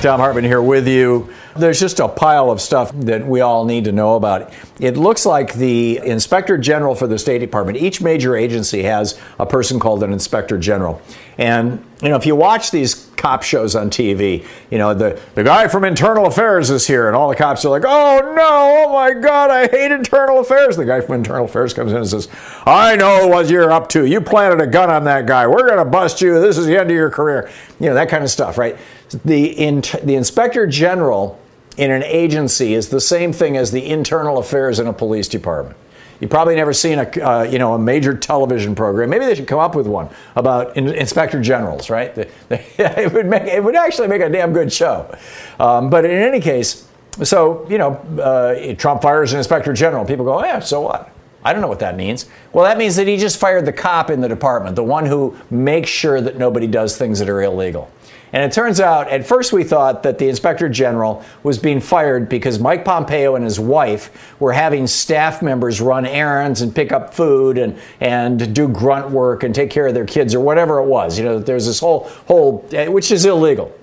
Thom 0.00 0.18
Hartmann 0.18 0.44
here 0.44 0.62
with 0.62 0.88
you. 0.88 1.28
There's 1.54 1.78
just 1.78 2.00
a 2.00 2.08
pile 2.08 2.50
of 2.50 2.62
stuff 2.62 2.90
that 2.94 3.26
we 3.26 3.42
all 3.42 3.66
need 3.66 3.84
to 3.84 3.92
know 3.92 4.16
about. 4.16 4.50
It 4.78 4.96
looks 4.96 5.26
like 5.26 5.52
the 5.52 5.98
Inspector 5.98 6.56
General 6.56 6.94
for 6.94 7.06
the 7.06 7.18
State 7.18 7.40
Department, 7.40 7.76
each 7.76 8.00
major 8.00 8.34
agency 8.34 8.82
has 8.84 9.20
a 9.38 9.44
person 9.44 9.78
called 9.78 10.02
an 10.02 10.10
Inspector 10.10 10.56
General. 10.56 11.02
And, 11.36 11.84
you 12.02 12.08
know, 12.08 12.16
if 12.16 12.24
you 12.24 12.34
watch 12.34 12.70
these 12.70 13.10
cop 13.16 13.42
shows 13.42 13.76
on 13.76 13.90
TV, 13.90 14.46
you 14.70 14.78
know, 14.78 14.94
the, 14.94 15.20
the 15.34 15.44
guy 15.44 15.68
from 15.68 15.84
Internal 15.84 16.26
Affairs 16.26 16.70
is 16.70 16.86
here, 16.86 17.06
and 17.06 17.16
all 17.16 17.28
the 17.28 17.36
cops 17.36 17.64
are 17.66 17.68
like, 17.68 17.84
oh 17.86 18.32
no, 18.34 18.86
oh 18.86 18.92
my 18.92 19.12
God, 19.20 19.50
I 19.50 19.68
hate 19.68 19.92
Internal 19.92 20.38
Affairs. 20.38 20.78
The 20.78 20.86
guy 20.86 21.02
from 21.02 21.16
Internal 21.16 21.44
Affairs 21.44 21.74
comes 21.74 21.92
in 21.92 21.98
and 21.98 22.08
says, 22.08 22.28
I 22.64 22.96
know 22.96 23.26
what 23.26 23.50
you're 23.50 23.70
up 23.70 23.90
to. 23.90 24.06
You 24.06 24.22
planted 24.22 24.62
a 24.62 24.66
gun 24.66 24.88
on 24.88 25.04
that 25.04 25.26
guy. 25.26 25.46
We're 25.46 25.66
going 25.66 25.78
to 25.78 25.90
bust 25.90 26.22
you. 26.22 26.40
This 26.40 26.56
is 26.56 26.64
the 26.64 26.78
end 26.78 26.90
of 26.90 26.96
your 26.96 27.10
career. 27.10 27.50
You 27.78 27.88
know, 27.88 27.94
that 27.94 28.08
kind 28.08 28.24
of 28.24 28.30
stuff, 28.30 28.56
right? 28.56 28.78
The, 29.24 29.80
the 30.02 30.14
Inspector 30.14 30.66
General 30.68 31.38
in 31.76 31.90
an 31.90 32.02
agency 32.04 32.74
is 32.74 32.88
the 32.88 33.00
same 33.00 33.32
thing 33.32 33.56
as 33.56 33.70
the 33.70 33.84
internal 33.84 34.38
affairs 34.38 34.78
in 34.78 34.86
a 34.86 34.92
police 34.92 35.28
department. 35.28 35.76
You've 36.20 36.30
probably 36.30 36.54
never 36.54 36.74
seen 36.74 36.98
a, 36.98 37.02
uh, 37.04 37.42
you 37.44 37.58
know, 37.58 37.72
a 37.72 37.78
major 37.78 38.14
television 38.14 38.74
program. 38.74 39.08
Maybe 39.08 39.24
they 39.24 39.34
should 39.34 39.46
come 39.48 39.58
up 39.58 39.74
with 39.74 39.86
one 39.86 40.10
about 40.36 40.76
in, 40.76 40.88
inspector 40.88 41.40
generals, 41.40 41.88
right? 41.88 42.14
The- 42.14 42.28
the- 42.48 42.60
it 43.02 43.12
would 43.12 43.26
make 43.26 43.44
it 43.44 43.64
would 43.64 43.74
actually 43.76 44.08
make 44.08 44.20
a 44.20 44.28
damn 44.28 44.52
good 44.52 44.70
show. 44.70 45.12
Um, 45.58 45.88
but 45.88 46.04
in 46.04 46.10
any 46.10 46.40
case, 46.40 46.86
so 47.22 47.66
you 47.70 47.78
know, 47.78 47.92
uh, 48.20 48.74
Trump 48.74 49.00
fires 49.00 49.32
an 49.32 49.38
inspector 49.38 49.72
general. 49.72 50.04
People 50.04 50.26
go, 50.26 50.44
yeah, 50.44 50.58
so 50.58 50.82
what? 50.82 51.09
I 51.44 51.52
don't 51.52 51.62
know 51.62 51.68
what 51.68 51.80
that 51.80 51.96
means. 51.96 52.26
Well, 52.52 52.64
that 52.64 52.76
means 52.76 52.96
that 52.96 53.06
he 53.06 53.16
just 53.16 53.38
fired 53.38 53.64
the 53.64 53.72
cop 53.72 54.10
in 54.10 54.20
the 54.20 54.28
department, 54.28 54.76
the 54.76 54.84
one 54.84 55.06
who 55.06 55.36
makes 55.50 55.88
sure 55.88 56.20
that 56.20 56.36
nobody 56.36 56.66
does 56.66 56.96
things 56.96 57.18
that 57.18 57.28
are 57.28 57.42
illegal. 57.42 57.90
And 58.32 58.44
it 58.44 58.54
turns 58.54 58.78
out, 58.80 59.08
at 59.08 59.26
first 59.26 59.52
we 59.52 59.64
thought 59.64 60.04
that 60.04 60.18
the 60.18 60.28
inspector 60.28 60.68
general 60.68 61.24
was 61.42 61.58
being 61.58 61.80
fired 61.80 62.28
because 62.28 62.60
Mike 62.60 62.84
Pompeo 62.84 63.34
and 63.34 63.44
his 63.44 63.58
wife 63.58 64.34
were 64.38 64.52
having 64.52 64.86
staff 64.86 65.42
members 65.42 65.80
run 65.80 66.06
errands 66.06 66.60
and 66.60 66.74
pick 66.74 66.92
up 66.92 67.12
food 67.12 67.58
and, 67.58 67.76
and 67.98 68.54
do 68.54 68.68
grunt 68.68 69.10
work 69.10 69.42
and 69.42 69.52
take 69.54 69.70
care 69.70 69.88
of 69.88 69.94
their 69.94 70.04
kids 70.04 70.34
or 70.34 70.40
whatever 70.40 70.78
it 70.78 70.86
was. 70.86 71.18
You 71.18 71.24
know, 71.24 71.38
there's 71.40 71.66
this 71.66 71.80
whole, 71.80 72.04
whole, 72.28 72.64
eh, 72.72 72.86
which 72.86 73.10
is 73.10 73.24
illegal. 73.24 73.74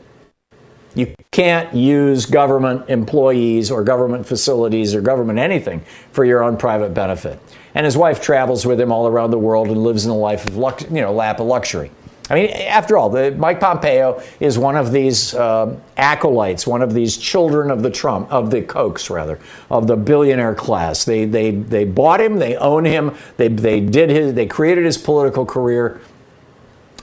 Can't 1.38 1.72
use 1.72 2.26
government 2.26 2.90
employees 2.90 3.70
or 3.70 3.84
government 3.84 4.26
facilities 4.26 4.96
or 4.96 5.02
government 5.02 5.38
anything 5.38 5.82
for 6.12 6.26
your 6.26 6.42
own 6.42 6.58
private 6.58 6.96
benefit. 6.96 7.40
And 7.76 7.86
his 7.86 7.96
wife 7.96 8.20
travels 8.20 8.66
with 8.66 8.82
him 8.82 8.92
all 8.92 9.08
around 9.08 9.30
the 9.30 9.38
world 9.38 9.68
and 9.68 9.84
lives 9.84 10.04
in 10.04 10.10
a 10.10 10.18
life 10.18 10.48
of 10.48 10.58
lux, 10.58 10.86
you 10.86 11.00
know, 11.00 11.14
lap 11.14 11.40
of 11.40 11.46
luxury. 11.46 11.92
I 12.32 12.34
mean, 12.34 12.50
after 12.50 12.98
all, 12.98 13.12
the, 13.12 13.36
Mike 13.38 13.60
Pompeo 13.60 14.20
is 14.40 14.58
one 14.58 14.76
of 14.76 14.92
these 14.92 15.36
uh, 15.36 15.80
acolytes, 15.96 16.66
one 16.66 16.82
of 16.82 16.96
these 16.96 17.18
children 17.18 17.70
of 17.70 17.84
the 17.84 17.92
Trump, 17.92 18.34
of 18.34 18.50
the 18.50 18.64
Kochs, 18.64 19.12
rather, 19.12 19.40
of 19.70 19.86
the 19.86 19.96
billionaire 19.96 20.56
class. 20.56 21.06
They, 21.06 21.26
they, 21.26 21.52
they 21.52 21.86
bought 21.86 22.20
him, 22.20 22.40
they 22.40 22.56
own 22.56 22.84
him, 22.84 23.16
they, 23.38 23.48
they 23.48 23.80
did 23.80 24.10
his, 24.10 24.34
they 24.34 24.48
created 24.48 24.86
his 24.86 24.98
political 24.98 25.46
career 25.46 26.02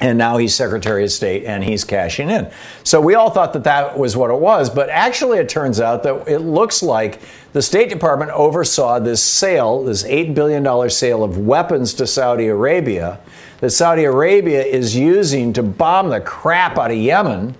and 0.04 0.18
now 0.18 0.36
he's 0.36 0.54
Secretary 0.54 1.02
of 1.02 1.10
State 1.10 1.44
and 1.44 1.64
he's 1.64 1.82
cashing 1.82 2.28
in. 2.28 2.50
So 2.82 3.00
we 3.00 3.14
all 3.14 3.30
thought 3.30 3.54
that 3.54 3.64
that 3.64 3.98
was 3.98 4.18
what 4.18 4.30
it 4.30 4.38
was, 4.38 4.68
but 4.68 4.90
actually 4.90 5.38
it 5.38 5.48
turns 5.48 5.80
out 5.80 6.02
that 6.02 6.28
it 6.28 6.40
looks 6.40 6.82
like 6.82 7.22
the 7.54 7.62
State 7.62 7.88
Department 7.88 8.30
oversaw 8.32 8.98
this 8.98 9.22
sale, 9.22 9.84
this 9.84 10.04
$8 10.04 10.34
billion 10.34 10.90
sale 10.90 11.24
of 11.24 11.38
weapons 11.38 11.94
to 11.94 12.06
Saudi 12.06 12.48
Arabia, 12.48 13.18
that 13.60 13.70
Saudi 13.70 14.04
Arabia 14.04 14.62
is 14.62 14.94
using 14.94 15.54
to 15.54 15.62
bomb 15.62 16.10
the 16.10 16.20
crap 16.20 16.76
out 16.76 16.90
of 16.90 16.98
Yemen. 16.98 17.56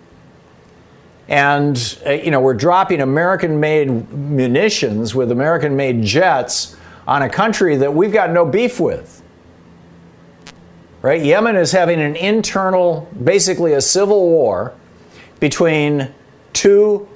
And, 1.29 1.99
uh, 2.05 2.11
you 2.11 2.31
know, 2.31 2.41
we're 2.41 2.53
dropping 2.53 3.01
American 3.01 3.59
made 3.59 3.89
munitions 4.13 5.15
with 5.15 5.33
American 5.33 5.77
made 5.77 6.03
jets 6.03 6.77
on 7.09 7.23
a 7.23 7.31
country 7.31 7.77
that 7.77 7.95
we've 7.95 8.13
got 8.13 8.31
no 8.31 8.45
beef 8.45 8.79
with 8.79 9.23
right? 11.05 11.23
Yemen 11.23 11.55
is 11.55 11.71
having 11.71 12.01
an 12.01 12.17
internal, 12.17 13.07
basically 13.23 13.75
a 13.75 13.81
civil 13.83 14.27
war 14.27 14.73
between 15.39 16.11
two 16.55 17.07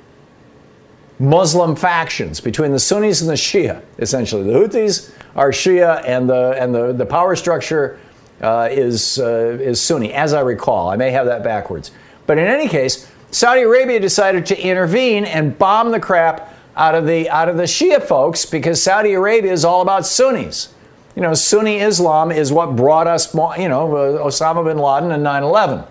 Muslim 1.18 1.74
factions, 1.74 2.38
between 2.38 2.72
the 2.72 2.78
Sunnis 2.78 3.22
and 3.22 3.30
the 3.30 3.34
Shia, 3.34 3.80
essentially. 3.98 4.42
The 4.42 4.52
Houthis 4.52 5.10
are 5.34 5.52
Shia, 5.52 6.04
and 6.04 6.28
the 6.28 6.54
and 6.60 6.74
the, 6.74 6.92
the 6.92 7.06
power 7.06 7.34
structure 7.34 7.98
uh, 8.42 8.68
is 8.70 9.18
uh, 9.20 9.58
is 9.58 9.80
Sunni, 9.80 10.12
as 10.12 10.34
I 10.34 10.42
recall. 10.42 10.90
I 10.90 10.96
may 10.96 11.10
have 11.10 11.24
that 11.24 11.42
backwards, 11.42 11.90
but 12.26 12.36
in 12.36 12.46
any 12.46 12.68
case, 12.68 13.10
Saudi 13.30 13.62
Arabia 13.62 14.00
decided 14.00 14.44
to 14.46 14.60
intervene 14.60 15.24
and 15.24 15.58
bomb 15.58 15.92
the 15.92 16.00
crap 16.00 16.54
out 16.76 16.94
of 16.94 17.06
the 17.06 17.30
out 17.30 17.48
of 17.48 17.56
the 17.56 17.62
Shia 17.62 18.02
folks 18.02 18.44
because 18.44 18.82
Saudi 18.82 19.14
Arabia 19.14 19.50
is 19.50 19.64
all 19.64 19.80
about 19.80 20.04
Sunnis 20.04 20.74
you 21.18 21.22
know, 21.22 21.34
Sunni 21.34 21.78
Islam 21.78 22.30
is 22.30 22.52
what 22.52 22.76
brought 22.76 23.08
us, 23.08 23.34
you 23.34 23.68
know, 23.68 23.96
uh, 23.96 24.24
Osama 24.24 24.64
bin 24.64 24.78
Laden 24.78 25.10
and 25.10 25.24
9 25.24 25.42
11. 25.42 25.82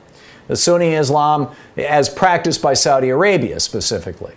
The 0.47 0.55
Sunni 0.55 0.93
Islam, 0.93 1.53
as 1.75 2.07
practiced 2.07 2.61
by 2.61 2.73
Saudi 2.73 3.09
Arabia 3.09 3.59
specifically. 3.59 4.33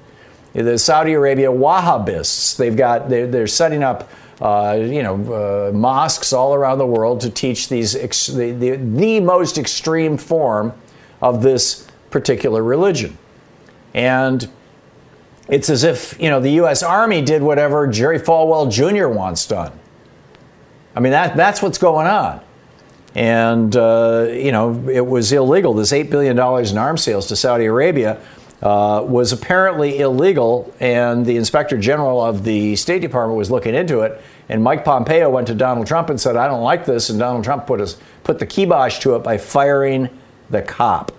The 0.52 0.76
Saudi 0.78 1.12
Arabia 1.12 1.46
Wahhabists, 1.46 2.56
they've 2.56 2.76
got, 2.76 3.08
they're, 3.08 3.28
they're 3.28 3.46
setting 3.46 3.84
up, 3.84 4.10
uh, 4.40 4.80
you 4.80 5.04
know, 5.04 5.14
uh, 5.32 5.72
mosques 5.72 6.32
all 6.32 6.54
around 6.54 6.78
the 6.78 6.86
world 6.86 7.20
to 7.20 7.30
teach 7.30 7.68
these, 7.68 7.94
ex- 7.94 8.26
the, 8.26 8.50
the, 8.50 8.74
the 8.74 9.20
most 9.20 9.58
extreme 9.58 10.16
form 10.16 10.72
of 11.22 11.40
this 11.40 11.86
particular 12.10 12.64
religion. 12.64 13.16
And 13.94 14.50
it's 15.48 15.70
as 15.70 15.84
if, 15.84 16.20
you 16.20 16.30
know, 16.30 16.40
the 16.40 16.54
U.S. 16.54 16.82
Army 16.82 17.22
did 17.22 17.42
whatever 17.42 17.86
Jerry 17.86 18.18
Falwell 18.18 18.68
Jr. 18.72 19.06
wants 19.06 19.46
done. 19.46 19.79
I 20.94 21.00
mean, 21.00 21.12
that, 21.12 21.36
that's 21.36 21.62
what's 21.62 21.78
going 21.78 22.06
on. 22.06 22.40
And, 23.14 23.74
uh, 23.74 24.28
you 24.30 24.52
know, 24.52 24.88
it 24.88 25.04
was 25.06 25.32
illegal. 25.32 25.74
This 25.74 25.92
$8 25.92 26.10
billion 26.10 26.38
in 26.38 26.78
arms 26.78 27.02
sales 27.02 27.26
to 27.28 27.36
Saudi 27.36 27.64
Arabia 27.64 28.20
uh, 28.62 29.04
was 29.06 29.32
apparently 29.32 30.00
illegal, 30.00 30.72
and 30.80 31.24
the 31.24 31.36
inspector 31.36 31.78
general 31.78 32.22
of 32.22 32.44
the 32.44 32.76
State 32.76 33.00
Department 33.00 33.38
was 33.38 33.50
looking 33.50 33.74
into 33.74 34.00
it. 34.00 34.20
And 34.48 34.62
Mike 34.62 34.84
Pompeo 34.84 35.30
went 35.30 35.46
to 35.46 35.54
Donald 35.54 35.86
Trump 35.86 36.10
and 36.10 36.20
said, 36.20 36.36
I 36.36 36.46
don't 36.46 36.62
like 36.62 36.84
this. 36.84 37.08
And 37.08 37.18
Donald 37.18 37.44
Trump 37.44 37.66
put, 37.66 37.80
his, 37.80 37.96
put 38.22 38.38
the 38.38 38.46
kibosh 38.46 38.98
to 39.00 39.16
it 39.16 39.20
by 39.20 39.38
firing 39.38 40.08
the 40.50 40.60
cop. 40.60 41.12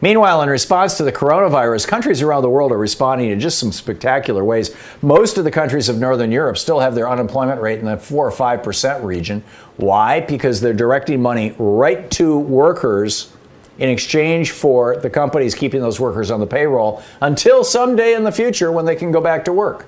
Meanwhile, 0.00 0.42
in 0.42 0.48
response 0.48 0.96
to 0.98 1.02
the 1.02 1.12
coronavirus, 1.12 1.88
countries 1.88 2.22
around 2.22 2.42
the 2.42 2.48
world 2.48 2.70
are 2.70 2.78
responding 2.78 3.30
in 3.30 3.40
just 3.40 3.58
some 3.58 3.72
spectacular 3.72 4.44
ways. 4.44 4.74
Most 5.02 5.38
of 5.38 5.44
the 5.44 5.50
countries 5.50 5.88
of 5.88 5.98
Northern 5.98 6.30
Europe 6.30 6.56
still 6.56 6.78
have 6.78 6.94
their 6.94 7.10
unemployment 7.10 7.60
rate 7.60 7.80
in 7.80 7.84
the 7.84 7.96
4 7.96 8.28
or 8.28 8.30
5% 8.30 9.02
region. 9.02 9.42
Why? 9.76 10.20
Because 10.20 10.60
they're 10.60 10.72
directing 10.72 11.20
money 11.20 11.54
right 11.58 12.08
to 12.12 12.38
workers 12.38 13.32
in 13.78 13.88
exchange 13.88 14.52
for 14.52 14.96
the 14.96 15.10
companies 15.10 15.54
keeping 15.56 15.80
those 15.80 15.98
workers 15.98 16.30
on 16.30 16.38
the 16.38 16.46
payroll 16.46 17.02
until 17.20 17.64
someday 17.64 18.14
in 18.14 18.22
the 18.22 18.32
future 18.32 18.70
when 18.70 18.84
they 18.84 18.96
can 18.96 19.10
go 19.10 19.20
back 19.20 19.44
to 19.46 19.52
work. 19.52 19.86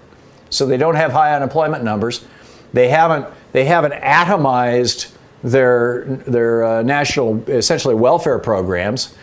So 0.48 0.66
they 0.66 0.76
don't 0.76 0.96
have 0.96 1.12
high 1.12 1.36
unemployment 1.36 1.84
numbers. 1.84 2.24
They 2.72 2.88
haven't, 2.88 3.26
they 3.52 3.64
haven't 3.64 3.94
atomized 3.94 5.12
their, 5.44 6.04
their 6.04 6.64
uh, 6.64 6.82
national, 6.82 7.48
essentially, 7.48 7.94
welfare 7.94 8.38
programs 8.40 9.14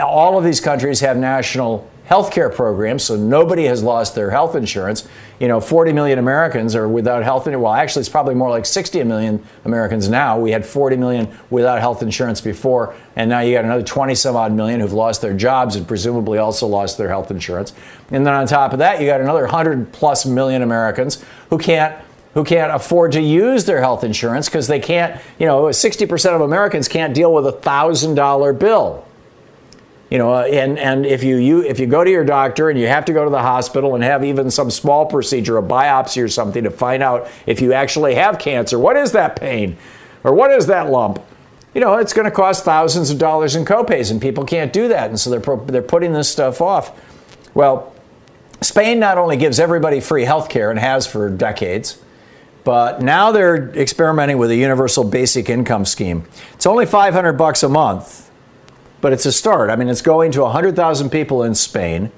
all 0.00 0.38
of 0.38 0.44
these 0.44 0.60
countries 0.60 1.00
have 1.00 1.16
national 1.16 1.88
health 2.08 2.32
care 2.32 2.48
programs, 2.48 3.02
so 3.02 3.16
nobody 3.16 3.64
has 3.64 3.82
lost 3.82 4.14
their 4.14 4.30
health 4.30 4.54
insurance. 4.54 5.06
You 5.38 5.46
know, 5.46 5.60
40 5.60 5.92
million 5.92 6.18
Americans 6.18 6.74
are 6.74 6.88
without 6.88 7.22
health 7.22 7.46
insurance. 7.46 7.62
Well, 7.62 7.74
actually, 7.74 8.00
it's 8.00 8.08
probably 8.08 8.34
more 8.34 8.48
like 8.48 8.64
60 8.64 9.04
million 9.04 9.44
Americans 9.66 10.08
now. 10.08 10.38
We 10.38 10.50
had 10.50 10.64
40 10.64 10.96
million 10.96 11.28
without 11.50 11.80
health 11.80 12.02
insurance 12.02 12.40
before, 12.40 12.94
and 13.14 13.28
now 13.28 13.40
you 13.40 13.54
got 13.54 13.66
another 13.66 13.82
20 13.82 14.14
some 14.14 14.36
odd 14.36 14.52
million 14.52 14.80
who've 14.80 14.92
lost 14.92 15.20
their 15.20 15.34
jobs 15.34 15.76
and 15.76 15.86
presumably 15.86 16.38
also 16.38 16.66
lost 16.66 16.96
their 16.96 17.08
health 17.10 17.30
insurance. 17.30 17.74
And 18.10 18.26
then 18.26 18.32
on 18.32 18.46
top 18.46 18.72
of 18.72 18.78
that, 18.78 19.02
you 19.02 19.06
got 19.06 19.20
another 19.20 19.42
100 19.42 19.92
plus 19.92 20.24
million 20.24 20.62
Americans 20.62 21.22
who 21.50 21.58
can't 21.58 21.94
who 22.34 22.44
can't 22.44 22.72
afford 22.72 23.12
to 23.12 23.20
use 23.20 23.64
their 23.64 23.80
health 23.80 24.04
insurance 24.04 24.48
because 24.48 24.68
they 24.68 24.78
can't, 24.78 25.20
you 25.38 25.46
know, 25.46 25.64
60% 25.64 26.34
of 26.34 26.40
Americans 26.42 26.86
can't 26.86 27.14
deal 27.14 27.32
with 27.32 27.46
a 27.46 27.52
$1,000 27.52 28.58
bill. 28.58 29.07
You 30.10 30.16
know, 30.16 30.32
uh, 30.32 30.42
and, 30.44 30.78
and 30.78 31.04
if 31.04 31.22
you, 31.22 31.36
you 31.36 31.62
if 31.62 31.78
you 31.78 31.86
go 31.86 32.02
to 32.02 32.10
your 32.10 32.24
doctor 32.24 32.70
and 32.70 32.78
you 32.78 32.86
have 32.86 33.04
to 33.06 33.12
go 33.12 33.24
to 33.24 33.30
the 33.30 33.42
hospital 33.42 33.94
and 33.94 34.02
have 34.02 34.24
even 34.24 34.50
some 34.50 34.70
small 34.70 35.04
procedure, 35.04 35.58
a 35.58 35.62
biopsy 35.62 36.22
or 36.22 36.28
something 36.28 36.64
to 36.64 36.70
find 36.70 37.02
out 37.02 37.28
if 37.46 37.60
you 37.60 37.74
actually 37.74 38.14
have 38.14 38.38
cancer, 38.38 38.78
what 38.78 38.96
is 38.96 39.12
that 39.12 39.36
pain? 39.36 39.76
Or 40.24 40.32
what 40.32 40.50
is 40.50 40.66
that 40.66 40.88
lump? 40.88 41.22
You 41.74 41.82
know, 41.82 41.96
it's 41.96 42.14
going 42.14 42.24
to 42.24 42.30
cost 42.30 42.64
thousands 42.64 43.10
of 43.10 43.18
dollars 43.18 43.54
in 43.54 43.66
copays, 43.66 44.10
and 44.10 44.20
people 44.20 44.44
can't 44.44 44.72
do 44.72 44.88
that. 44.88 45.10
And 45.10 45.20
so 45.20 45.30
they're, 45.30 45.56
they're 45.66 45.82
putting 45.82 46.14
this 46.14 46.30
stuff 46.30 46.62
off. 46.62 46.98
Well, 47.54 47.94
Spain 48.62 48.98
not 48.98 49.18
only 49.18 49.36
gives 49.36 49.60
everybody 49.60 50.00
free 50.00 50.24
health 50.24 50.48
care 50.48 50.70
and 50.70 50.80
has 50.80 51.06
for 51.06 51.28
decades, 51.28 51.98
but 52.64 53.02
now 53.02 53.30
they're 53.30 53.70
experimenting 53.70 54.38
with 54.38 54.50
a 54.50 54.56
universal 54.56 55.04
basic 55.04 55.48
income 55.48 55.84
scheme. 55.84 56.24
It's 56.54 56.66
only 56.66 56.86
500 56.86 57.34
bucks 57.34 57.62
a 57.62 57.68
month 57.68 58.27
but 59.00 59.12
it's 59.12 59.26
a 59.26 59.32
start. 59.32 59.70
I 59.70 59.76
mean, 59.76 59.88
it's 59.88 60.02
going 60.02 60.32
to 60.32 60.42
100,000 60.42 61.10
people 61.10 61.42
in 61.42 61.54
Spain, 61.54 62.10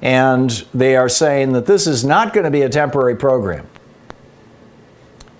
and 0.00 0.50
they 0.72 0.96
are 0.96 1.08
saying 1.08 1.52
that 1.52 1.66
this 1.66 1.86
is 1.86 2.04
not 2.04 2.32
going 2.32 2.44
to 2.44 2.50
be 2.50 2.62
a 2.62 2.68
temporary 2.68 3.16
program. 3.16 3.66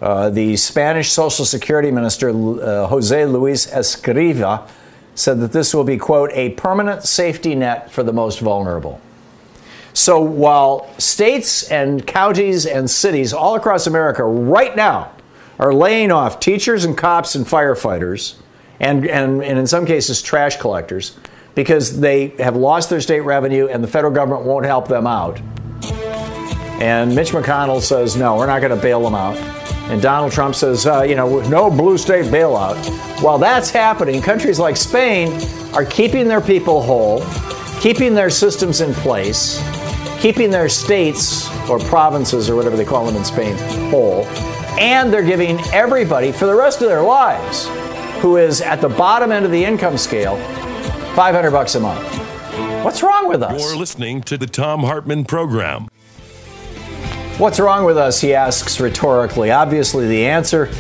Uh, 0.01 0.29
the 0.29 0.57
Spanish 0.57 1.13
Social 1.13 1.45
Security 1.45 1.91
Minister, 1.91 2.31
uh, 2.31 2.87
Jose 2.89 3.25
Luis 3.27 3.67
Escriva, 3.67 4.69
said 5.15 5.41
that 5.41 5.53
this 5.53 5.73
will 5.73 5.85
be, 5.85 5.97
quote, 5.97 6.31
a 6.33 6.51
permanent 6.51 7.05
safety 7.05 7.55
net 7.55 7.91
for 7.91 8.03
the 8.03 8.13
most 8.13 8.41
vulnerable. 8.41 9.01
So 9.95 10.21
while 10.21 10.93
states 10.99 11.71
and 11.71 12.05
counties 12.05 12.67
and 12.67 12.91
cities 12.91 13.33
all 13.33 13.55
across 13.55 13.87
America 13.87 14.25
right 14.25 14.75
now 14.75 15.13
are 15.59 15.73
laying 15.73 16.11
off 16.11 16.41
teachers 16.41 16.85
and 16.85 16.99
cops 16.99 17.37
and 17.37 17.47
firefighters, 17.47 18.35
and, 18.81 19.07
and, 19.07 19.43
and 19.43 19.59
in 19.59 19.67
some 19.67 19.87
cases 19.87 20.23
trash 20.23 20.57
collectors 20.57 21.17
because 21.55 22.01
they 22.01 22.29
have 22.39 22.57
lost 22.57 22.91
their 22.91 23.01
state 23.01 23.21
revenue 23.21 23.69
and 23.69 23.83
the 23.83 23.89
federal 23.89 24.13
government 24.13 24.45
won't 24.45 24.67
help 24.67 24.89
them 24.89 25.07
out. 25.07 25.41
And 26.81 27.15
Mitch 27.15 27.31
McConnell 27.31 27.81
says, 27.81 28.17
no, 28.17 28.37
we're 28.37 28.47
not 28.47 28.61
going 28.61 28.77
to 28.77 28.83
bail 28.83 29.03
them 29.03 29.15
out. 29.15 29.37
And 29.89 30.03
Donald 30.03 30.33
Trump 30.33 30.55
says, 30.55 30.87
uh, 30.87 31.03
you 31.03 31.15
know, 31.15 31.41
no 31.49 31.71
blue 31.71 31.99
state 31.99 32.27
bailout. 32.27 32.77
While 33.23 33.39
that's 33.39 33.71
happening, 33.71 34.21
countries 34.21 34.59
like 34.59 34.77
Spain 34.77 35.41
are 35.73 35.85
keeping 35.85 36.27
their 36.27 36.41
people 36.41 36.83
whole, 36.83 37.25
keeping 37.81 38.15
their 38.15 38.31
systems 38.31 38.81
in 38.81 38.93
place, 38.95 39.63
keeping 40.21 40.51
their 40.51 40.69
states 40.69 41.49
or 41.69 41.79
provinces 41.79 42.51
or 42.51 42.57
whatever 42.57 42.77
they 42.77 42.85
call 42.85 43.07
them 43.07 43.15
in 43.15 43.25
Spain 43.25 43.57
whole, 43.91 44.25
and 44.81 45.13
they're 45.13 45.23
giving 45.23 45.61
everybody 45.73 46.33
for 46.33 46.47
the 46.47 46.55
rest 46.55 46.81
of 46.81 46.89
their 46.89 47.03
lives 47.03 47.69
who 48.21 48.37
is 48.37 48.61
at 48.61 48.81
the 48.81 48.89
bottom 48.89 49.33
end 49.33 49.45
of 49.45 49.51
the 49.51 49.65
income 49.65 49.97
scale, 49.97 50.37
500 51.15 51.51
bucks 51.51 51.75
a 51.75 51.81
month. 51.81 52.03
What's 52.85 53.03
wrong 53.03 53.29
with 53.29 53.43
us? 53.43 53.61
You're 53.61 53.77
listening 53.77 54.23
to 54.23 54.37
the 54.37 54.47
Thom 54.47 54.83
Hartmann 54.83 55.25
program. 55.25 55.89
What's 57.39 57.59
wrong 57.59 57.85
with 57.85 57.97
us? 57.97 58.21
He 58.21 58.35
asks 58.35 58.79
rhetorically. 58.79 59.51
Obviously, 59.51 60.07
the 60.07 60.27
answer 60.27 60.71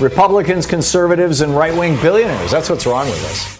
Republicans, 0.00 0.66
conservatives, 0.66 1.42
and 1.42 1.54
right 1.54 1.76
wing 1.76 1.94
billionaires. 2.00 2.50
That's 2.50 2.70
what's 2.70 2.86
wrong 2.86 3.06
with 3.06 3.24
us. 3.26 3.59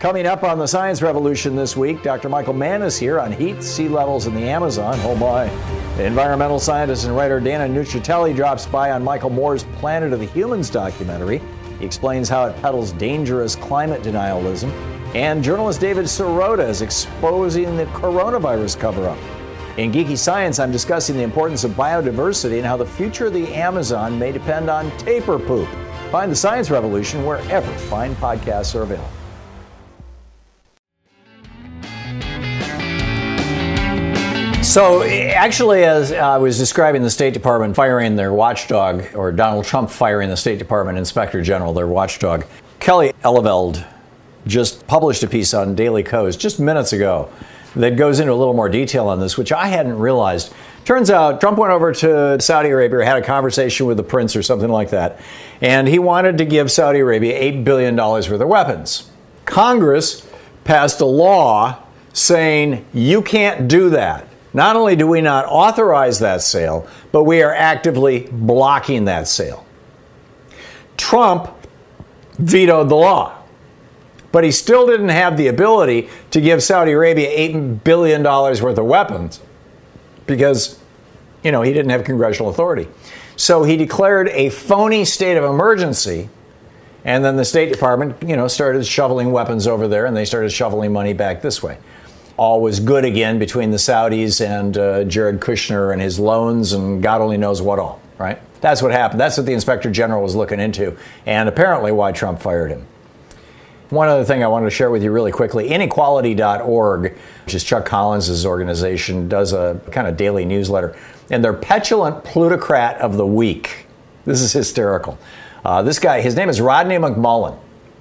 Coming 0.00 0.24
up 0.24 0.44
on 0.44 0.58
the 0.58 0.66
Science 0.66 1.02
Revolution 1.02 1.54
this 1.54 1.76
week, 1.76 2.02
Dr. 2.02 2.30
Michael 2.30 2.54
Mann 2.54 2.80
is 2.80 2.96
here 2.96 3.20
on 3.20 3.30
heat, 3.30 3.62
sea 3.62 3.86
levels 3.86 4.24
and 4.24 4.34
the 4.34 4.48
Amazon. 4.48 4.98
Oh 5.00 5.14
my. 5.14 5.44
Environmental 6.02 6.58
scientist 6.58 7.04
and 7.04 7.14
writer 7.14 7.38
Dana 7.38 7.68
Nuccitelli 7.68 8.34
drops 8.34 8.64
by 8.64 8.92
on 8.92 9.04
Michael 9.04 9.28
Moore's 9.28 9.64
Planet 9.74 10.14
of 10.14 10.20
the 10.20 10.26
Humans 10.28 10.70
documentary. 10.70 11.42
He 11.78 11.84
explains 11.84 12.30
how 12.30 12.46
it 12.46 12.56
peddles 12.62 12.92
dangerous 12.92 13.54
climate 13.54 14.00
denialism. 14.00 14.72
And 15.14 15.44
journalist 15.44 15.82
David 15.82 16.06
Sirota 16.06 16.66
is 16.66 16.80
exposing 16.80 17.76
the 17.76 17.84
coronavirus 17.88 18.80
cover 18.80 19.06
up. 19.06 19.18
In 19.76 19.92
Geeky 19.92 20.16
Science, 20.16 20.58
I'm 20.58 20.72
discussing 20.72 21.14
the 21.14 21.22
importance 21.24 21.62
of 21.62 21.72
biodiversity 21.72 22.56
and 22.56 22.64
how 22.64 22.78
the 22.78 22.86
future 22.86 23.26
of 23.26 23.34
the 23.34 23.52
Amazon 23.52 24.18
may 24.18 24.32
depend 24.32 24.70
on 24.70 24.90
tapir 24.96 25.38
poop. 25.38 25.68
Find 26.10 26.32
the 26.32 26.36
Science 26.36 26.70
Revolution 26.70 27.26
wherever 27.26 27.70
fine 27.80 28.14
podcasts 28.14 28.74
are 28.74 28.84
available. 28.84 29.19
So, 34.70 35.02
actually, 35.02 35.82
as 35.82 36.12
I 36.12 36.36
was 36.36 36.56
describing 36.56 37.02
the 37.02 37.10
State 37.10 37.34
Department 37.34 37.74
firing 37.74 38.14
their 38.14 38.32
watchdog, 38.32 39.04
or 39.16 39.32
Donald 39.32 39.64
Trump 39.64 39.90
firing 39.90 40.30
the 40.30 40.36
State 40.36 40.60
Department 40.60 40.96
Inspector 40.96 41.42
General, 41.42 41.74
their 41.74 41.88
watchdog, 41.88 42.44
Kerry 42.78 43.12
Eleveld 43.24 43.84
just 44.46 44.86
published 44.86 45.24
a 45.24 45.26
piece 45.26 45.54
on 45.54 45.74
Daily 45.74 46.04
Kos 46.04 46.36
just 46.36 46.60
minutes 46.60 46.92
ago 46.92 47.28
that 47.74 47.96
goes 47.96 48.20
into 48.20 48.32
a 48.32 48.36
little 48.36 48.54
more 48.54 48.68
detail 48.68 49.08
on 49.08 49.18
this, 49.18 49.36
which 49.36 49.50
I 49.50 49.66
hadn't 49.66 49.98
realized. 49.98 50.54
Turns 50.84 51.10
out 51.10 51.40
Trump 51.40 51.58
went 51.58 51.72
over 51.72 51.92
to 51.92 52.40
Saudi 52.40 52.68
Arabia, 52.68 53.04
had 53.04 53.16
a 53.16 53.22
conversation 53.22 53.86
with 53.86 53.96
the 53.96 54.04
prince 54.04 54.36
or 54.36 54.42
something 54.44 54.70
like 54.70 54.90
that, 54.90 55.20
and 55.60 55.88
he 55.88 55.98
wanted 55.98 56.38
to 56.38 56.44
give 56.44 56.70
Saudi 56.70 57.00
Arabia 57.00 57.36
$8 57.54 57.64
billion 57.64 57.96
worth 57.96 58.30
of 58.30 58.46
weapons. 58.46 59.10
Congress 59.46 60.30
passed 60.62 61.00
a 61.00 61.06
law 61.06 61.82
saying 62.12 62.86
you 62.94 63.20
can't 63.20 63.66
do 63.66 63.90
that. 63.90 64.28
Not 64.52 64.76
only 64.76 64.96
do 64.96 65.06
we 65.06 65.20
not 65.20 65.46
authorize 65.46 66.18
that 66.20 66.42
sale, 66.42 66.86
but 67.12 67.24
we 67.24 67.42
are 67.42 67.54
actively 67.54 68.28
blocking 68.32 69.04
that 69.04 69.28
sale. 69.28 69.64
Trump 70.96 71.50
vetoed 72.38 72.88
the 72.88 72.96
law, 72.96 73.36
but 74.32 74.44
he 74.44 74.50
still 74.50 74.86
didn't 74.86 75.10
have 75.10 75.36
the 75.36 75.48
ability 75.48 76.08
to 76.32 76.40
give 76.40 76.62
Saudi 76.62 76.92
Arabia 76.92 77.28
$8 77.52 77.84
billion 77.84 78.22
worth 78.22 78.62
of 78.62 78.84
weapons 78.84 79.40
because, 80.26 80.78
you 81.44 81.52
know, 81.52 81.62
he 81.62 81.72
didn't 81.72 81.90
have 81.90 82.04
congressional 82.04 82.50
authority. 82.50 82.88
So 83.36 83.62
he 83.62 83.76
declared 83.76 84.28
a 84.30 84.50
phony 84.50 85.04
state 85.04 85.36
of 85.36 85.44
emergency 85.44 86.28
And 87.04 87.24
then 87.24 87.36
the 87.36 87.44
State 87.44 87.72
Department, 87.72 88.22
you 88.22 88.36
know, 88.36 88.48
started 88.48 88.86
shoveling 88.86 89.32
weapons 89.32 89.66
over 89.66 89.88
there, 89.88 90.06
and 90.06 90.16
they 90.16 90.24
started 90.24 90.50
shoveling 90.50 90.92
money 90.92 91.12
back 91.12 91.40
this 91.40 91.62
way. 91.62 91.78
All 92.40 92.62
was 92.62 92.80
good 92.80 93.04
again 93.04 93.38
between 93.38 93.70
the 93.70 93.76
Saudis 93.76 94.40
and 94.40 94.78
uh, 94.78 95.04
Jared 95.04 95.40
Kushner 95.40 95.92
and 95.92 96.00
his 96.00 96.18
loans, 96.18 96.72
and 96.72 97.02
God 97.02 97.20
only 97.20 97.36
knows 97.36 97.60
what 97.60 97.78
all. 97.78 98.00
Right? 98.16 98.40
That's 98.62 98.80
what 98.80 98.92
happened. 98.92 99.20
That's 99.20 99.36
what 99.36 99.44
the 99.44 99.52
Inspector 99.52 99.90
General 99.90 100.22
was 100.22 100.34
looking 100.34 100.58
into, 100.58 100.96
and 101.26 101.50
apparently 101.50 101.92
why 101.92 102.12
Trump 102.12 102.40
fired 102.40 102.70
him. 102.70 102.86
One 103.90 104.08
other 104.08 104.24
thing 104.24 104.42
I 104.42 104.46
wanted 104.46 104.64
to 104.64 104.70
share 104.70 104.90
with 104.90 105.02
you 105.02 105.12
really 105.12 105.32
quickly 105.32 105.68
inequality.org, 105.68 107.18
which 107.44 107.54
is 107.54 107.62
Chuck 107.62 107.84
Collins' 107.84 108.46
organization, 108.46 109.28
does 109.28 109.52
a 109.52 109.78
kind 109.90 110.08
of 110.08 110.16
daily 110.16 110.46
newsletter. 110.46 110.96
And 111.28 111.44
their 111.44 111.52
petulant 111.52 112.24
plutocrat 112.24 112.96
of 113.02 113.18
the 113.18 113.26
week. 113.26 113.84
This 114.24 114.40
is 114.40 114.54
hysterical. 114.54 115.18
Uh, 115.62 115.82
this 115.82 115.98
guy, 115.98 116.22
his 116.22 116.36
name 116.36 116.48
is 116.48 116.58
Rodney 116.58 116.96
McMullen, 116.96 117.58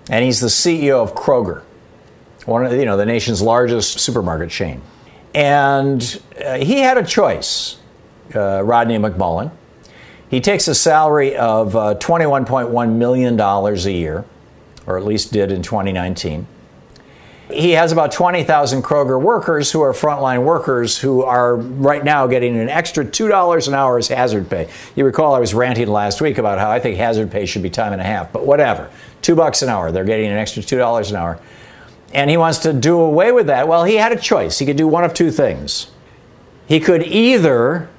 and 0.09 0.23
he's 0.23 0.39
the 0.39 0.47
CEO 0.47 1.03
of 1.03 1.13
Kroger, 1.13 1.63
one 2.49 2.65
of 2.65 2.73
you 2.73 2.85
know 2.85 2.97
the 2.97 3.05
nation's 3.05 3.41
largest 3.41 3.99
supermarket 3.99 4.49
chain. 4.49 4.81
And 5.33 6.21
uh, 6.43 6.57
he 6.57 6.79
had 6.79 6.97
a 6.97 7.03
choice, 7.03 7.77
uh, 8.35 8.63
Rodney 8.63 8.97
McMullen. 8.97 9.51
He 10.29 10.41
takes 10.41 10.67
a 10.67 10.75
salary 10.75 11.35
of 11.35 11.75
uh, 11.75 11.95
$21.1 11.95 12.93
million 12.93 13.39
a 13.39 13.89
year 13.89 14.25
or 14.89 14.97
at 14.97 15.05
least 15.05 15.31
did 15.31 15.51
in 15.51 15.61
2019. 15.61 16.47
He 17.51 17.71
has 17.71 17.91
about 17.91 18.11
20,000 18.11 18.83
Kroger 18.83 19.21
workers 19.21 19.71
who 19.71 19.81
are 19.81 19.93
frontline 19.93 20.43
workers 20.43 20.97
who 20.97 21.23
are 21.23 21.55
right 21.55 22.03
now 22.03 22.27
getting 22.27 22.59
an 22.59 22.69
extra 22.69 23.03
$2 23.03 23.67
an 23.67 23.73
hour 23.73 23.97
as 23.97 24.07
hazard 24.07 24.49
pay. 24.49 24.69
You 24.95 25.05
recall 25.05 25.33
I 25.33 25.39
was 25.39 25.53
ranting 25.53 25.87
last 25.87 26.21
week 26.21 26.37
about 26.37 26.59
how 26.59 26.69
I 26.69 26.79
think 26.79 26.97
hazard 26.97 27.31
pay 27.31 27.45
should 27.47 27.63
be 27.63 27.69
time 27.69 27.91
and 27.91 28.01
a 28.01 28.03
half, 28.03 28.31
but 28.31 28.45
whatever. 28.45 28.91
Two 29.23 29.35
bucks 29.35 29.63
an 29.63 29.69
hour. 29.69 29.91
They're 29.91 30.03
getting 30.03 30.29
an 30.29 30.37
extra 30.37 30.61
$2 30.61 31.09
an 31.09 31.15
hour. 31.15 31.39
And 32.13 32.29
he 32.29 32.37
wants 32.37 32.59
to 32.59 32.73
do 32.73 32.99
away 32.99 33.31
with 33.31 33.47
that. 33.47 33.67
Well, 33.67 33.83
he 33.83 33.95
had 33.95 34.11
a 34.11 34.19
choice. 34.19 34.59
He 34.59 34.65
could 34.65 34.77
do 34.77 34.87
one 34.87 35.03
of 35.03 35.13
two 35.13 35.31
things. 35.31 35.91
He 36.67 36.79
could 36.79 37.03
either 37.03 37.89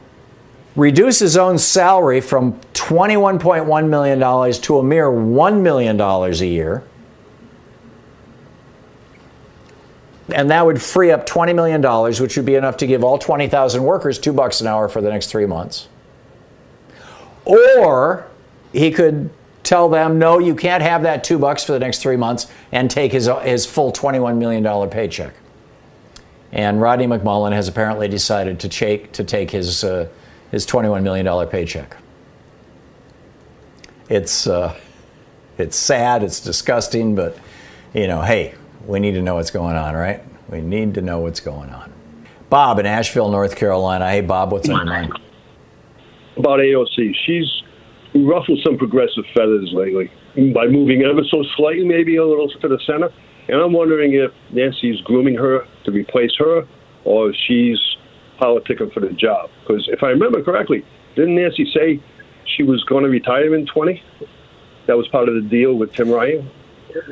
reduce 0.77 1.19
his 1.19 1.37
own 1.37 1.59
salary 1.59 2.21
from 2.21 2.55
$21.1 2.75 3.89
million 3.89 4.53
to 4.61 4.79
a 4.79 4.83
mere 4.83 5.07
$1 5.07 5.63
million 5.63 6.01
a 6.01 6.31
year. 6.45 6.85
And 10.33 10.51
that 10.51 10.65
would 10.65 10.81
free 10.81 11.11
up 11.11 11.27
$20 11.27 11.55
million, 11.55 11.83
which 12.23 12.37
would 12.37 12.47
be 12.47 12.55
enough 12.55 12.77
to 12.79 12.87
give 12.87 13.03
all 13.03 13.19
20,000 13.19 13.83
workers 13.83 14.19
two 14.19 14.33
bucks 14.33 14.61
an 14.61 14.67
hour 14.67 14.89
for 14.89 15.01
the 15.01 15.11
next 15.11 15.27
three 15.27 15.47
months. 15.47 15.89
Or 17.45 18.27
he 18.73 18.93
could 18.93 19.31
tell 19.63 19.89
them, 19.89 20.19
no, 20.19 20.39
you 20.39 20.55
can't 20.55 20.83
have 20.83 21.03
that 21.03 21.25
two 21.25 21.39
bucks 21.39 21.65
for 21.65 21.73
the 21.73 21.79
next 21.79 21.99
three 21.99 22.17
months 22.17 22.47
and 22.73 22.91
take 22.91 23.13
his, 23.13 23.29
his 23.43 23.67
full 23.67 23.93
$21 23.93 24.39
million 24.39 24.91
paycheck. 24.91 25.35
And 26.53 26.81
Rodney 26.81 27.07
McMullen 27.07 27.53
has 27.53 27.69
apparently 27.69 28.09
decided 28.09 28.59
to 28.61 28.69
take, 28.69 29.13
to 29.13 29.25
take 29.25 29.51
his, 29.51 29.85
uh, 29.85 30.09
his 30.51 30.67
$21 30.67 31.03
million 31.03 31.49
paycheck. 31.49 31.97
It's, 34.09 34.47
uh, 34.47 34.77
it's 35.57 35.77
sad, 35.77 36.25
it's 36.25 36.41
disgusting, 36.41 37.15
but, 37.15 37.39
you 37.95 38.09
know, 38.09 38.23
hey, 38.23 38.55
we 38.87 38.99
need 38.99 39.13
to 39.13 39.23
know 39.23 39.37
what's 39.37 39.53
going 39.53 39.77
on, 39.77 39.95
right? 39.95 40.23
We 40.49 40.61
need 40.61 40.95
to 40.95 41.03
know 41.03 41.21
what's 41.21 41.39
going 41.39 41.71
on. 41.71 41.93
Bob 42.49 42.81
in 42.81 42.87
Asheville, 42.87 43.31
North 43.31 43.55
Carolina. 43.55 44.11
Hey, 44.11 44.23
Bob, 44.23 44.51
what's 44.51 44.69
on 44.69 44.75
your 44.75 44.85
mind? 44.87 45.13
About 46.37 46.59
AOC. 46.59 47.15
She's 47.25 47.63
ruffled 48.15 48.61
some 48.65 48.77
progressive 48.77 49.25
feathers 49.35 49.71
lately 49.73 50.11
by 50.53 50.67
moving 50.67 51.03
ever 51.03 51.23
so 51.31 51.45
slightly, 51.57 51.85
maybe 51.85 52.17
a 52.17 52.25
little 52.25 52.49
to 52.49 52.69
the 52.69 52.79
center. 52.87 53.11
And 53.49 53.61
I'm 53.61 53.73
wondering 53.73 54.15
if 54.15 54.31
Nancy's 54.53 55.01
grooming 55.03 55.35
her 55.35 55.67
to 55.85 55.91
replace 55.91 56.33
her 56.39 56.67
or 57.05 57.31
if 57.31 57.37
she's 57.47 57.79
politicking 58.41 58.93
for 58.93 59.01
the 59.01 59.13
job. 59.13 59.51
Because 59.63 59.89
if 59.89 60.03
I 60.03 60.09
remember 60.09 60.43
correctly, 60.43 60.85
didn't 61.17 61.37
Nancy 61.37 61.71
say 61.75 62.01
she 62.57 62.63
was 62.63 62.83
going 62.85 63.05
to 63.05 63.11
retire 63.11 63.55
in 63.55 63.67
20? 63.67 64.03
That 64.87 64.97
was 64.97 65.07
part 65.09 65.29
of 65.29 65.35
the 65.35 65.43
deal 65.43 65.75
with 65.75 65.93
Tim 65.93 66.11
Ryan. 66.11 66.51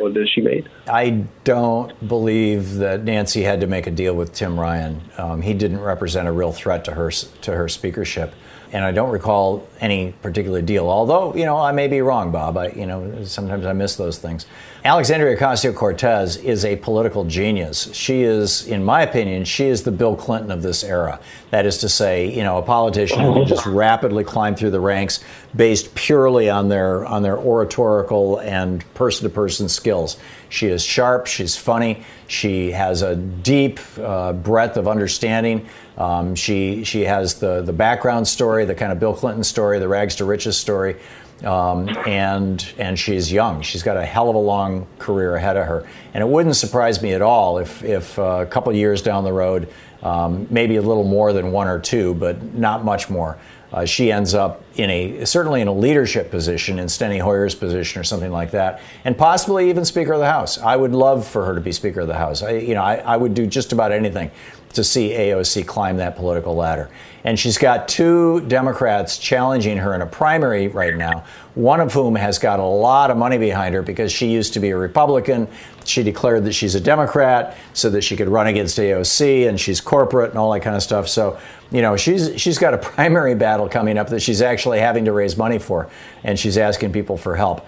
Or 0.00 0.10
did 0.10 0.28
she 0.28 0.40
made? 0.40 0.68
I 0.88 1.24
don't 1.44 2.08
believe 2.08 2.76
that 2.76 3.04
Nancy 3.04 3.42
had 3.42 3.60
to 3.60 3.66
make 3.66 3.86
a 3.86 3.90
deal 3.90 4.14
with 4.14 4.32
Tim 4.32 4.58
Ryan. 4.58 5.02
Um, 5.18 5.42
he 5.42 5.54
didn't 5.54 5.80
represent 5.80 6.28
a 6.28 6.32
real 6.32 6.52
threat 6.52 6.84
to 6.86 6.92
her 6.92 7.10
to 7.10 7.52
her 7.52 7.68
speakership 7.68 8.34
and 8.72 8.84
I 8.84 8.92
don't 8.92 9.10
recall 9.10 9.66
any 9.80 10.12
particular 10.12 10.60
deal. 10.60 10.88
Although, 10.88 11.34
you 11.34 11.44
know, 11.44 11.56
I 11.56 11.72
may 11.72 11.88
be 11.88 12.00
wrong, 12.00 12.30
Bob. 12.30 12.56
I, 12.58 12.68
you 12.68 12.86
know, 12.86 13.24
sometimes 13.24 13.64
I 13.64 13.72
miss 13.72 13.96
those 13.96 14.18
things. 14.18 14.46
Alexandria 14.84 15.36
Ocasio 15.36 15.74
Cortez 15.74 16.36
is 16.36 16.64
a 16.64 16.76
political 16.76 17.24
genius. 17.24 17.92
She 17.94 18.22
is, 18.22 18.66
in 18.66 18.84
my 18.84 19.02
opinion, 19.02 19.44
she 19.44 19.66
is 19.66 19.82
the 19.82 19.90
Bill 19.90 20.14
Clinton 20.14 20.50
of 20.50 20.62
this 20.62 20.84
era. 20.84 21.18
That 21.50 21.66
is 21.66 21.78
to 21.78 21.88
say, 21.88 22.30
you 22.30 22.42
know, 22.42 22.58
a 22.58 22.62
politician 22.62 23.20
who 23.20 23.34
can 23.34 23.46
just 23.46 23.66
rapidly 23.66 24.24
climb 24.24 24.54
through 24.54 24.70
the 24.70 24.80
ranks 24.80 25.24
based 25.56 25.94
purely 25.94 26.50
on 26.50 26.68
their 26.68 27.06
on 27.06 27.22
their 27.22 27.38
oratorical 27.38 28.38
and 28.38 28.84
person-to-person 28.94 29.68
skills. 29.68 30.18
She 30.48 30.68
is 30.68 30.82
sharp. 30.82 31.26
She's 31.26 31.56
funny. 31.56 32.04
She 32.26 32.70
has 32.72 33.02
a 33.02 33.16
deep 33.16 33.80
uh, 33.98 34.32
breadth 34.32 34.76
of 34.76 34.88
understanding. 34.88 35.68
Um, 35.96 36.34
she 36.34 36.84
she 36.84 37.04
has 37.04 37.34
the 37.34 37.62
the 37.62 37.72
background 37.72 38.28
story, 38.28 38.64
the 38.64 38.74
kind 38.74 38.92
of 38.92 39.00
Bill 39.00 39.14
Clinton 39.14 39.44
story, 39.44 39.78
the 39.78 39.88
rags 39.88 40.16
to 40.16 40.24
riches 40.24 40.56
story. 40.56 40.96
Um, 41.44 41.88
and 42.04 42.66
and 42.78 42.98
she's 42.98 43.30
young. 43.30 43.62
She's 43.62 43.84
got 43.84 43.96
a 43.96 44.04
hell 44.04 44.28
of 44.28 44.34
a 44.34 44.40
long 44.40 44.88
career 44.98 45.36
ahead 45.36 45.56
of 45.56 45.66
her, 45.66 45.86
and 46.12 46.22
it 46.22 46.26
wouldn't 46.26 46.56
surprise 46.56 47.00
me 47.00 47.12
at 47.12 47.22
all 47.22 47.58
if 47.58 47.84
if 47.84 48.18
uh, 48.18 48.40
a 48.40 48.46
couple 48.46 48.72
years 48.74 49.02
down 49.02 49.22
the 49.22 49.32
road, 49.32 49.68
um, 50.02 50.48
maybe 50.50 50.76
a 50.76 50.82
little 50.82 51.04
more 51.04 51.32
than 51.32 51.52
one 51.52 51.68
or 51.68 51.78
two, 51.78 52.14
but 52.14 52.54
not 52.54 52.84
much 52.84 53.08
more. 53.08 53.38
Uh, 53.72 53.84
she 53.84 54.10
ends 54.10 54.34
up 54.34 54.62
in 54.76 54.88
a 54.88 55.24
certainly 55.26 55.60
in 55.60 55.68
a 55.68 55.72
leadership 55.72 56.30
position 56.30 56.78
in 56.78 56.86
Steny 56.86 57.20
Hoyer's 57.20 57.54
position 57.54 58.00
or 58.00 58.04
something 58.04 58.32
like 58.32 58.50
that, 58.52 58.80
and 59.04 59.16
possibly 59.16 59.68
even 59.68 59.84
Speaker 59.84 60.14
of 60.14 60.20
the 60.20 60.30
House. 60.30 60.58
I 60.58 60.76
would 60.76 60.92
love 60.92 61.26
for 61.26 61.44
her 61.44 61.54
to 61.54 61.60
be 61.60 61.72
Speaker 61.72 62.00
of 62.00 62.08
the 62.08 62.14
House. 62.14 62.42
I, 62.42 62.52
you 62.52 62.74
know, 62.74 62.82
I, 62.82 62.96
I 62.96 63.16
would 63.16 63.34
do 63.34 63.46
just 63.46 63.72
about 63.72 63.92
anything 63.92 64.30
to 64.74 64.84
see 64.84 65.10
AOC 65.10 65.66
climb 65.66 65.96
that 65.96 66.16
political 66.16 66.54
ladder. 66.54 66.90
And 67.24 67.38
she's 67.38 67.58
got 67.58 67.88
two 67.88 68.40
Democrats 68.42 69.18
challenging 69.18 69.76
her 69.78 69.94
in 69.94 70.02
a 70.02 70.06
primary 70.06 70.68
right 70.68 70.96
now, 70.96 71.24
one 71.54 71.80
of 71.80 71.92
whom 71.92 72.14
has 72.14 72.38
got 72.38 72.60
a 72.60 72.64
lot 72.64 73.10
of 73.10 73.16
money 73.16 73.38
behind 73.38 73.74
her 73.74 73.82
because 73.82 74.12
she 74.12 74.28
used 74.28 74.52
to 74.54 74.60
be 74.60 74.70
a 74.70 74.76
Republican. 74.76 75.48
She 75.84 76.02
declared 76.02 76.44
that 76.44 76.52
she's 76.52 76.74
a 76.74 76.80
Democrat 76.80 77.56
so 77.72 77.90
that 77.90 78.02
she 78.02 78.16
could 78.16 78.28
run 78.28 78.46
against 78.46 78.78
AOC 78.78 79.48
and 79.48 79.58
she's 79.58 79.80
corporate 79.80 80.30
and 80.30 80.38
all 80.38 80.52
that 80.52 80.60
kind 80.60 80.76
of 80.76 80.82
stuff. 80.82 81.08
So, 81.08 81.38
you 81.70 81.82
know, 81.82 81.96
she's 81.96 82.40
she's 82.40 82.58
got 82.58 82.74
a 82.74 82.78
primary 82.94 83.34
battle 83.34 83.68
coming 83.68 83.98
up 83.98 84.08
that 84.10 84.20
she's 84.20 84.42
actually 84.42 84.80
having 84.80 85.04
to 85.06 85.12
raise 85.12 85.36
money 85.36 85.58
for 85.58 85.90
and 86.24 86.38
she's 86.38 86.58
asking 86.58 86.92
people 86.92 87.16
for 87.16 87.36
help. 87.36 87.66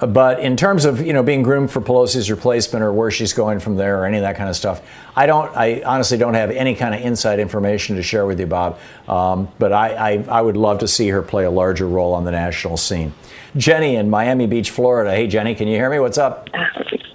But 0.00 0.40
in 0.40 0.56
terms 0.56 0.86
of 0.86 1.02
you 1.02 1.12
know 1.12 1.22
being 1.22 1.42
groomed 1.42 1.70
for 1.70 1.80
Pelosi's 1.80 2.30
replacement 2.30 2.82
or 2.82 2.92
where 2.92 3.10
she's 3.10 3.34
going 3.34 3.60
from 3.60 3.76
there 3.76 4.00
or 4.00 4.06
any 4.06 4.16
of 4.16 4.22
that 4.22 4.36
kind 4.36 4.48
of 4.48 4.56
stuff, 4.56 4.80
I 5.14 5.26
don't. 5.26 5.54
I 5.54 5.82
honestly 5.82 6.16
don't 6.16 6.34
have 6.34 6.50
any 6.50 6.74
kind 6.74 6.94
of 6.94 7.02
inside 7.02 7.38
information 7.38 7.96
to 7.96 8.02
share 8.02 8.24
with 8.24 8.40
you, 8.40 8.46
Bob. 8.46 8.78
Um, 9.08 9.48
but 9.58 9.72
I, 9.72 10.14
I, 10.14 10.24
I 10.28 10.40
would 10.40 10.56
love 10.56 10.78
to 10.78 10.88
see 10.88 11.08
her 11.08 11.20
play 11.20 11.44
a 11.44 11.50
larger 11.50 11.86
role 11.86 12.14
on 12.14 12.24
the 12.24 12.30
national 12.30 12.78
scene. 12.78 13.12
Jenny 13.56 13.96
in 13.96 14.08
Miami 14.08 14.46
Beach, 14.46 14.70
Florida. 14.70 15.10
Hey, 15.10 15.26
Jenny, 15.26 15.54
can 15.54 15.68
you 15.68 15.74
hear 15.74 15.90
me? 15.90 15.98
What's 15.98 16.18
up? 16.18 16.48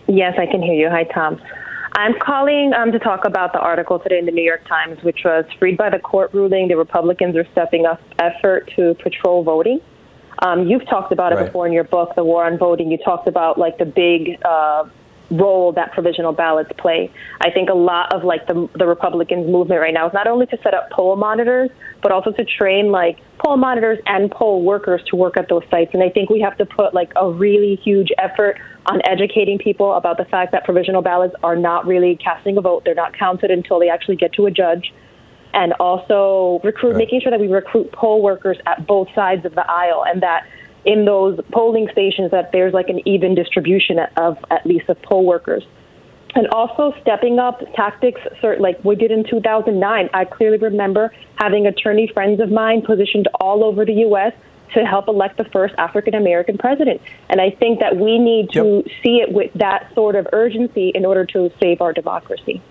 Yes, 0.07 0.35
I 0.37 0.45
can 0.45 0.61
hear 0.61 0.75
you. 0.75 0.89
Hi, 0.89 1.05
Thom. 1.05 1.41
I'm 1.95 2.13
calling 2.19 2.73
um, 2.73 2.91
to 2.91 2.99
talk 2.99 3.23
about 3.23 3.53
the 3.53 3.59
article 3.59 3.99
today 3.99 4.19
in 4.19 4.25
the 4.25 4.31
New 4.31 4.43
York 4.43 4.67
Times, 4.67 5.01
which 5.01 5.19
was 5.23 5.45
freed 5.57 5.77
by 5.77 5.89
the 5.89 5.97
court 5.97 6.33
ruling. 6.33 6.67
The 6.67 6.75
Republicans 6.75 7.37
are 7.37 7.47
stepping 7.53 7.85
up 7.85 8.01
effort 8.19 8.69
to 8.75 8.95
patrol 8.95 9.43
voting. 9.43 9.79
Um, 10.39 10.67
you've 10.67 10.85
talked 10.89 11.13
about 11.13 11.31
it 11.31 11.35
right. 11.35 11.45
before 11.45 11.65
in 11.67 11.71
your 11.71 11.85
book, 11.85 12.13
The 12.15 12.23
War 12.25 12.45
on 12.45 12.57
Voting. 12.57 12.91
You 12.91 12.97
talked 12.97 13.29
about 13.29 13.57
like 13.57 13.77
the 13.77 13.85
big 13.85 14.37
uh, 14.43 14.89
role 15.31 15.71
that 15.73 15.91
provisional 15.91 16.31
ballots 16.31 16.71
play. 16.77 17.11
I 17.41 17.51
think 17.51 17.69
a 17.69 17.73
lot 17.73 18.13
of 18.13 18.23
like 18.23 18.47
the, 18.47 18.69
the 18.75 18.85
Republicans 18.85 19.47
movement 19.49 19.81
right 19.81 19.93
now 19.93 20.07
is 20.07 20.13
not 20.13 20.27
only 20.27 20.45
to 20.47 20.57
set 20.61 20.73
up 20.73 20.89
poll 20.91 21.15
monitors, 21.15 21.69
but 22.01 22.11
also 22.11 22.31
to 22.31 22.45
train 22.45 22.91
like 22.91 23.19
poll 23.39 23.57
monitors 23.57 23.99
and 24.05 24.29
poll 24.31 24.63
workers 24.63 25.01
to 25.07 25.15
work 25.15 25.37
at 25.37 25.49
those 25.49 25.63
sites. 25.69 25.91
And 25.93 26.03
I 26.03 26.09
think 26.09 26.29
we 26.29 26.41
have 26.41 26.57
to 26.57 26.65
put 26.65 26.93
like 26.93 27.11
a 27.15 27.29
really 27.29 27.75
huge 27.83 28.09
effort 28.17 28.57
on 28.85 29.01
educating 29.05 29.57
people 29.57 29.93
about 29.93 30.17
the 30.17 30.25
fact 30.25 30.51
that 30.51 30.63
provisional 30.63 31.01
ballots 31.01 31.35
are 31.43 31.55
not 31.55 31.87
really 31.87 32.17
casting 32.17 32.57
a 32.57 32.61
vote. 32.61 32.83
They're 32.85 32.93
not 32.93 33.17
counted 33.17 33.49
until 33.49 33.79
they 33.79 33.89
actually 33.89 34.17
get 34.17 34.33
to 34.33 34.45
a 34.45 34.51
judge 34.51 34.93
and 35.55 35.73
also 35.79 36.59
recruit, 36.63 36.91
right. 36.91 36.97
making 36.97 37.21
sure 37.21 37.31
that 37.31 37.39
we 37.39 37.47
recruit 37.47 37.91
poll 37.93 38.21
workers 38.21 38.57
at 38.65 38.85
both 38.85 39.07
sides 39.15 39.45
of 39.45 39.55
the 39.55 39.65
aisle, 39.71 40.03
and 40.05 40.21
that 40.21 40.45
in 40.85 41.05
those 41.05 41.39
polling 41.51 41.87
stations 41.91 42.31
that 42.31 42.51
there's 42.51 42.73
like 42.73 42.89
an 42.89 43.07
even 43.07 43.35
distribution 43.35 43.99
of 44.17 44.37
at 44.51 44.65
least 44.65 44.87
of 44.89 45.01
poll 45.01 45.25
workers. 45.25 45.63
And 46.35 46.47
also 46.47 46.93
stepping 47.01 47.39
up 47.39 47.61
tactics, 47.75 48.19
sort 48.41 48.59
like 48.59 48.83
we 48.83 48.95
did 48.95 49.09
in 49.09 49.23
2009. 49.23 50.09
I 50.13 50.25
clearly 50.25 50.57
remember 50.57 51.13
having 51.35 51.65
attorney 51.65 52.11
friends 52.13 52.41
of 52.41 52.51
mine 52.51 52.81
positioned 52.81 53.29
all 53.39 53.63
over 53.63 53.85
the 53.85 53.93
U.S. 53.93 54.33
to 54.73 54.85
help 54.85 55.07
elect 55.07 55.37
the 55.37 55.45
first 55.45 55.73
African 55.77 56.13
American 56.13 56.57
president. 56.57 57.01
And 57.29 57.39
I 57.39 57.51
think 57.51 57.79
that 57.79 57.95
we 57.95 58.19
need 58.19 58.51
to 58.51 58.83
yep. 58.85 58.95
see 59.01 59.17
it 59.21 59.31
with 59.31 59.53
that 59.53 59.93
sort 59.95 60.15
of 60.15 60.27
urgency 60.33 60.91
in 60.93 61.05
order 61.05 61.25
to 61.27 61.51
save 61.61 61.79
our 61.79 61.93
democracy. 61.93 62.61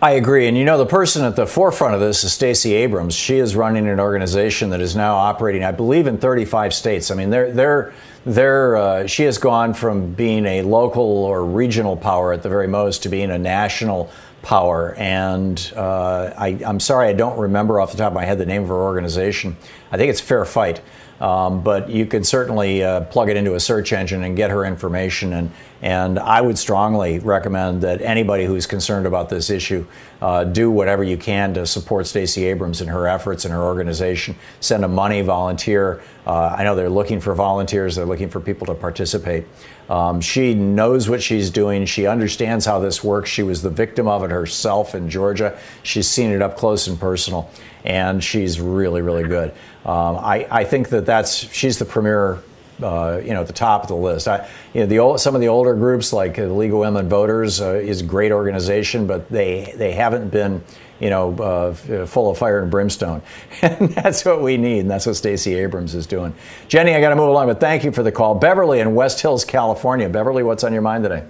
I 0.00 0.12
agree. 0.12 0.46
And 0.46 0.56
you 0.56 0.64
know, 0.64 0.78
the 0.78 0.86
person 0.86 1.24
at 1.24 1.34
the 1.34 1.46
forefront 1.46 1.94
of 1.94 2.00
this 2.00 2.22
is 2.22 2.32
Stacey 2.32 2.72
Abrams. 2.74 3.16
She 3.16 3.38
is 3.38 3.56
running 3.56 3.88
an 3.88 3.98
organization 3.98 4.70
that 4.70 4.80
is 4.80 4.94
now 4.94 5.16
operating, 5.16 5.64
I 5.64 5.72
believe, 5.72 6.06
in 6.06 6.18
35 6.18 6.72
states. 6.72 7.10
I 7.10 7.16
mean, 7.16 7.30
they're, 7.30 7.50
they're, 7.50 7.92
they're, 8.24 8.76
uh, 8.76 9.06
she 9.08 9.24
has 9.24 9.38
gone 9.38 9.74
from 9.74 10.12
being 10.12 10.46
a 10.46 10.62
local 10.62 11.02
or 11.02 11.44
regional 11.44 11.96
power 11.96 12.32
at 12.32 12.44
the 12.44 12.48
very 12.48 12.68
most 12.68 13.02
to 13.02 13.08
being 13.08 13.32
a 13.32 13.38
national 13.38 14.08
power. 14.42 14.94
And 14.94 15.72
uh, 15.74 16.32
I, 16.38 16.60
I'm 16.64 16.78
sorry, 16.78 17.08
I 17.08 17.12
don't 17.12 17.36
remember 17.36 17.80
off 17.80 17.90
the 17.90 17.98
top 17.98 18.12
of 18.12 18.14
my 18.14 18.24
head 18.24 18.38
the 18.38 18.46
name 18.46 18.62
of 18.62 18.68
her 18.68 18.76
organization. 18.76 19.56
I 19.90 19.96
think 19.96 20.10
it's 20.10 20.20
Fair 20.20 20.44
Fight. 20.44 20.80
Um, 21.20 21.62
but 21.62 21.90
you 21.90 22.06
could 22.06 22.24
certainly 22.24 22.82
uh, 22.82 23.00
plug 23.02 23.28
it 23.28 23.36
into 23.36 23.54
a 23.54 23.60
search 23.60 23.92
engine 23.92 24.22
and 24.22 24.36
get 24.36 24.50
her 24.50 24.64
information. 24.64 25.32
And, 25.32 25.50
and 25.82 26.18
I 26.18 26.40
would 26.40 26.58
strongly 26.58 27.18
recommend 27.18 27.82
that 27.82 28.00
anybody 28.02 28.44
who's 28.44 28.66
concerned 28.66 29.06
about 29.06 29.28
this 29.28 29.50
issue 29.50 29.86
uh, 30.22 30.44
do 30.44 30.70
whatever 30.70 31.02
you 31.02 31.16
can 31.16 31.54
to 31.54 31.66
support 31.66 32.06
Stacey 32.06 32.44
Abrams 32.46 32.80
in 32.80 32.88
her 32.88 33.08
efforts 33.08 33.44
and 33.44 33.52
her 33.52 33.62
organization. 33.62 34.36
Send 34.60 34.82
them 34.82 34.94
money, 34.94 35.22
volunteer. 35.22 36.00
Uh, 36.26 36.54
I 36.58 36.64
know 36.64 36.74
they're 36.74 36.90
looking 36.90 37.20
for 37.20 37.34
volunteers, 37.34 37.96
they're 37.96 38.06
looking 38.06 38.28
for 38.28 38.40
people 38.40 38.66
to 38.66 38.74
participate. 38.74 39.44
Um, 39.88 40.20
she 40.20 40.54
knows 40.54 41.08
what 41.08 41.22
she's 41.22 41.50
doing. 41.50 41.86
She 41.86 42.06
understands 42.06 42.66
how 42.66 42.78
this 42.78 43.02
works. 43.02 43.30
She 43.30 43.42
was 43.42 43.62
the 43.62 43.70
victim 43.70 44.06
of 44.06 44.22
it 44.22 44.30
herself 44.30 44.94
in 44.94 45.08
Georgia. 45.08 45.58
She's 45.82 46.08
seen 46.08 46.30
it 46.30 46.42
up 46.42 46.56
close 46.56 46.86
and 46.86 47.00
personal, 47.00 47.50
and 47.84 48.22
she's 48.22 48.60
really, 48.60 49.00
really 49.00 49.24
good. 49.24 49.52
Um, 49.86 50.16
I, 50.16 50.46
I 50.50 50.64
think 50.64 50.90
that 50.90 51.06
that's 51.06 51.34
she's 51.34 51.78
the 51.78 51.86
premier 51.86 52.42
uh, 52.82 53.20
you 53.24 53.34
know, 53.34 53.40
at 53.40 53.46
the 53.46 53.52
top 53.52 53.82
of 53.82 53.88
the 53.88 53.96
list. 53.96 54.28
I, 54.28 54.48
you 54.72 54.80
know, 54.80 54.86
the 54.86 54.98
old, 55.00 55.20
some 55.20 55.34
of 55.34 55.40
the 55.40 55.48
older 55.48 55.74
groups 55.74 56.12
like 56.12 56.36
the 56.36 56.52
League 56.52 56.72
of 56.72 56.78
Women 56.78 57.08
Voters 57.08 57.60
uh, 57.60 57.74
is 57.74 58.02
a 58.02 58.04
great 58.04 58.32
organization, 58.32 59.06
but 59.06 59.28
they 59.28 59.72
they 59.76 59.92
haven't 59.92 60.28
been, 60.28 60.62
you 61.00 61.10
know, 61.10 61.34
uh, 61.34 62.06
full 62.06 62.30
of 62.30 62.38
fire 62.38 62.60
and 62.62 62.70
brimstone. 62.70 63.22
And 63.62 63.90
that's 63.90 64.24
what 64.24 64.40
we 64.40 64.56
need, 64.56 64.80
and 64.80 64.90
that's 64.90 65.06
what 65.06 65.16
Stacey 65.16 65.54
Abrams 65.54 65.94
is 65.94 66.06
doing. 66.06 66.34
Jenny, 66.68 66.94
I 66.94 67.00
got 67.00 67.10
to 67.10 67.16
move 67.16 67.28
along, 67.28 67.48
but 67.48 67.60
thank 67.60 67.84
you 67.84 67.92
for 67.92 68.02
the 68.02 68.12
call. 68.12 68.34
Beverly 68.34 68.80
in 68.80 68.94
West 68.94 69.20
Hills, 69.20 69.44
California. 69.44 70.08
Beverly, 70.08 70.42
what's 70.42 70.64
on 70.64 70.72
your 70.72 70.82
mind 70.82 71.02
today? 71.04 71.24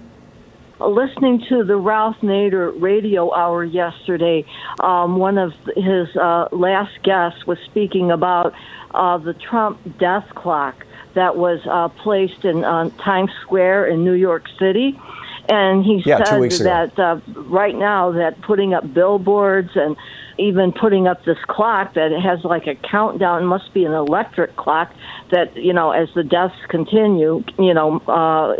listening 0.87 1.43
to 1.49 1.63
the 1.63 1.75
Ralph 1.75 2.15
Nader 2.21 2.73
radio 2.81 3.33
hour 3.33 3.63
yesterday, 3.63 4.45
um, 4.79 5.17
one 5.17 5.37
of 5.37 5.53
his 5.75 6.15
uh, 6.15 6.47
last 6.51 7.03
guests 7.03 7.45
was 7.45 7.57
speaking 7.65 8.11
about 8.11 8.53
uh, 8.91 9.17
the 9.17 9.33
Trump 9.33 9.79
death 9.99 10.27
clock 10.35 10.85
that 11.15 11.35
was 11.35 11.59
uh, 11.69 11.89
placed 12.01 12.45
in 12.45 12.63
uh, 12.63 12.89
Times 13.03 13.31
Square 13.41 13.87
in 13.87 14.05
New 14.05 14.13
York 14.13 14.47
City. 14.57 14.99
And 15.49 15.83
he 15.83 16.03
yeah, 16.05 16.23
said 16.23 16.65
that 16.65 16.99
uh, 16.99 17.19
right 17.49 17.75
now 17.75 18.11
that 18.11 18.39
putting 18.43 18.75
up 18.75 18.93
billboards 18.93 19.71
and 19.73 19.97
even 20.37 20.71
putting 20.71 21.07
up 21.07 21.25
this 21.25 21.37
clock 21.47 21.95
that 21.95 22.11
has 22.11 22.43
like 22.43 22.67
a 22.67 22.75
countdown 22.75 23.45
must 23.45 23.73
be 23.73 23.83
an 23.83 23.91
electric 23.91 24.55
clock 24.55 24.93
that 25.31 25.55
you 25.57 25.73
know 25.73 25.91
as 25.91 26.07
the 26.15 26.23
deaths 26.23 26.55
continue 26.69 27.43
you 27.57 27.73
know 27.73 27.97
uh, 28.07 28.55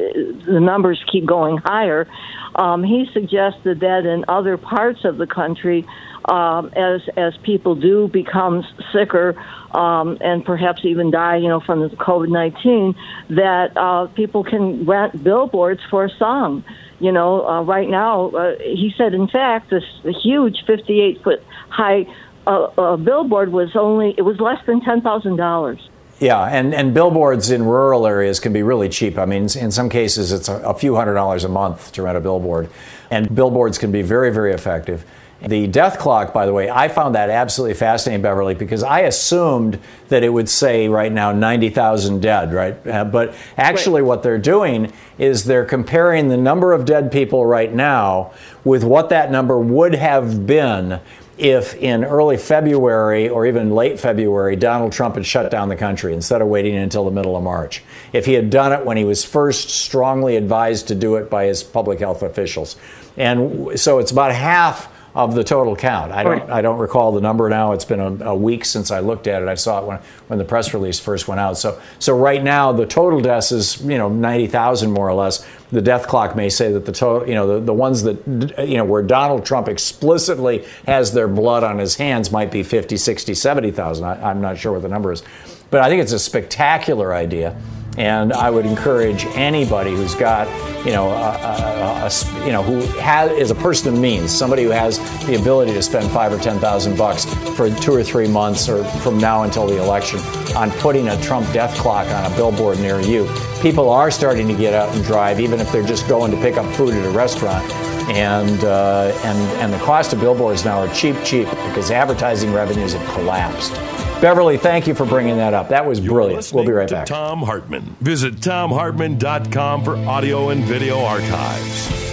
the 0.46 0.60
numbers 0.60 1.04
keep 1.12 1.26
going 1.26 1.58
higher. 1.58 2.08
Um, 2.56 2.84
he 2.84 3.08
suggested 3.14 3.82
that 3.82 4.06
in 4.06 4.26
other 4.28 4.58
parts 4.58 5.06
of 5.06 5.18
the 5.18 5.28
country 5.28 5.86
um, 6.30 6.72
as 6.76 7.02
as 7.18 7.34
people 7.44 7.74
do 7.76 8.08
become 8.08 8.56
sicker 8.94 9.36
um, 9.72 10.18
and 10.22 10.46
perhaps 10.46 10.86
even 10.86 11.12
die, 11.12 11.38
you 11.44 11.48
know, 11.48 11.60
from 11.60 11.80
the 11.82 11.90
COVID 11.90 12.30
nineteen, 12.30 12.96
that 13.30 13.76
uh, 13.76 14.08
people 14.08 14.44
can 14.44 14.86
rent 14.86 15.24
billboards 15.24 15.82
for 15.90 16.06
a 16.06 16.10
song. 16.18 16.64
You 17.00 17.12
know, 17.12 17.48
uh, 17.48 17.62
right 17.64 17.90
now, 17.90 18.30
uh, 18.30 18.58
he 18.60 18.94
said, 18.98 19.14
in 19.14 19.28
fact, 19.28 19.70
this 19.70 19.84
huge 20.24 20.58
fifty-eight 20.66 21.24
foot 21.24 21.42
high 21.70 22.06
uh, 22.46 22.64
uh, 22.78 22.98
billboard 22.98 23.52
was 23.52 23.76
only 23.76 24.14
it 24.18 24.24
was 24.24 24.40
less 24.40 24.62
than 24.66 24.82
ten 24.82 25.02
thousand 25.02 25.38
dollars. 25.38 25.80
Yeah, 26.20 26.44
and, 26.44 26.74
and 26.74 26.94
billboards 26.94 27.50
in 27.50 27.64
rural 27.64 28.06
areas 28.06 28.42
can 28.42 28.52
be 28.52 28.62
really 28.62 28.90
cheap. 28.90 29.18
I 29.18 29.26
mean, 29.26 29.44
in 29.44 29.72
some 29.72 29.88
cases, 29.88 30.34
it's 30.34 30.50
a, 30.50 30.58
a 30.58 30.74
few 30.74 30.94
hundred 30.94 31.14
dollars 31.14 31.46
a 31.46 31.48
month 31.48 31.94
to 31.94 32.04
rent 32.04 32.18
a 32.18 32.20
billboard. 32.20 32.70
And 33.10 33.34
billboards 33.34 33.78
can 33.78 33.94
be 33.94 34.02
very, 34.02 34.30
very 34.30 34.52
effective. 34.52 35.06
The 35.42 35.68
death 35.68 36.00
clock, 36.00 36.34
by 36.34 36.46
the 36.46 36.54
way, 36.54 36.70
I 36.70 36.90
found 36.90 37.16
that 37.16 37.30
absolutely 37.30 37.76
fascinating, 37.76 38.22
Beverly, 38.22 38.56
because 38.56 38.84
I 38.84 39.02
assumed 39.02 39.80
that 40.10 40.22
it 40.22 40.30
would 40.30 40.50
say 40.50 40.90
right 40.90 41.12
now 41.12 41.32
90,000 41.32 42.22
dead, 42.22 42.54
right? 42.54 42.88
Uh, 42.88 43.06
but 43.06 43.34
actually, 43.58 44.02
right. 44.02 44.08
what 44.08 44.24
they're 44.24 44.38
doing 44.38 44.92
is 45.18 45.46
they're 45.46 45.66
comparing 45.66 46.28
the 46.28 46.38
number 46.38 46.74
of 46.74 46.84
dead 46.84 47.10
people 47.12 47.46
right 47.46 47.74
now 47.74 48.32
with 48.66 48.84
what 48.84 49.10
that 49.10 49.32
number 49.32 49.58
would 49.58 49.96
have 49.96 50.46
been 50.46 51.00
if 51.40 51.74
in 51.76 52.04
early 52.04 52.36
February 52.36 53.30
or 53.30 53.48
even 53.48 53.72
late 53.72 53.98
February, 53.98 54.58
Donald 54.58 54.92
Trump 54.92 55.16
had 55.16 55.26
shut 55.26 55.50
down 55.50 55.70
the 55.70 55.76
country 55.78 56.14
instead 56.14 56.42
of 56.42 56.50
waiting 56.50 56.76
until 56.76 57.06
the 57.06 57.12
middle 57.12 57.38
of 57.38 57.44
March. 57.44 57.82
If 58.12 58.26
he 58.26 58.34
had 58.34 58.50
done 58.50 58.74
it 58.74 58.86
when 58.86 58.98
he 58.98 59.06
was 59.06 59.24
first 59.24 59.70
strongly 59.70 60.36
advised 60.36 60.90
to 60.90 60.96
do 60.96 61.16
it 61.16 61.30
by 61.30 61.46
his 61.46 61.64
public 61.64 62.00
health 62.00 62.24
officials. 62.24 62.76
And 63.16 63.80
so 63.80 64.00
it's 64.00 64.12
about 64.12 64.34
half 64.34 64.94
of 65.16 65.34
the 65.34 65.44
total 65.44 65.76
count. 65.76 66.12
I 66.12 66.24
don't, 66.24 66.50
I 66.50 66.62
don't 66.62 66.78
recall 66.78 67.12
the 67.12 67.22
number 67.22 67.50
now. 67.50 67.72
It's 67.72 67.86
been 67.86 68.00
a, 68.00 68.30
a, 68.30 68.36
week 68.36 68.64
since 68.64 68.92
I 68.92 69.00
looked 69.00 69.28
at 69.28 69.42
it. 69.42 69.48
I 69.48 69.56
saw 69.56 69.82
it 69.82 69.86
when, 69.86 70.00
when 70.28 70.40
the 70.40 70.46
press 70.46 70.74
release 70.74 71.00
first 71.00 71.28
went 71.28 71.40
out. 71.40 71.58
So, 71.58 71.82
so 71.98 72.16
right 72.16 72.44
now, 72.44 72.72
the 72.72 72.86
total 72.86 73.20
deaths 73.20 73.52
is, 73.52 73.82
you 73.82 73.98
know, 73.98 74.08
90,000 74.08 74.92
more 74.92 75.10
or 75.10 75.14
less. 75.14 75.46
The 75.72 75.82
death 75.82 76.08
clock 76.08 76.36
may 76.36 76.50
say 76.50 76.72
that 76.72 76.86
the 76.86 76.92
total, 76.92 77.28
you 77.28 77.36
know, 77.36 77.56
the, 77.56 77.66
the 77.66 77.74
ones 77.74 78.04
that, 78.04 78.26
you 78.28 78.78
know, 78.78 78.86
where 78.86 79.02
Donald 79.02 79.46
Trump 79.46 79.68
explicitly 79.68 80.66
has 80.86 81.14
their 81.14 81.28
blood 81.28 81.64
on 81.64 81.80
his 81.80 81.96
hands 81.96 82.32
might 82.32 82.52
be 82.52 82.62
50, 82.64 82.98
60, 82.98 83.34
70,000. 83.34 84.06
I'm 84.06 84.42
not 84.42 84.58
sure 84.58 84.74
what 84.74 84.84
the 84.84 84.90
number 84.90 85.12
is. 85.12 85.24
But 85.72 85.82
I 85.82 85.90
think 85.90 86.02
it's 86.02 86.12
a 86.12 86.20
spectacular 86.20 87.14
idea. 87.14 87.60
And 88.00 88.32
I 88.32 88.50
would 88.50 88.66
encourage 88.66 89.26
anybody 89.36 89.92
who's 89.94 90.16
got, 90.16 90.48
you 90.86 90.94
know, 90.94 91.10
a, 91.10 91.32
a, 91.32 92.08
a, 92.08 92.46
you 92.46 92.54
know, 92.54 92.64
who 92.64 92.80
has, 92.98 93.30
is 93.32 93.52
a 93.52 93.56
person 93.56 93.94
of 93.94 94.00
means, 94.00 94.32
somebody 94.32 94.64
who 94.64 94.70
has 94.70 95.00
the 95.26 95.36
ability 95.36 95.74
to 95.74 95.84
spend 95.84 96.10
five 96.10 96.32
or 96.32 96.38
ten 96.38 96.60
thousand 96.60 96.98
bucks 96.98 97.26
for 97.58 97.70
two 97.70 97.94
or 97.94 98.02
three 98.02 98.28
months, 98.30 98.70
or 98.70 98.86
from 99.02 99.18
now 99.18 99.44
until 99.44 99.68
the 99.68 99.84
election, 99.84 100.20
on 100.56 100.72
putting 100.80 101.10
a 101.10 101.22
Trump 101.22 101.46
death 101.52 101.78
clock 101.78 102.08
on 102.08 102.32
a 102.32 102.36
billboard 102.38 102.80
near 102.80 103.02
you. 103.02 103.30
People 103.62 103.90
are 103.90 104.10
starting 104.10 104.48
to 104.48 104.56
get 104.56 104.74
out 104.74 104.96
and 104.96 105.04
drive, 105.04 105.42
even 105.42 105.60
if 105.60 105.70
they're 105.70 105.84
just 105.84 106.08
going 106.08 106.32
to 106.32 106.38
pick 106.38 106.56
up 106.56 106.74
food 106.76 106.94
at 106.94 107.06
a 107.06 107.10
restaurant 107.10 107.70
and 108.10 108.64
uh, 108.64 109.12
and 109.26 109.38
and 109.62 109.74
the 109.74 109.78
cost 109.80 110.14
of 110.14 110.22
billboards 110.22 110.64
now 110.64 110.80
are 110.80 110.94
cheap, 110.94 111.18
cheap 111.26 111.50
because 111.50 111.92
advertising 111.92 112.54
revenues 112.54 112.94
have 112.94 113.08
collapsed. 113.14 113.74
Beverly, 114.22 114.58
thank 114.58 114.86
you 114.86 114.94
for 114.94 115.06
bringing 115.06 115.38
that 115.38 115.54
up. 115.54 115.70
That 115.70 115.86
was 115.86 116.02
brilliant. 116.02 116.52
We'll 116.54 116.66
be 116.66 116.74
right 116.74 116.90
back. 116.90 117.08
Thom 117.08 117.40
Hartmann. 117.40 117.96
Visit 118.02 118.36
thomhartmann.com 118.36 119.84
for 119.86 119.96
audio 119.96 120.50
and 120.50 120.62
video 120.66 121.00
archives. 121.00 122.10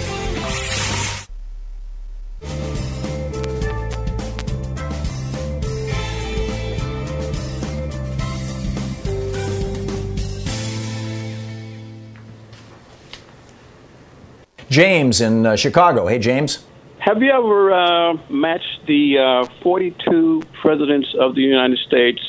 James 14.69 15.21
in 15.21 15.45
uh, 15.45 15.55
Chicago. 15.55 16.07
Hey, 16.07 16.19
James. 16.19 16.63
Have 17.07 17.21
you 17.21 17.31
ever 17.31 17.71
uh, 17.71 18.13
matched 18.29 18.85
the 18.85 19.17
uh, 19.17 19.63
42 19.63 20.41
presidents 20.61 21.07
of 21.17 21.35
the 21.35 21.41
United 21.41 21.79
States 21.87 22.19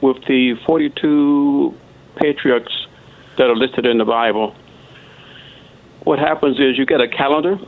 with 0.00 0.16
the 0.26 0.56
42 0.66 1.72
patriarchs 2.16 2.88
that 3.36 3.46
are 3.48 3.54
listed 3.54 3.86
in 3.86 3.98
the 3.98 4.04
Bible? 4.04 4.56
What 6.02 6.18
happens 6.18 6.58
is 6.58 6.76
you 6.76 6.84
get 6.84 7.00
a 7.00 7.06
calendar 7.06 7.60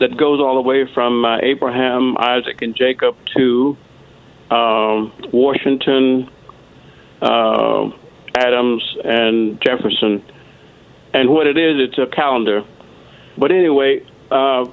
that 0.00 0.16
goes 0.16 0.40
all 0.40 0.56
the 0.56 0.68
way 0.68 0.92
from 0.92 1.24
uh, 1.24 1.38
Abraham, 1.40 2.16
Isaac, 2.18 2.60
and 2.62 2.74
Jacob 2.74 3.14
to 3.36 3.76
um, 4.50 5.12
Washington, 5.32 6.28
uh, 7.22 7.88
Adams, 8.36 8.96
and 9.04 9.62
Jefferson. 9.64 10.24
And 11.14 11.30
what 11.30 11.46
it 11.46 11.56
is, 11.56 11.88
it's 11.88 11.98
a 11.98 12.12
calendar. 12.12 12.64
But 13.38 13.52
anyway, 13.52 14.04
uh, 14.28 14.64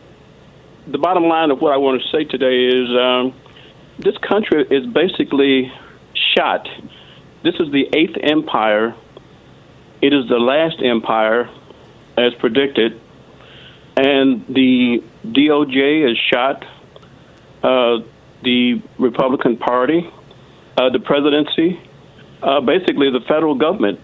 the 0.88 0.98
bottom 0.98 1.24
line 1.24 1.52
of 1.52 1.62
what 1.62 1.72
I 1.72 1.78
want 1.78 2.02
to 2.02 2.08
say 2.10 2.26
today 2.26 2.66
is 2.66 2.90
um, 2.90 3.34
this 4.00 4.18
country 4.18 4.66
is 4.70 4.86
basically 4.86 5.72
shot. 6.36 6.68
This 7.44 7.56
is 7.56 7.72
the 7.72 7.88
eighth 7.94 8.18
empire. 8.22 8.96
It 10.02 10.14
is 10.14 10.28
the 10.28 10.40
last 10.40 10.82
empire, 10.84 11.50
as 12.18 12.34
predicted, 12.36 13.00
and 13.96 14.46
the 14.48 15.04
DOJ 15.26 16.12
is 16.12 16.18
shot 16.18 16.66
uh, 17.64 18.00
the 18.44 18.82
Republican 19.00 19.56
Party, 19.56 20.12
uh, 20.78 20.90
the 20.90 21.00
presidency, 21.00 21.80
uh, 22.42 22.60
basically 22.60 23.10
the 23.10 23.22
federal 23.22 23.56
government, 23.56 24.02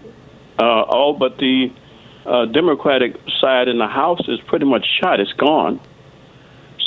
uh, 0.58 0.64
all 0.64 1.12
but 1.12 1.36
the 1.36 1.70
uh, 2.24 2.46
Democratic 2.46 3.16
side 3.40 3.68
in 3.68 3.76
the 3.76 3.86
House 3.86 4.26
is 4.28 4.40
pretty 4.46 4.64
much 4.64 4.86
shot. 5.00 5.20
It's 5.20 5.32
gone. 5.34 5.80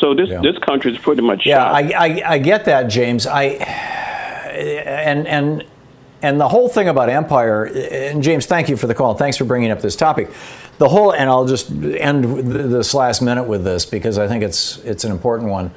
So 0.03 0.13
this 0.13 0.27
this 0.41 0.57
country 0.57 0.91
is 0.91 0.97
pretty 0.97 1.21
much 1.21 1.45
Yeah. 1.45 1.63
I, 1.63 1.79
I, 1.95 2.23
I 2.33 2.37
get 2.37 2.65
that, 2.65 2.89
James. 2.89 3.25
I 3.25 3.43
and 3.43 5.25
and 5.25 5.63
and 6.21 6.41
the 6.41 6.49
whole 6.49 6.67
thing 6.67 6.89
about 6.89 7.07
empire. 7.07 7.63
And 7.63 8.21
James, 8.21 8.45
thank 8.45 8.67
you 8.67 8.75
for 8.75 8.87
the 8.87 8.93
call. 8.93 9.13
Thanks 9.13 9.37
for 9.37 9.45
bringing 9.45 9.71
up 9.71 9.81
this 9.81 9.95
topic. 9.95 10.29
The 10.77 10.89
whole, 10.89 11.13
and 11.13 11.29
I'll 11.29 11.45
just 11.45 11.71
end 11.71 12.25
this 12.51 12.93
last 12.93 13.21
minute 13.21 13.43
with 13.43 13.63
this 13.63 13.85
because 13.85 14.17
I 14.17 14.27
think 14.27 14.43
it's 14.43 14.79
it's 14.79 15.05
an 15.05 15.11
important 15.13 15.49
one. 15.49 15.71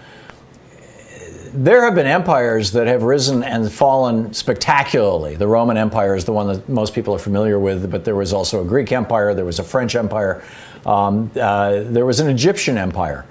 There 1.55 1.85
have 1.85 1.95
been 1.95 2.09
empires 2.09 2.73
that 2.73 2.89
have 2.89 3.05
risen 3.05 3.45
and 3.45 3.71
fallen 3.73 4.35
spectacularly. 4.35 5.37
The 5.37 5.47
Roman 5.47 5.77
Empire 5.77 6.17
is 6.17 6.25
the 6.25 6.33
one 6.33 6.49
that 6.49 6.69
most 6.69 6.95
people 6.95 7.15
are 7.15 7.21
familiar 7.21 7.61
with, 7.61 7.93
but 7.93 8.05
there 8.05 8.17
was 8.17 8.33
also 8.33 8.61
a 8.61 8.65
Greek 8.65 8.91
Empire, 8.91 9.35
there 9.35 9.45
was 9.45 9.61
a 9.61 9.65
French 9.65 9.95
Empire, 9.95 10.43
um, 10.85 11.31
uh, 11.41 11.83
there 11.85 12.05
was 12.05 12.21
an 12.21 12.29
Egyptian 12.29 12.77
Empire 12.77 13.25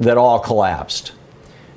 that 0.00 0.18
all 0.18 0.38
collapsed. 0.38 1.12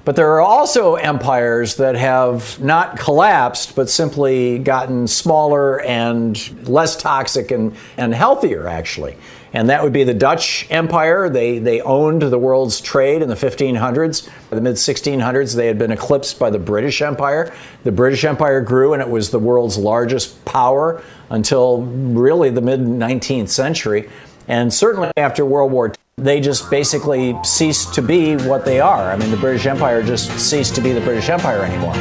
But 0.06 0.18
there 0.18 0.34
are 0.34 0.42
also 0.42 0.96
empires 0.96 1.76
that 1.76 1.96
have 1.96 2.62
not 2.62 3.00
collapsed, 3.00 3.74
but 3.74 3.90
simply 3.90 4.60
gotten 4.60 5.08
smaller 5.08 5.80
and 5.82 6.68
less 6.68 6.98
toxic 6.98 7.52
and, 7.52 7.76
and 7.96 8.14
healthier, 8.14 8.68
actually. 8.68 9.16
And 9.54 9.70
that 9.70 9.84
would 9.84 9.94
be 9.94 10.04
the 10.04 10.16
Dutch 10.16 10.68
Empire. 10.70 11.30
They, 11.30 11.60
they 11.60 11.80
owned 11.80 12.24
the 12.24 12.40
world's 12.40 12.82
trade 12.82 13.22
in 13.22 13.30
the 13.30 13.36
1500s. 13.36 14.28
In 14.28 14.56
the 14.56 14.62
mid 14.62 14.76
1600s, 14.76 15.56
they 15.56 15.68
had 15.68 15.78
been 15.78 15.92
eclipsed 15.92 16.38
by 16.38 16.50
the 16.50 16.60
British 16.60 17.02
Empire. 17.02 17.54
The 17.84 17.92
British 17.92 18.26
Empire 18.26 18.60
grew, 18.62 18.94
and 18.94 19.02
it 19.02 19.08
was 19.08 19.30
the 19.30 19.40
world's 19.40 19.78
largest 19.78 20.44
power 20.44 21.02
until 21.30 21.84
really 21.84 22.50
the 22.50 22.62
mid 22.62 22.82
19th 22.82 23.50
century. 23.50 24.10
And 24.48 24.74
certainly 24.74 25.12
after 25.16 25.46
World 25.46 25.72
War 25.72 25.94
they 26.18 26.40
just 26.40 26.70
basically 26.70 27.36
ceased 27.44 27.96
to 27.96 28.02
be 28.02 28.36
what 28.36 28.66
they 28.66 28.80
are. 28.80 29.12
I 29.12 29.18
mean, 29.18 29.32
the 29.32 29.38
British 29.38 29.66
Empire 29.66 30.04
just 30.04 30.30
ceased 30.40 30.76
to 30.76 30.82
be 30.82 30.92
the 30.92 31.02
British 31.02 31.28
Empire 31.30 31.64
anymore. 31.64 31.96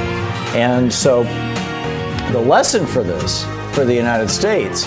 And 0.54 0.92
so 0.92 1.22
the 2.30 2.38
lesson 2.38 2.86
for 2.86 3.02
this, 3.02 3.44
for 3.74 3.86
the 3.86 3.94
United 3.94 4.28
States, 4.28 4.84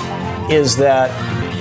is 0.51 0.78
that 0.78 1.09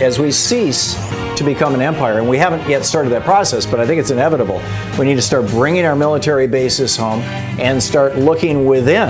as 0.03 0.19
we 0.19 0.31
cease 0.31 0.95
to 1.37 1.45
become 1.45 1.75
an 1.75 1.81
empire, 1.81 2.19
and 2.19 2.29
we 2.29 2.37
haven't 2.37 2.69
yet 2.69 2.85
started 2.85 3.09
that 3.11 3.23
process, 3.23 3.65
but 3.65 3.81
I 3.81 3.87
think 3.87 3.99
it's 3.99 4.11
inevitable, 4.11 4.61
we 4.99 5.07
need 5.07 5.15
to 5.15 5.23
start 5.23 5.47
bringing 5.49 5.87
our 5.87 5.97
military 5.97 6.47
bases 6.47 6.97
home 6.97 7.23
and 7.59 7.83
start 7.83 8.17
looking 8.17 8.67
within 8.67 9.09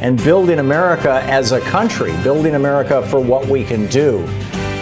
and 0.00 0.22
building 0.22 0.60
America 0.60 1.20
as 1.24 1.50
a 1.50 1.60
country, 1.62 2.12
building 2.22 2.54
America 2.54 3.04
for 3.08 3.18
what 3.18 3.46
we 3.46 3.64
can 3.64 3.86
do 3.88 4.24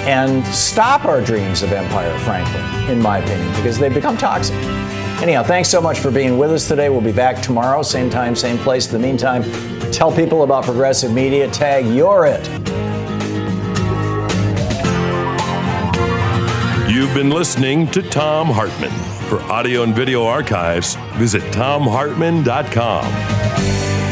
and 0.06 0.46
stop 0.46 1.04
our 1.04 1.20
dreams 1.20 1.62
of 1.62 1.72
empire, 1.72 2.16
frankly, 2.20 2.92
in 2.92 3.00
my 3.00 3.18
opinion, 3.18 3.48
because 3.56 3.78
they've 3.78 3.92
become 3.92 4.16
toxic. 4.16 4.54
Anyhow, 5.20 5.42
thanks 5.42 5.68
so 5.68 5.80
much 5.80 5.98
for 5.98 6.10
being 6.10 6.38
with 6.38 6.52
us 6.52 6.68
today. 6.68 6.88
We'll 6.88 7.00
be 7.00 7.12
back 7.12 7.42
tomorrow, 7.42 7.82
same 7.82 8.08
time, 8.08 8.36
same 8.36 8.58
place. 8.58 8.86
In 8.86 8.92
the 8.92 9.06
meantime, 9.06 9.42
tell 9.90 10.14
people 10.14 10.42
about 10.42 10.64
progressive 10.64 11.12
media. 11.12 11.50
Tag 11.50 11.86
You're 11.86 12.26
It. 12.26 12.46
You've 16.88 17.12
been 17.12 17.30
listening 17.30 17.88
to 17.88 18.02
Thom 18.02 18.48
Hartmann. 18.48 18.92
For 19.28 19.40
audio 19.52 19.82
and 19.82 19.94
video 19.94 20.24
archives, 20.24 20.94
visit 21.14 21.42
thomhartmann.com. 21.52 24.05